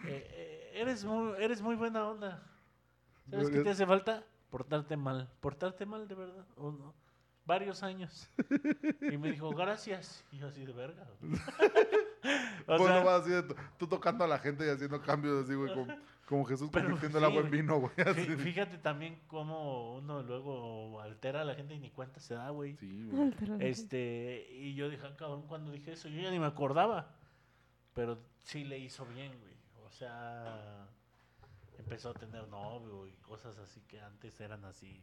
[0.05, 2.43] eh, eres, muy, eres muy buena onda.
[3.29, 4.25] ¿Sabes qué te hace falta?
[4.51, 5.29] Portarte mal.
[5.41, 6.47] Portarte mal, de verdad.
[6.57, 6.95] o no?
[7.47, 8.29] Varios años.
[9.01, 10.25] Y me dijo, gracias.
[10.33, 11.07] Y yo así de verga.
[11.23, 13.33] o Pues sea, no vas así
[13.79, 15.95] tú tocando a la gente y haciendo cambios así, güey, como,
[16.27, 17.93] como Jesús convirtiendo el sí, agua en vino, güey.
[18.05, 18.25] así.
[18.37, 22.77] fíjate también cómo uno luego altera a la gente y ni cuenta se da, güey.
[22.79, 23.33] Sí, güey.
[23.61, 27.15] Este, y yo dije, ah, cabrón, cuando dije eso, yo ya ni me acordaba.
[27.95, 29.55] Pero sí le hizo bien, güey.
[29.85, 30.89] O sea,
[31.79, 35.01] empezó a tener novio y cosas así que antes eran así.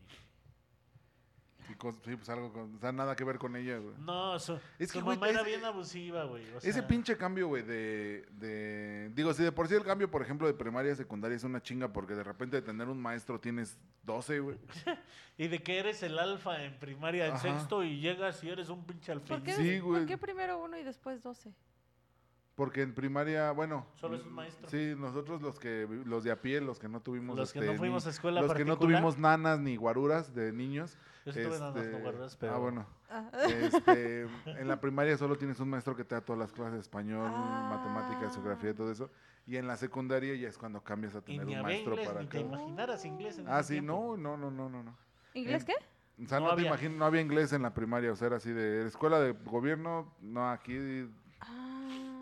[1.67, 3.95] Sí, cos- sí, pues algo, con, o sea, nada que ver con ella, güey.
[3.99, 6.43] No, su, Es su que, güey, mamá era ese- bien abusiva, güey.
[6.53, 9.11] o Ese sea, pinche cambio, güey, de, de...
[9.13, 11.61] Digo, si de por sí el cambio, por ejemplo, de primaria a secundaria es una
[11.61, 14.57] chinga porque de repente de tener un maestro tienes 12, güey.
[15.35, 17.41] Y de que eres el alfa en primaria, en Ajá.
[17.41, 19.55] sexto, y llegas y eres un pinche ¿Por qué, alfeñiz.
[19.57, 20.01] Sí, güey.
[20.01, 21.51] ¿Por qué primero uno y después doce?
[22.55, 23.87] Porque en primaria, bueno...
[23.95, 24.69] Solo es un maestro.
[24.69, 27.35] Sí, nosotros los que, los de a pie, los que no tuvimos...
[27.35, 30.35] Los que este, no fuimos ni- a escuela Los que no tuvimos nanas ni guaruras
[30.35, 30.95] de niños.
[31.25, 32.53] Yo tuve nada más, no este, guardas, pero...
[32.53, 32.85] Ah, bueno.
[33.09, 33.29] Ah.
[33.49, 36.79] Este, en la primaria solo tienes un maestro que te da todas las clases de
[36.81, 37.69] español, Ah.
[37.75, 39.09] matemáticas, geografía y todo eso.
[39.47, 42.07] Y en la secundaria ya es cuando cambias a Y tener ni un maestro inglés,
[42.07, 44.15] para ni te cada- imaginaras inglés en Ah, sí, tiempo.
[44.15, 44.95] no, no, no, no, no, no.
[45.33, 45.73] ¿Inglés qué?
[46.23, 46.67] O sea, No no, te había.
[46.67, 50.13] imagino, no había inglés en la primaria, o sea, era así de escuela de gobierno,
[50.21, 51.09] no, aquí.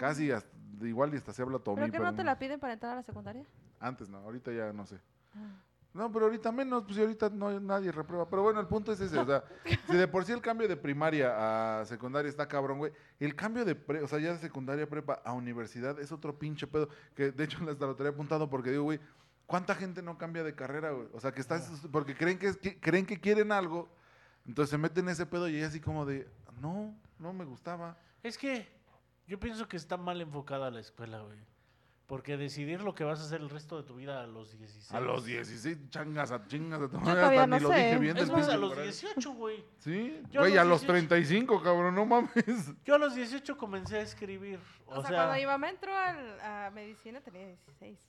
[0.02, 0.49] Casi hasta-
[0.82, 2.93] igual y hasta se habla tomí, ¿Pero qué pero no te la piden para entrar
[2.93, 3.45] a la secundaria?
[3.80, 4.99] antes no, ahorita ya no sé.
[5.36, 5.62] Ah.
[5.93, 8.28] No, pero ahorita menos, pues ahorita no nadie reprueba.
[8.30, 9.43] Pero bueno, el punto es ese, o sea,
[9.88, 13.66] si de por sí el cambio de primaria a secundaria está cabrón, güey, el cambio
[13.66, 17.32] de, pre- o sea, ya de secundaria prepa a universidad es otro pinche pedo, que
[17.32, 18.99] de hecho hasta lo tenía apuntado porque digo, güey,
[19.45, 21.08] ¿cuánta gente no cambia de carrera, güey?
[21.14, 23.89] O sea, que estás, porque creen que, es- que- creen que quieren algo,
[24.47, 26.28] entonces se meten en ese pedo y es así como de,
[26.62, 27.97] no, no me gustaba.
[28.24, 28.66] Es que
[29.32, 31.39] yo pienso que está mal enfocada la escuela, güey.
[32.05, 34.91] Porque decidir lo que vas a hacer el resto de tu vida a los 16.
[34.91, 38.36] A los 16, changas a chingas a hasta no ni lo dije bien Es del
[38.36, 38.91] más, a los horario.
[38.91, 39.63] 18, güey.
[39.77, 40.91] Sí, Yo a güey, los a los 18.
[40.91, 42.84] 35, cabrón, no mames.
[42.84, 44.59] Yo a los 18 comencé a escribir.
[44.86, 47.99] O, O, sea, sea, cuando mi mamá entró a medicina tenía 16.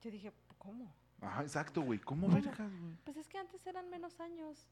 [0.00, 0.90] Yo dije, ¿cómo?
[1.20, 1.98] Ajá, exacto, güey.
[1.98, 2.40] ¿Cómo ¿Cómo?
[2.40, 2.94] vergas, güey?
[3.04, 4.66] Pues es que antes eran menos años.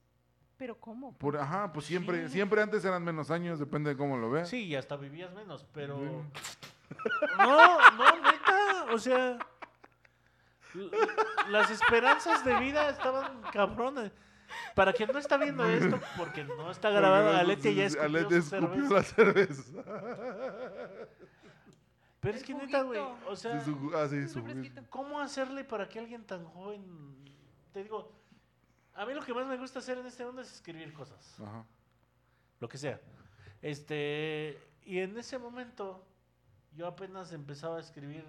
[0.56, 1.16] ¿Pero cómo?
[1.18, 2.34] Por, ajá, pues siempre, Sí.
[2.34, 4.48] siempre antes eran menos años, depende de cómo lo veas.
[4.48, 5.98] sí, y hasta vivías menos, pero...
[7.38, 9.38] No, no, neta, o sea...
[11.48, 14.12] Las esperanzas de vida estaban cabronas.
[14.74, 18.56] Para quien no está viendo esto, porque no está grabado, Alete ya escupió Alete su
[18.56, 18.94] escupió cerveza.
[18.94, 19.82] la cerveza.
[22.20, 23.60] Pero es que neta, güey, o sea...
[23.60, 24.72] Sí, su- ah, sí.
[24.90, 26.84] ¿Cómo hacerle para que alguien tan joven...
[27.72, 28.12] Te digo,
[28.96, 31.38] a mí lo que más me gusta hacer en este mundo es escribir cosas.
[31.40, 31.64] Ajá.
[32.60, 33.00] Lo que sea.
[33.62, 36.04] Este, y en ese momento
[36.74, 38.24] yo apenas empezaba a escribir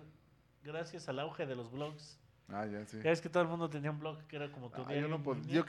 [0.64, 2.20] gracias al auge de los blogs.
[2.50, 2.98] Ah, ya, sí.
[2.98, 5.08] Ya ves que todo el mundo tenía un blog que era como tu Ah, yo,
[5.08, 5.22] no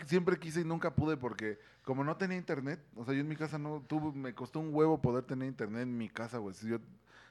[0.06, 3.34] siempre quise y nunca pude porque como no tenía internet, o sea, yo en mi
[3.34, 6.54] casa no tuve, me costó un huevo poder tener internet en mi casa, güey.
[6.54, 6.78] Si yo-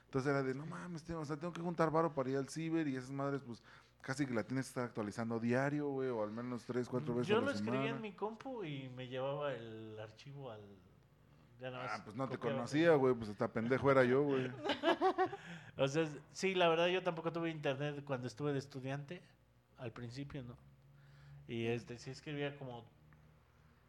[0.04, 2.48] entonces era de, no mames, tengo, o sea, tengo que juntar varo para ir al
[2.48, 3.62] ciber y esas madres, pues
[4.08, 7.28] casi que la tienes que estar actualizando diario, güey, o al menos tres, cuatro veces
[7.28, 7.96] Yo a la lo escribía semana.
[7.96, 10.62] en mi compu y me llevaba el archivo al...
[11.60, 14.50] ya Ah, pues no te conocía, güey, pues hasta pendejo era yo, güey.
[15.76, 19.20] O sea, sí, la verdad yo tampoco tuve internet cuando estuve de estudiante,
[19.76, 20.56] al principio, ¿no?
[21.46, 22.84] Y este, sí escribía como,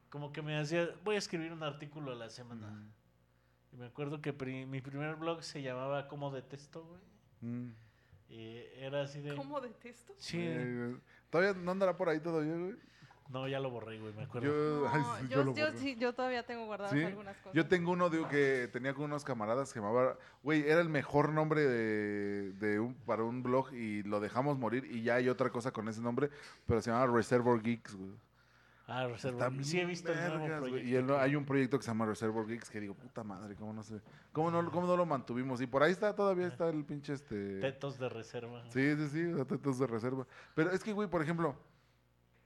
[0.09, 2.83] como que me hacía, voy a escribir un artículo a la semana.
[3.71, 7.01] Y me acuerdo que pri- mi primer blog se llamaba Como detesto, güey.
[7.41, 7.71] Mm.
[8.29, 9.35] Y era así de...
[9.35, 10.13] ¿Cómo detesto?
[10.17, 10.95] Sí, Eh,
[11.29, 12.75] ¿Todavía no andará por ahí todavía, güey?
[13.29, 14.47] no, ya lo borré, güey, me acuerdo.
[14.47, 17.03] Yo, ay, No, sí, yo, yo sí, yo todavía tengo guardadas ¿Sí?
[17.03, 17.53] algunas cosas.
[17.53, 21.31] Yo tengo uno de, que tenía con unos camaradas que llamaba, güey, era el mejor
[21.31, 25.51] nombre de, de un, para un blog y lo dejamos morir y ya hay otra
[25.51, 26.31] cosa con ese nombre,
[26.65, 28.11] pero se llama Reservoir Geeks, güey.
[28.91, 29.47] Ah, reserva.
[29.47, 30.71] Está Sí he visto el nuevo vergas, güey.
[30.71, 30.89] proyecto.
[30.91, 33.71] Y el- hay un proyecto que se llama Reservoir Geeks que digo, puta madre, ¿cómo
[33.71, 34.01] no sé?
[34.31, 35.61] ¿Cómo no, cómo no lo mantuvimos?
[35.61, 37.59] Y por ahí está, todavía está el pinche este...
[37.59, 38.63] Tetos de reserva.
[38.71, 40.25] Sí, sí, sí, tetos de reserva.
[40.55, 41.55] Pero es que, güey, por ejemplo,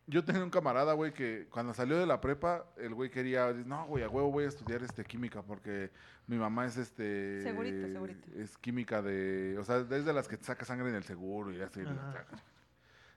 [0.05, 3.67] yo tenía un camarada, güey, que cuando salió de la prepa, el güey quería, dice,
[3.69, 5.91] no, güey, a huevo voy a estudiar este química porque
[6.27, 7.41] mi mamá es este...
[7.41, 8.27] Segurito, segurito.
[8.35, 11.53] Es química de, o sea, es de las que te saca sangre en el seguro
[11.53, 11.79] y así.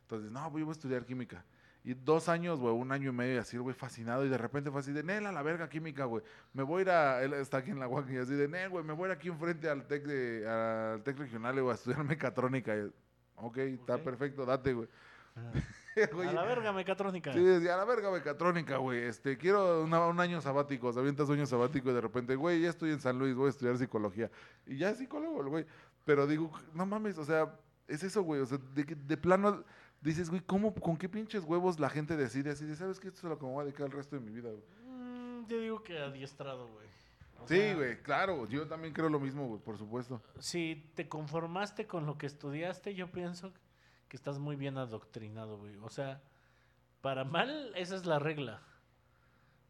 [0.03, 1.45] Entonces, no, güey, voy a estudiar química.
[1.87, 4.26] Y dos años, güey, un año y medio, y así, güey, fascinado.
[4.26, 6.22] Y de repente fue así de, Nel, a la verga química, güey.
[6.53, 8.70] Me voy a ir a, él está aquí en la UAC, y así de, Nel,
[8.70, 11.74] güey, me voy a ir aquí enfrente al TEC, de, al TEC regional, güey, a
[11.74, 12.76] estudiar mecatrónica.
[12.76, 12.91] Y,
[13.37, 14.89] ok, está perfecto, date, güey.
[15.37, 15.53] Ah.
[16.12, 17.32] Güey, A la verga, mecatrónica.
[17.32, 19.05] Sí, decía, a la verga mecatrónica, güey.
[19.05, 20.93] Este, quiero una- un año sabático.
[20.93, 23.47] Se avientas un año sabático y de repente, güey, ya estoy en San Luis, voy
[23.47, 24.30] a estudiar psicología.
[24.66, 25.64] Y ya es psicólogo, güey.
[26.05, 27.51] Pero digo, no mames, o sea,
[27.89, 28.43] es eso, güey.
[28.43, 29.64] O sea, de plano
[30.07, 32.64] dices, güey, ¿cómo, con qué pinches huevos la gente decide así?
[32.64, 33.09] De, ¿sabes qué?
[33.09, 34.62] Esto es lo que me voy a dedicar el resto de mi vida, güey.
[34.88, 36.86] Mm, yo digo que adiestrado, güey.
[37.42, 38.46] O Sí, güey, claro.
[38.48, 40.22] Yo también creo lo mismo, güey, por supuesto.
[40.38, 43.52] Si te conformaste con lo que estudiaste, yo pienso
[44.09, 45.76] que estás muy bien adoctrinado, güey.
[45.82, 46.22] O sea,
[47.02, 48.62] para mal, esa es la regla.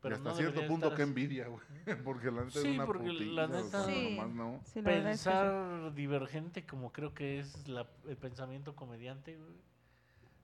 [0.04, 1.60] y hasta no cierto punto, estar qué envidia, güey.
[2.04, 4.10] Porque la neta Sí, es una porque la o sea, neta- Sí.
[4.16, 4.60] nomás no.
[4.64, 5.36] Sí, la verdad es que sí.
[5.36, 9.56] Pensar divergente, como creo que es la- el pensamiento comediante, güey.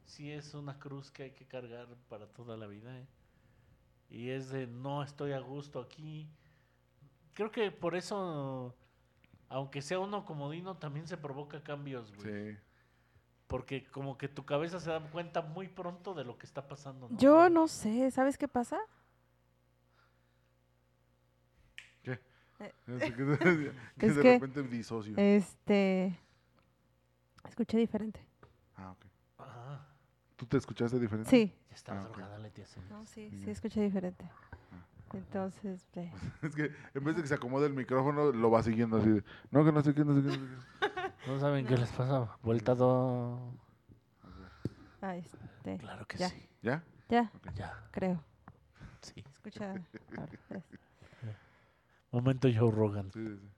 [0.05, 3.07] Sí es una cruz que hay que cargar para toda la vida, ¿eh?
[4.11, 6.28] Y es de no estoy a gusto aquí.
[7.34, 8.74] Creo que por eso,
[9.48, 12.53] aunque sea uno comodino, también se provoca cambios, güey.
[12.53, 12.59] Sí.
[13.46, 17.09] Porque como que tu cabeza se da cuenta muy pronto de lo que está pasando.
[17.09, 17.16] ¿no?
[17.18, 18.78] Yo no sé, ¿sabes qué pasa?
[22.03, 22.20] ¿Qué?
[22.61, 22.72] Eh.
[23.16, 23.72] que
[24.07, 25.14] Es de que- repente disocio.
[25.16, 26.18] Este.
[27.48, 28.20] Escuché diferente.
[28.76, 29.05] Ah, ok.
[30.43, 31.30] Ah, ¿Tú te escuchaste diferente?
[31.30, 32.80] Sí, ya está Ah, drogada, Leti, así.
[32.90, 34.28] no, sí, sí, escuché diferente.
[35.14, 36.11] Entonces, eh,
[36.43, 39.09] Es que en vez de que se acomode el micrófono, lo va siguiendo así.
[39.09, 40.28] de, No, que no sé qué, no sé qué.
[40.28, 40.40] No sé
[40.80, 41.12] qué".
[41.28, 42.36] ¿No saben qué les pasa?
[42.43, 43.55] Vuelta do...
[45.01, 46.28] ah, este, Claro que Ya.
[46.28, 46.49] sí.
[46.62, 46.82] ¿Ya?
[47.09, 48.24] ya, Ya, creo.
[49.01, 49.22] sí.
[49.34, 49.74] Escucha.
[51.22, 51.36] ahora,
[52.11, 53.12] Momento Joe Rogan.
[53.12, 53.49] Sí, sí,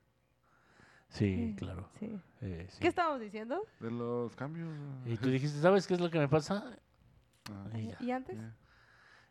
[1.15, 1.55] sí.
[1.57, 1.87] Claro.
[1.99, 2.19] sí.
[2.41, 2.79] eh, sí.
[2.79, 3.61] ¿Qué estábamos diciendo?
[3.79, 4.69] De los cambios.
[5.05, 6.77] Y tú dijiste, ¿sabes qué es lo que me pasa?
[7.51, 7.97] Ah, Y ya.
[7.99, 8.37] ¿Y antes?
[8.37, 8.55] ya.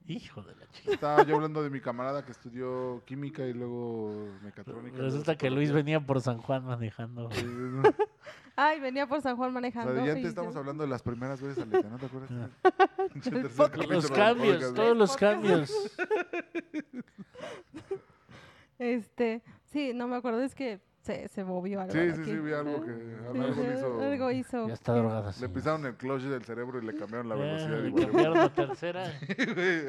[0.06, 0.92] Hijo de la chica.
[0.92, 4.98] Estaba yo hablando de mi camarada que estudió química y luego mecatrónica.
[4.98, 7.30] Resulta que Luis venía por San Juan manejando.
[8.56, 9.94] Ay, venía por San Juan O manejando.
[9.94, 12.50] sea, ya y antes estamos hablando de las primeras veces al ¿no te acuerdas?
[12.62, 13.40] Capítulo
[13.94, 15.72] Los cambios, podcast, todos los cambios.
[18.78, 21.92] Este, sí, no me acuerdo, es que se, se movió algo.
[21.92, 22.24] Sí, sí, aquí.
[22.24, 24.00] sí, vi algo que algo hizo.
[24.02, 24.68] algo hizo.
[24.68, 25.32] Ya está drogada.
[25.40, 27.84] Le pisaron el clutch del cerebro y le cambiaron la Eh, velocidad.
[27.84, 29.12] y cambiaron la tercera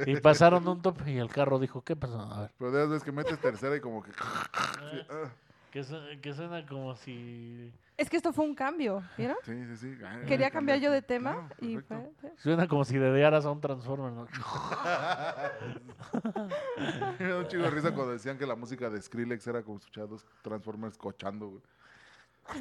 [0.05, 2.19] y pasaron un tope y el carro dijo, ¿qué pasó?
[2.19, 2.51] A ver.
[2.59, 4.11] Pero de esas veces que metes tercera y como que.
[5.75, 7.69] que, su- que suena como si...
[7.97, 9.35] Es que esto fue un cambio, ¿vieron?
[9.43, 9.97] Sí, sí, sí.
[10.05, 12.11] Ah, Quería cambiar yo de tema Claro, y fue...
[12.37, 14.13] Suena como si dediaras a un Transformer.
[14.13, 14.25] ¿no?
[17.19, 19.79] Me da un chico de risa cuando decían que la música de Skrillex era como
[19.79, 21.61] escuchar dos Transformers cochando, güey.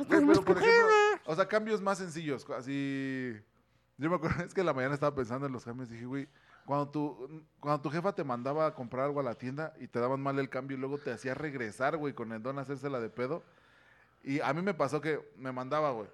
[0.08, 0.86] Güey, Pero, por ejemplo,
[1.26, 3.32] o sea, cambios más sencillos, así...
[3.96, 6.06] Yo me acuerdo, es que en la mañana estaba pensando en los cambios y dije,
[6.06, 6.26] güey,
[6.64, 10.00] cuando tu, cuando tu jefa te mandaba a comprar algo a la tienda y te
[10.00, 13.00] daban mal el cambio y luego te hacía regresar, güey, con el don a hacérsela
[13.00, 13.42] de pedo.
[14.22, 16.08] Y a mí me pasó que me mandaba, güey.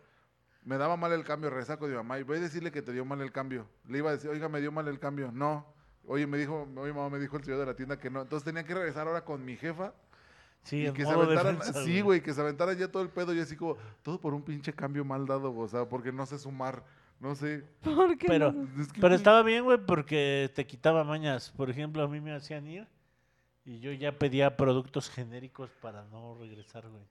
[0.65, 2.93] Me daba mal el cambio, regresaba con mi mamá y voy a decirle que te
[2.93, 3.67] dio mal el cambio.
[3.89, 5.31] Le iba a decir, oiga, me dio mal el cambio.
[5.33, 5.67] No.
[6.07, 8.23] Oye, me dijo, oye, mamá, me dijo el señor de la tienda que no.
[8.23, 9.95] Entonces tenía que regresar ahora con mi jefa
[10.63, 13.35] Sí, y que se aventaran, defensa, sí, güey, que se aventaran ya todo el pedo
[13.35, 16.39] y así como, todo por un pinche cambio mal dado, o sea, porque no sé
[16.39, 16.85] sumar,
[17.21, 17.65] no sé.
[17.83, 18.83] ¿Por qué Pero- no?
[18.83, 21.51] Es que, Pero estaba bien, güey, porque te quitaba mañas.
[21.57, 22.89] Por ejemplo, a mí me hacían ir
[23.65, 27.05] y yo ya pedía productos genéricos para no regresar, güey.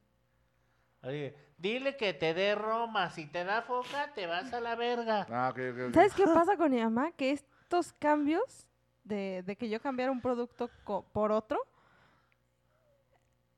[1.04, 3.10] Oye, dile que te dé Roma.
[3.12, 5.26] Si te da foca, te vas a la verga.
[5.30, 5.94] Ah, ok, ok, ok.
[5.94, 7.12] ¿Sabes qué pasa con mi mamá?
[7.14, 8.68] Que estos cambios
[9.06, 11.58] de, de que yo cambiara un producto co- por otro,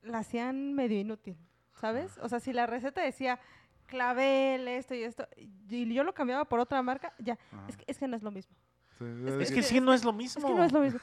[0.04, 1.38] la hacían medio inútil,
[1.76, 2.18] ¿sabes?
[2.20, 3.40] O sea, si la receta decía
[3.92, 7.66] clavel, esto y esto, y yo lo cambiaba por otra marca, ya, Ajá.
[7.68, 8.56] es que, es que no es lo mismo.
[8.98, 10.48] Sí, Es es que sí no es lo Es mismo.
[10.48, 11.00] que no es lo mismo.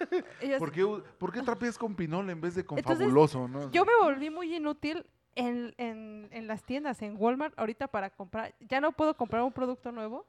[0.58, 0.84] ¿Por qué,
[1.18, 3.46] por qué trapeas con pinol en vez de con Entonces, fabuloso?
[3.46, 3.70] ¿no?
[3.70, 8.54] yo me volví muy inútil en, en, en las tiendas, en Walmart, ahorita para comprar.
[8.60, 10.26] Ya no puedo comprar un producto nuevo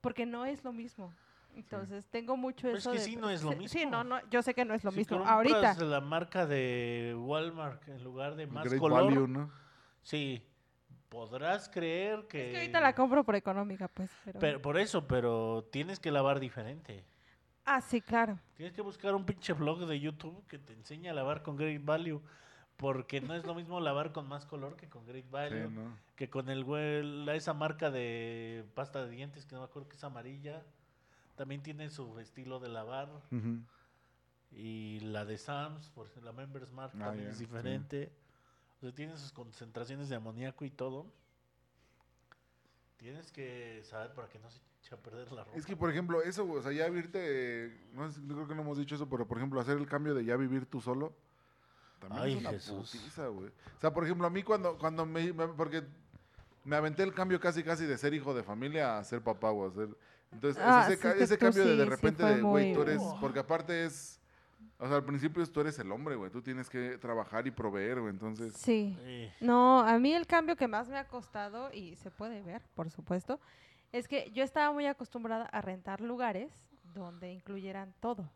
[0.00, 1.12] porque no es lo mismo.
[1.54, 3.90] Entonces, tengo mucho Pero es eso que de- sí no es lo Sí, Sí, mismo.
[3.92, 5.24] no, no, yo sé que no es lo Si mismo.
[5.24, 5.74] Ahorita.
[5.84, 9.50] la marca de Walmart en lugar de más Great color, value, ¿no?
[10.02, 10.44] sí,
[11.14, 12.46] podrás creer que...
[12.46, 14.10] Es que ahorita la compro por económica, pues.
[14.24, 14.38] Pero...
[14.40, 17.04] Pero- por eso, pero tienes que lavar diferente.
[17.64, 18.38] Ah, sí, claro.
[18.56, 21.82] Tienes que buscar un pinche blog de YouTube que te enseñe a lavar con Great
[21.84, 22.20] Value.
[22.76, 25.68] Porque no es lo mismo lavar con más color que con Great Value.
[25.68, 25.96] Sí, ¿no?
[26.16, 29.94] Que con el güey- esa marca de pasta de dientes que no me acuerdo que
[29.96, 30.60] es amarilla.
[31.36, 33.08] También tiene su estilo de lavar.
[34.50, 37.46] Y la de Sam's, por ejemplo, la Members Mark Ah, también es sí.
[38.84, 41.06] O sea, tiene sus concentraciones de amoníaco y todo.
[42.98, 45.56] Tienes que saber para que no se eche a perder la ropa.
[45.56, 48.76] Es que, por ejemplo, eso, o sea, ya vivirte, no yo creo que no hemos
[48.76, 51.14] dicho eso, pero por ejemplo, hacer el cambio de ya vivir tú solo,
[51.98, 52.90] también Ay, es una Jesús.
[52.92, 53.48] putiza, güey.
[53.48, 55.82] O sea, por ejemplo, a mí cuando, cuando me, me- porque
[56.64, 59.70] me aventé el cambio casi casi de ser hijo de familia a ser papá, güey.
[59.70, 59.96] a ser-
[60.30, 62.82] entonces, o Ah, ese, sí, ese cambio de sí, de repente de, güey, muy- tú
[62.82, 64.20] eres, porque aparte es,
[64.84, 68.00] o sea, al principio tú eres el hombre, güey, tú tienes que trabajar y proveer,
[68.00, 68.94] güey, entonces, Sí.
[69.02, 69.30] Sí.
[69.40, 72.90] No, a mí el cambio que más me ha costado, y se puede ver, por
[72.90, 73.40] supuesto,
[73.92, 76.52] es que yo estaba muy acostumbrada a rentar lugares
[76.94, 78.30] donde incluyeran todo.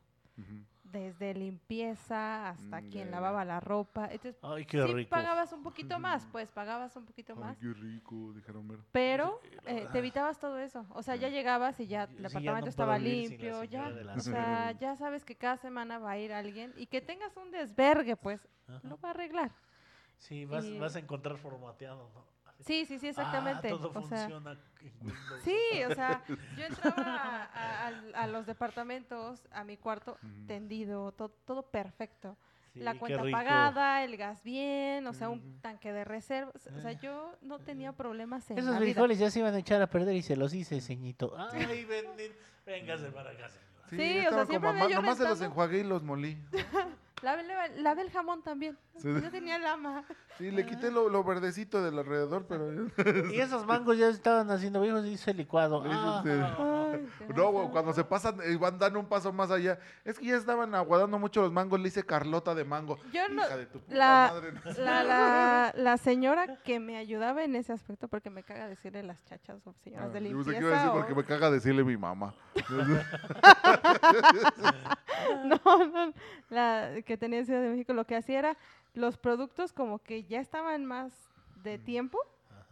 [0.84, 4.06] Desde limpieza hasta Mm, quien lavaba la ropa.
[4.10, 5.10] Entonces, Ay, qué sí rico.
[5.10, 7.58] pagabas un poquito más, pues pagabas un poquito Ay, más.
[7.58, 8.82] qué rico, dijeron, mira.
[8.92, 10.86] Pero eh, te evitabas todo eso.
[10.94, 13.92] O sea, ya llegabas y ya el Sí, ya no departamento puedo estaba limpio, ya.
[14.16, 17.50] O sea, ya sabes que cada semana va a ir alguien y que tengas un
[17.50, 18.80] desvergue, pues, Ajá.
[18.88, 19.52] lo va a arreglar.
[20.16, 22.37] Sí, vas, y- vas a encontrar formateado, ¿no?
[22.60, 23.68] Sí, sí, sí, exactamente.
[23.68, 24.52] Ah, todo o sea, funciona
[24.82, 25.42] en Windows.
[25.44, 26.22] sí, o sea,
[26.56, 32.36] yo entraba a, a- al- a los departamentos, a mi cuarto tendido, to- todo perfecto.
[32.74, 36.52] Sí, la cuenta pagada, el gas bien, o sea, un tanque de reserva.
[36.54, 36.98] O sea, Eh.
[37.02, 38.92] yo no tenía problemas en Esos la vida.
[38.92, 41.34] frijoles ya se iban a echar a perder y se los hice, ceñito.
[41.52, 42.34] Ay, bendito.
[42.66, 43.68] Véngase para acá, señora.
[43.88, 46.36] Sí, o sea, siempre como yo nomás se los enjuagué y los molí.
[47.22, 47.42] Lavé,
[47.78, 48.78] lavé el jamón también.
[48.96, 49.08] Sí.
[49.08, 50.04] Yo tenía lama.
[50.38, 52.68] Sí, le quité lo, lo verdecito del alrededor, pero...
[53.32, 55.82] Y esos mangos ya estaban haciendo viejos y hice licuado.
[55.82, 56.30] Sí, Ah, sí.
[56.30, 59.78] Ay, qué No, güey, cuando se pasan, eh, van dando un paso más allá.
[60.04, 62.98] Es que ya estaban aguadando mucho los mangos, le hice Carlota de mango.
[63.12, 64.52] Yo no, Hija de tu puta la- madre.
[64.52, 64.60] no.
[64.84, 69.22] la, la, la señora que me ayudaba en ese aspecto, porque me caga decirle las
[69.24, 70.50] chachas o señoras Ah, de yo limpieza.
[70.50, 72.34] pensé que iba a decir o- porque me caga decirle mi mamá.
[75.44, 76.12] No, no,
[76.48, 78.58] la que tenía en Ciudad de México, lo que hacía era
[78.92, 81.12] los productos como que ya estaban más
[81.64, 82.18] de tiempo,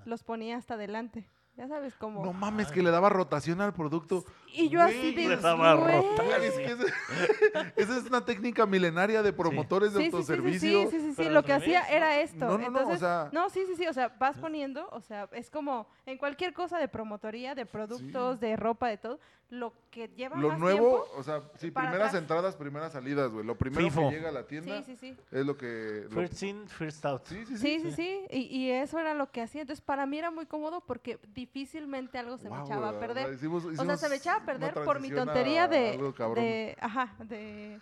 [0.05, 1.27] los ponía hasta adelante.
[1.57, 2.23] Ya sabes, como...
[2.23, 4.27] No mames, que le daba rotación al producto.
[4.57, 5.29] Y yo así de...
[5.29, 5.97] le daba "Güey".
[5.97, 6.43] rotación.
[6.43, 10.33] Es que ese- esa es una técnica milenaria de promotores de Sí, sí, sí, sí,
[10.33, 10.91] autoservicio.
[10.91, 12.47] sí, sí, sí, lo que hacía era esto.
[12.47, 15.01] No, no, no, o Entonces, sea- no, sí, sí, sí, o sea, vas poniendo, o
[15.01, 19.73] sea, es como en cualquier cosa de promotoría, de productos, de ropa, de todo, lo
[19.93, 22.15] que lleva Lo más nuevo, tiempo, o sea, sí, primeras atrás.
[22.15, 23.47] entradas, primeras salidas, güey.
[23.47, 24.09] Lo primero FIFO.
[24.09, 25.17] que llega a la tienda sí, sí, sí.
[25.31, 26.05] es lo que...
[26.11, 27.23] lo- First in, first out.
[27.27, 27.59] Sí, sí, sí.
[27.59, 29.61] Sí, sí, sí, y, y eso era lo que hacía.
[29.61, 33.15] Entonces, para mí era muy cómodo porque difícilmente algo se me Guau, echaba a perder.
[33.29, 35.99] verdad, hicimos- O sea, hicimos se me echaba perder por mi tontería de,
[36.35, 37.81] de- Ajá, de...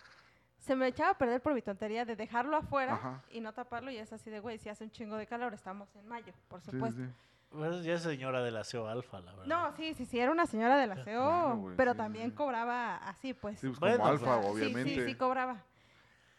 [0.59, 3.23] Se me echaba a perder por mi tontería de dejarlo afuera Ajá.
[3.31, 5.95] y no taparlo y es así de, güey, si hace un chingo de calor, estamos
[5.95, 7.03] en mayo, por Sí, sí, supuesto.
[7.03, 7.09] sí.
[7.51, 9.47] Pues ya es señora del aseo alfa, la verdad.
[9.47, 12.35] No, sí, sí, sí, era una señora del aseo, Claro, güey, pero sí, también sí.
[12.35, 13.61] cobraba así, pues.
[13.61, 14.95] Sí, pues Bueno, como pues, alfa, Sí, obviamente.
[14.95, 15.63] Sí, sí, cobraba.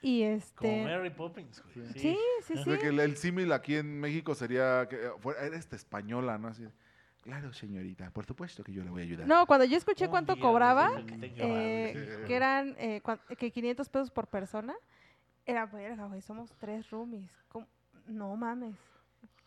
[0.02, 0.84] Y Como este...
[0.86, 1.88] Mary Poppins, güey.
[1.94, 2.00] Sí.
[2.00, 2.64] Sí, sí, O sí.
[2.64, 6.38] sea, que el, el símil aquí en México sería que eh, fuera, era esta española,
[6.38, 6.48] ¿no?
[6.50, 6.68] Así,
[7.26, 9.28] claro, señorita, por supuesto que yo le voy a ayudar.
[9.28, 13.02] No, cuando yo escuché cuánto día cobraba, eh, que eran eh,
[13.38, 14.74] que 500 pesos por persona,
[15.46, 17.30] era verga, güey, somos tres roomies.
[17.50, 17.68] ¿Cómo?
[18.08, 18.76] No mames.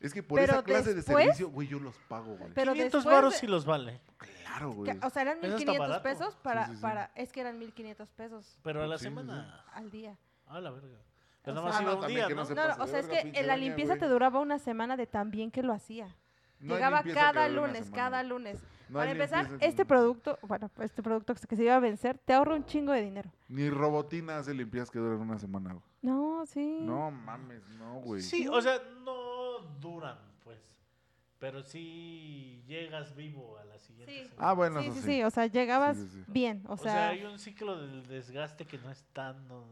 [0.00, 2.52] Es que por Pero esa clase después- de servicio, güey, yo los pago, güey.
[2.54, 4.00] Pero 500 después varos de- sí los vale.
[4.16, 4.96] Claro, güey.
[5.02, 6.02] o sea, eran Eso está 1500 barato.
[6.02, 6.82] pesos para, sí, sí.
[6.82, 9.16] para, es que eran 1500 pesos Pero a la Sí, sí, sí.
[9.16, 9.64] semana.
[9.72, 10.16] al día.
[10.46, 10.98] A la verga.
[11.42, 12.54] Pero O nada más sea- iba Ah, un día, no ¿no?
[12.76, 15.62] No, o sea, es que la limpieza te duraba una semana de tan bien que
[15.62, 16.14] lo hacía.
[16.60, 18.60] No Llegaba cada lunes, cada lunes.
[18.88, 22.54] No Para empezar, este producto, bueno, este producto que se iba a vencer, te ahorra
[22.54, 23.30] un chingo de dinero.
[23.48, 25.84] Ni Robotina hace limpiezas que duran una semana, güey.
[26.00, 26.78] No, sí.
[26.82, 28.22] No mames, no, güey.
[28.22, 30.58] Sí, o sea, no duran, pues.
[31.38, 34.28] Pero sí llegas vivo a la siguiente Sí.
[34.30, 34.48] semana.
[34.50, 35.06] Ah, bueno, sí, eso sí, sí.
[35.06, 36.32] sí, o sea, llegabas Sí, sí, sí.
[36.32, 39.46] bien, o sea, hay un ciclo del desgaste que no es tan...
[39.48, 39.64] No,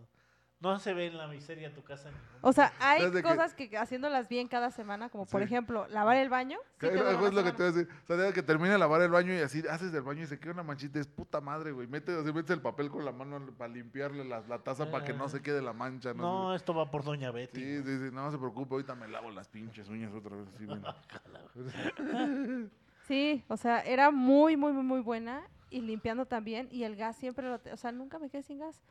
[0.59, 2.11] no se ve en la miseria tu casa.
[2.41, 3.77] o sea, hay Desde cosas que...
[3.77, 5.45] haciéndolas bien cada semana, como por Sí.
[5.45, 6.59] ejemplo, lavar el baño.
[6.81, 7.89] sí es lo que te voy a decir.
[8.05, 10.27] O sea, desde que termina de lavar el baño y así haces del baño y
[10.27, 11.87] se queda una manchita, es puta madre, güey.
[11.87, 15.13] Metes, así, metes el papel con la mano para limpiarle la, la taza para que
[15.13, 16.15] no se quede la mancha.
[16.15, 16.57] No, No, sé.
[16.57, 17.61] esto va por Doña Betty.
[17.61, 20.49] Sí, sí, sí, no se preocupe, ahorita me lavo las pinches uñas otra vez.
[23.07, 27.17] Sí, o sea, era muy, muy, muy, muy buena y limpiando también y el gas
[27.17, 28.83] siempre lo, te- o sea, nunca me quedé sin gas.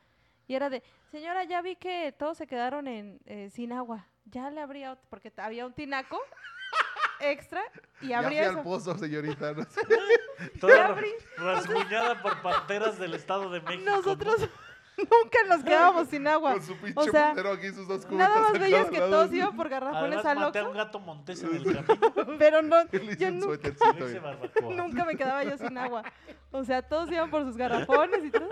[0.47, 4.07] Y era de, señora, ya vi que todos se quedaron en, eh, sin agua.
[4.25, 6.19] Ya le abría, ot- porque había un tinaco
[7.19, 7.61] extra
[8.01, 9.53] y ya fui abría al pozo, señorita.
[9.53, 9.81] no sé.
[10.59, 11.11] Toda Ya ra- abrí.
[11.37, 13.83] rasguñada por parteras del Estado de México.
[13.85, 13.97] ¿no?
[13.97, 14.35] Nosotros
[14.97, 16.53] nunca nos quedábamos sin agua.
[16.53, 19.55] Con su pinche O sea, aquí, sus dos cubetas Nada más cada que todos iban
[19.55, 22.37] por garrafones Además, al maté a un gato montés en el camino.
[22.37, 24.19] pero no, yo un nu- suétercito, Le hice güey.
[24.19, 24.73] barbacoa.
[24.73, 26.03] nunca me quedaba yo sin agua.
[26.51, 28.49] O sea, todos iban por sus garrafones y todo.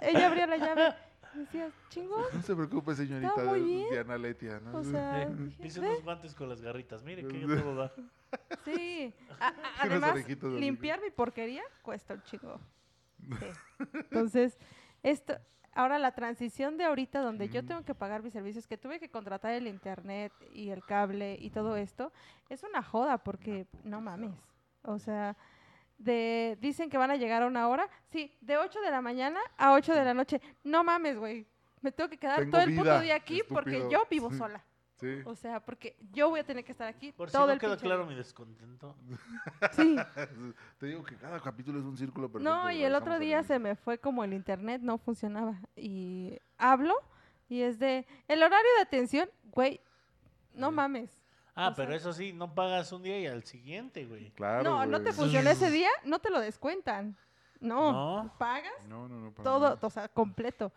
[0.00, 0.94] Ella abría la llave
[1.34, 2.24] y decía, chingón.
[2.32, 3.90] No se preocupe, señorita Estaba muy bien.
[3.90, 4.60] Diana Letia.
[4.60, 4.78] ¿no?
[4.78, 5.88] O sea, Eh, dije, hice "Ve".
[5.90, 7.02] unos guantes con las garritas.
[7.02, 7.92] Mire que yo todo da.
[8.64, 9.14] Sí.
[9.40, 9.52] A- a-
[9.86, 10.26] Unas además,
[10.60, 12.60] limpiar mi porquería cuesta un chingo.
[13.18, 13.46] Sí.
[13.94, 14.58] Entonces,
[15.02, 15.34] esto,
[15.74, 17.68] ahora la transición de ahorita donde yo Ujú.
[17.68, 21.50] tengo que pagar mis servicios, que tuve que contratar el internet y el cable y
[21.50, 22.12] todo esto,
[22.50, 24.34] es una joda porque no mames.
[24.82, 25.36] O sea,
[26.02, 29.40] de dicen que van a llegar a una hora, sí, de 8 de la mañana
[29.56, 30.40] a 8 de la noche.
[30.64, 31.46] No mames, güey.
[31.80, 34.38] Me tengo que quedar Tengo todo el puto vida, día aquí porque yo vivo Sí.
[34.38, 34.64] sola.
[35.00, 35.18] Sí.
[35.24, 37.58] O sea, porque yo voy a tener que estar aquí Por si todo no el
[37.58, 38.10] queda pinche claro día.
[38.12, 38.94] mi descontento.
[39.72, 39.96] Sí.
[40.78, 42.54] Te digo que cada capítulo es un círculo perfecto.
[42.54, 45.58] No, y el otro día se me fue como el internet no funcionaba.
[45.74, 46.94] Y hablo
[47.48, 49.80] y es de, el horario de atención, güey,
[50.54, 50.74] no Sí.
[50.76, 51.21] mames.
[51.54, 54.30] Ah, O sea- pero eso sí, no pagas un día y al siguiente, güey.
[54.30, 55.14] Claro, no, no te güey.
[55.14, 57.16] funcionó ese día, no te lo descuentan.
[57.60, 57.92] No,
[58.24, 58.34] No.
[58.38, 59.30] pagas No, no, no.
[59.42, 60.72] todo, o sea, completo.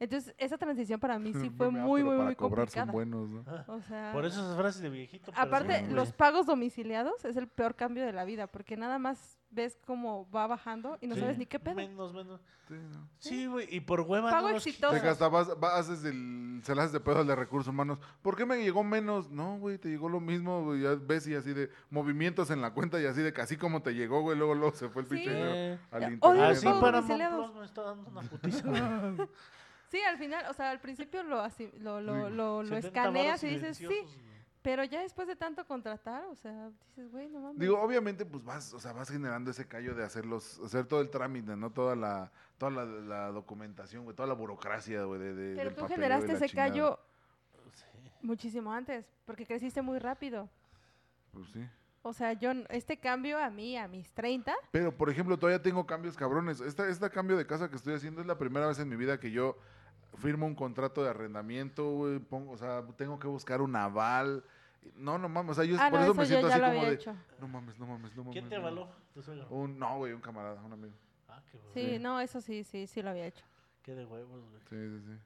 [0.00, 2.86] Entonces, esa transición para mí sí fue No muy, muy, para muy cobrar complicada.
[2.86, 3.44] son buenos, ¿no?
[3.68, 5.30] O sea, Por eso esas frases de viejito.
[5.30, 8.98] pero aparte, sí, los pagos domiciliados es el peor cambio de la vida, porque nada
[8.98, 11.74] más ves cómo va bajando y no Sí, sabes ni qué pedo.
[11.74, 12.40] Menos, menos.
[12.68, 13.08] Sí, no.
[13.18, 15.00] Sí, güey, y por hueva Pago no exitoso.
[15.02, 17.98] Que hasta vas, haces el, se le haces de pedo al de recursos humanos.
[18.22, 19.28] ¿Por qué me llegó menos?
[19.28, 20.82] No, güey, te llegó lo mismo, güey.
[20.82, 23.82] Ya ves y así de movimientos en la cuenta y así de que así como
[23.82, 25.14] te llegó, güey, luego, luego se fue el Sí.
[25.16, 26.42] pinche dinero Eh, al internet.
[26.56, 26.80] Así ¿no?
[26.80, 28.62] para me está dando una putiza.
[29.90, 32.34] Sí, al final, o sea, al principio lo, así, lo, lo, Sí.
[32.34, 34.02] lo, lo 70 escaneas y dices, sí,
[34.62, 37.58] pero ya después de tanto contratar, o sea, dices, güey, no mames.
[37.58, 41.10] Digo, obviamente, pues vas, o sea, vas generando ese callo de hacerlos, hacer todo el
[41.10, 41.70] trámite, ¿no?
[41.70, 45.74] Toda la, toda la, la documentación, güey, toda la burocracia, güey, de, de- pero del
[45.74, 46.68] tú papeleo generaste ese chingada.
[46.70, 46.98] callo
[47.72, 47.84] Sí.
[48.22, 50.48] muchísimo antes, porque creciste muy rápido.
[51.32, 51.66] Pues sí.
[52.02, 55.84] O sea, yo, este cambio a mí, a mis 30, Pero, por ejemplo, todavía tengo
[55.86, 56.60] cambios cabrones.
[56.60, 59.18] Esta, este cambio de casa que estoy haciendo es la primera vez en mi vida
[59.20, 59.56] que yo
[60.16, 62.18] firmo un contrato de arrendamiento, güey.
[62.18, 64.44] Pongo, o sea, tengo que buscar un aval.
[64.94, 65.52] No, no mames.
[65.52, 66.92] O sea, yo ah, por no, eso eso me siento así como de.
[66.92, 67.14] hecho.
[67.38, 68.32] No mames, no mames, no mames.
[68.32, 68.86] ¿Quién te avaló?
[68.86, 69.12] mames".
[69.12, 69.46] ¿Tu suegro?
[69.50, 70.94] Un, no, güey, un camarada, un amigo.
[71.28, 71.72] Ah, qué bueno.
[71.74, 71.98] Sí, Sí.
[71.98, 73.44] no, eso sí, sí, sí lo había hecho.
[73.82, 74.60] Qué de huevos, güey.
[74.68, 75.20] Sí, sí, sí.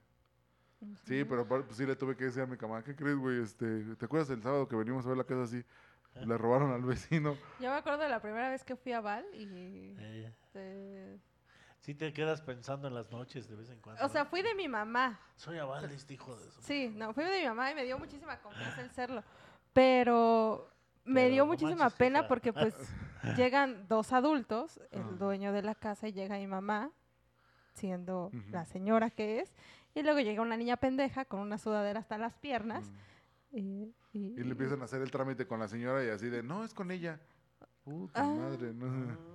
[1.04, 3.40] Sí, pero aparte, pues, sí le tuve que decir a mi camarada, ¿qué crees, güey?
[3.42, 5.64] Este, ¿Te acuerdas el sábado que venimos a ver la casa así?
[6.26, 7.36] Le robaron al vecino.
[7.58, 9.96] Yo me acuerdo de la primera vez que fui a Val y...
[9.98, 11.18] Eh, eh,
[11.84, 14.02] sí te quedas pensando en las noches de vez en cuando.
[14.04, 15.20] o sea, fui de mi mamá.
[15.36, 16.62] Soy Aval, este hijo de su...
[16.62, 19.22] Sí, no, fui de mi mamá y me dio muchísima confianza el serlo.
[19.74, 20.70] Pero
[21.04, 22.28] me Pero dio no muchísima manches, pena hija.
[22.28, 22.74] porque pues
[23.36, 26.90] llegan dos adultos, el dueño de la casa y llega mi mamá,
[27.74, 29.52] siendo la señora que es,
[29.94, 32.90] y luego llega una niña pendeja con una sudadera hasta las piernas.
[33.52, 36.42] Y, y- Y le empiezan a hacer el trámite con la señora y así de,
[36.42, 37.20] no, es con ella.
[37.84, 38.26] Puta Ah.
[38.26, 39.16] madre, no.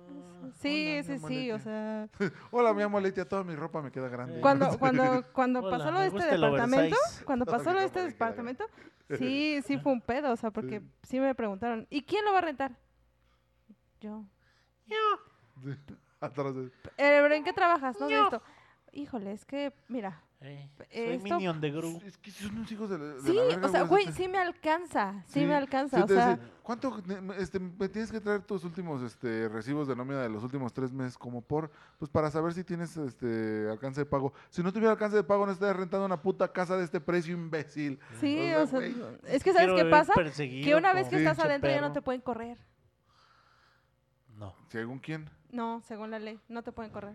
[0.60, 2.08] Sí, Hola, sí, sí, o sea,
[2.50, 4.40] Hola, mi amor Letia, toda mi ropa me queda grande.
[4.40, 6.96] Cuando, cuando, cuando Hola, pasó lo de este departamento,
[7.26, 8.64] cuando Toda pasó lo de este departamento,
[9.18, 12.38] sí, sí fue un pedo, o sea, porque sí me preguntaron, ¿y quién lo va
[12.38, 12.72] a rentar?
[14.00, 14.24] Yo.
[16.20, 18.00] Atrás de- Eh, ¿pero ¿En qué trabajas?
[18.00, 18.42] No, de esto.
[18.92, 22.00] híjole, es que, mira, Eh, soy Esto- minion de Gru.
[22.06, 24.10] Es que son unos hijos de, la- de sí, la verga, o sea, güey.
[24.12, 27.02] sí me alcanza, sí, Sí, me alcanza, Sí o te sea, dice, ¿cuánto
[27.38, 30.92] este, me tienes que traer tus últimos este, recibos de nómina de los últimos tres
[30.92, 34.32] meses como por, pues para saber si tienes este alcance de pago?
[34.48, 37.34] Si no tuviera alcance de pago no estarías rentando una puta casa de este precio,
[37.34, 38.00] imbécil.
[38.18, 40.14] sí, o o sea, güey, es que ¿sabes qué pasa?
[40.36, 42.56] Que una vez que estás adentro ya no te pueden correr.
[44.38, 44.54] No.
[44.68, 45.28] ¿Según quién?
[45.50, 47.14] No, según la ley, no te pueden correr.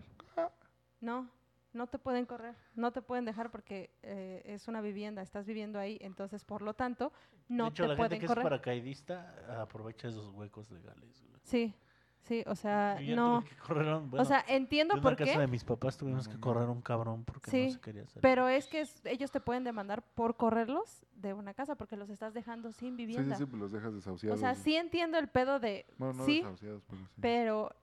[1.00, 1.28] No,
[1.76, 5.78] no te pueden correr, no te pueden dejar porque eh, es una vivienda, estás viviendo
[5.78, 7.12] ahí, entonces por lo tanto
[7.48, 8.42] no de hecho, te la gente pueden que correr.
[8.42, 11.22] es paracaidista aprovecha esos huecos legales.
[11.28, 11.40] güey.
[11.44, 11.74] Sí,
[12.22, 14.94] sí, o sea, Yo ya no, tuve que correr a un- bueno, o sea, entiendo
[14.94, 17.66] una por casa qué, de mis papás tuvimos que correr a un cabrón porque Sí,
[17.66, 18.22] no se quería salir.
[18.22, 22.10] pero es que es- ellos te pueden demandar por correrlos de una casa porque los
[22.10, 23.36] estás dejando sin Sí, sí, vivienda.
[23.36, 24.40] sí, pues los dejas o desahuciados.
[24.40, 27.12] sea, sí entiendo el pedo de, Bueno, no sí, desahuciados, pero sí.
[27.20, 27.76] pero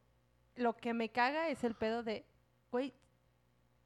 [0.56, 2.26] lo que me caga es el pedo de,
[2.72, 2.94] güey,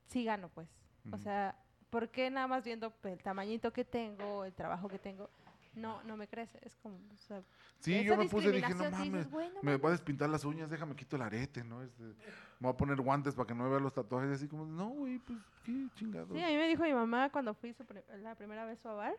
[0.08, 0.68] sí gano, pues.
[1.12, 1.56] O sea,
[1.90, 5.30] ¿por qué nada más viendo el tamañito que tengo, el trabajo que tengo,
[5.74, 6.60] no, no me crece?
[6.64, 7.42] Es como, o sea,
[7.80, 9.82] Sí, yo me puse y dije, no dices, mames, "Güey, no me mames".
[9.82, 11.84] voy a despintar las uñas, déjame quito el arete, ¿no?
[11.84, 12.16] Este, me
[12.60, 15.20] voy a poner guantes para que no me vean los tatuajes, así como, no, güey,
[15.20, 16.30] pues, qué chingados.
[16.34, 18.92] Sí, a mí me dijo mi mamá cuando fui su pri- la primera vez a
[18.94, 19.16] bar,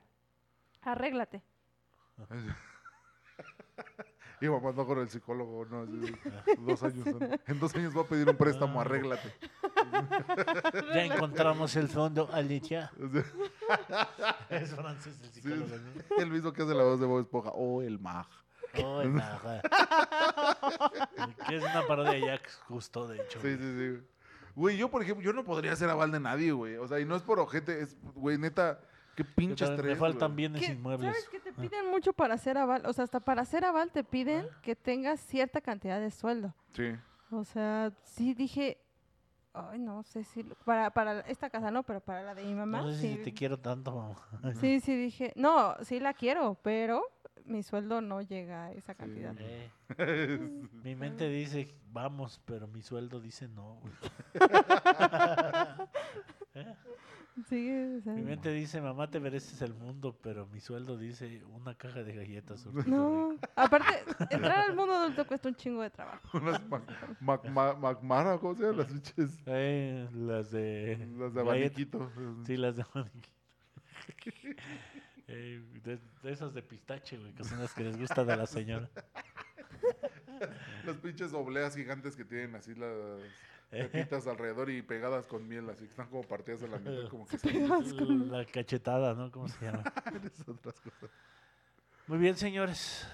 [0.82, 1.40] arréglate.
[4.40, 6.14] Y mamá no con el psicólogo, no, así,
[6.60, 7.06] dos años.
[7.46, 8.82] En dos años voy a pedir un préstamo, Ah.
[8.82, 9.32] arréglate.
[10.94, 12.90] Ya encontramos el fondo, Alicia.
[14.50, 15.66] Es francés el psicólogo.
[15.76, 16.22] ¿no?
[16.22, 18.26] el mismo que hace la voz de Bob Esponja, oh, el mag.
[18.84, 19.62] Oh, el maja.
[21.48, 23.40] que es una parodia de Jack justo, de hecho.
[23.40, 23.58] Sí, güey.
[23.58, 24.06] sí, sí.
[24.54, 26.76] Güey, yo, por ejemplo, yo no podría ser aval de nadie, güey.
[26.76, 28.80] O sea, y no es por ojete, es, güey, neta,
[29.24, 29.96] qué Yo pinche también- estrés.
[29.96, 30.36] Me faltan güey.
[30.36, 31.10] bienes ¿Qué- inmuebles.
[31.10, 32.84] ¿Sabes que te piden mucho para hacer aval?
[32.86, 34.58] O sea, hasta para hacer aval te piden Ah.
[34.62, 36.54] que tengas cierta cantidad de sueldo.
[36.72, 36.92] Sí.
[37.30, 38.78] O sea, sí dije,
[39.52, 42.54] ay, no sé si, lo- para, para esta casa no, pero para la de mi
[42.54, 44.54] mamá, No sé sí, si te quiero tanto, mamá.
[44.54, 47.02] sí, sí dije, no, sí la quiero, pero
[47.48, 48.98] mi sueldo no llega a esa Sí.
[48.98, 49.34] cantidad.
[49.38, 49.70] Eh,
[50.84, 53.80] mi mente dice vamos, pero mi sueldo dice no.
[56.54, 56.74] ¿Eh?
[57.48, 61.44] Sí, o sea, Mi mente dice mamá te mereces el mundo, pero mi sueldo dice
[61.44, 62.66] una caja de galletas.
[62.66, 63.38] no, rico.
[63.54, 63.86] aparte,
[64.30, 66.28] entrar al mundo adulto cuesta un chingo de trabajo.
[66.38, 66.60] Unas
[67.20, 69.38] Macmara, ¿cómo se llaman las pinches?
[69.46, 72.10] Eh, las de Las de abaniquito.
[72.44, 73.28] Sí, las de abaniquito.
[75.28, 78.46] Eh, de, de esas de pistache, güey, que son las que les gustan a la
[78.46, 78.88] señora.
[80.86, 82.90] Las pinches obleas gigantes que tienen así las
[83.70, 83.84] Eh.
[83.84, 87.26] pepitas alrededor y pegadas con miel, así que están como partidas a la mitad, como
[87.26, 89.30] que Pegadas con- La cachetada, ¿no?
[89.30, 89.82] ¿Cómo se llama?
[90.24, 91.10] es otras cosas.
[92.06, 93.06] Muy bien, señores.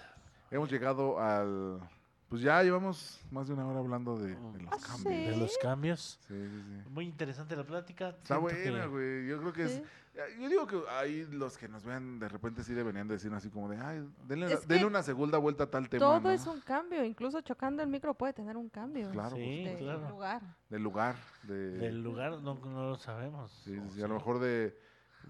[0.53, 1.81] Hemos llegado al...
[2.29, 5.03] Pues ya llevamos más de una hora hablando de, de los Ah, cambios.
[5.03, 5.25] sí.
[5.31, 6.19] De los cambios.
[6.29, 6.89] Sí, sí, sí.
[6.89, 8.11] Muy interesante la plática.
[8.11, 8.41] Está Siento
[8.71, 9.27] buena, güey.
[9.27, 9.83] Yo creo que es...
[10.39, 13.69] Yo digo que ahí los que nos vean de repente sí deberían decir así como
[13.69, 16.31] de, ay, denle, denle una segunda vuelta a tal tema, Todo ¿no?
[16.31, 20.09] es un cambio, incluso chocando el micro puede tener un cambio Claro, Sí, de claro.
[20.09, 20.43] lugar.
[20.69, 21.71] Del lugar, de...
[21.79, 23.51] Del lugar no, no lo sabemos.
[23.65, 24.79] Sí, sí, sí, a lo mejor de,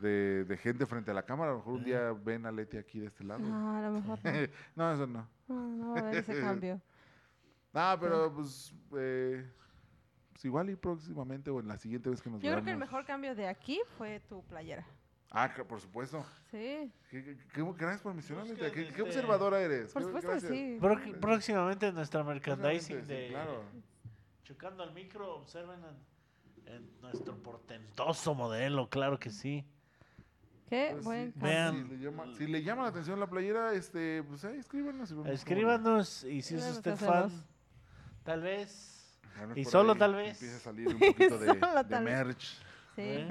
[0.02, 1.52] de, de gente frente a la cámara.
[1.52, 1.84] A lo mejor un Eh.
[1.86, 3.40] día ven a Leti aquí de este lado.
[3.40, 4.30] No, a lo mejor no.
[4.76, 5.28] no, eso no.
[5.48, 6.80] No, no va a haber ese cambio.
[7.76, 9.44] Ah, pero pues, eh,
[10.34, 12.76] pues igual y próximamente o en la siguiente vez que nos Yo creo que el
[12.76, 14.84] mejor cambio de aquí fue tu playera.
[15.30, 16.24] Ah, que por supuesto.
[16.50, 18.54] Sí, ¿Qué, qué, qué- gracias por mencionarme.
[18.54, 19.92] ¿Qué, que, qué este, observadora eres?
[19.92, 20.52] por supuesto que gracias.
[20.52, 20.76] sí.
[20.80, 23.62] Pro- próximamente nuestra merchandising sí, de claro.
[24.44, 25.80] Chocando al micro, observen
[26.66, 29.64] en, en nuestro portentoso modelo, claro que sí.
[30.68, 31.48] Qué Pues buen sí, cambio.
[31.48, 31.74] Vean.
[31.74, 35.10] Si le, llama, si le llama la atención la playera, este, pues ahí escríbanos.
[35.12, 37.30] y Escríbanos y si es usted fan,
[38.24, 38.90] tal vez.
[39.54, 40.32] Y solo ahí tal vez.
[40.42, 42.14] Empieza a salir un poquito de, Solo de tal vez.
[42.14, 42.58] merch.
[42.96, 43.28] Sí.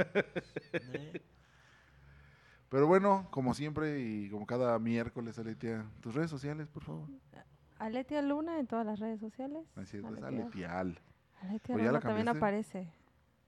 [2.69, 7.07] Pero bueno, como siempre y como cada miércoles, Aletia, tus redes sociales, por favor.
[7.77, 9.67] Aletia Luna en todas las redes sociales.
[9.75, 10.27] Así es, es Aletia.
[10.27, 10.99] Aletial.
[11.41, 12.87] Aletia ¿O ya la Luna también aparece.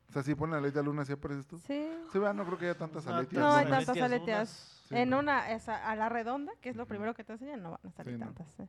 [0.10, 1.58] O sea, si ponen Aletia Luna, ¿sí apareces tú?
[1.58, 1.90] Sí.
[2.12, 3.42] Se va, no creo que haya tantas No, Aletias.
[3.42, 3.72] No, hay ¿no?
[3.72, 4.50] tantas aletias.
[4.90, 5.20] Sí, en no.
[5.20, 7.92] una, esa, a la redonda, que es lo primero que te enseñan, no van a
[7.92, 8.26] salir Sí, no.
[8.28, 8.60] tantas.
[8.60, 8.68] eh.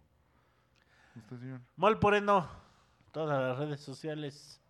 [1.17, 1.61] Usted, señor.
[1.77, 2.49] Mol Poreno,
[3.17, 4.61] todas las redes sociales.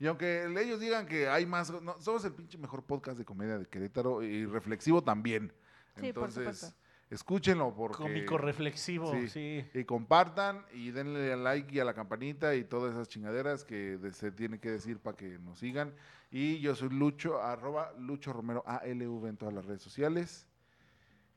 [0.00, 3.58] Y aunque ellos digan que hay más, no, somos el pinche mejor podcast de comedia
[3.58, 5.52] de Querétaro y reflexivo también.
[5.96, 6.76] Sí, por Entonces, supuesto.
[7.10, 7.98] escúchenlo porque...
[7.98, 9.28] Cómico reflexivo, sí.
[9.28, 9.64] sí.
[9.74, 13.98] Y compartan y denle al like y a la campanita y todas esas chingaderas que
[13.98, 15.92] de- se tiene que decir para que nos sigan.
[16.30, 20.46] Y yo soy Lucho, arroba Lucho Romero ALV en todas las redes sociales.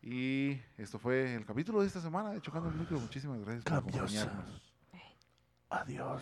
[0.01, 3.01] Y esto fue el capítulo de esta semana de Chocando el Micro.
[3.01, 4.74] Muchísimas gracias por acompañarnos.
[5.75, 6.21] Adiós.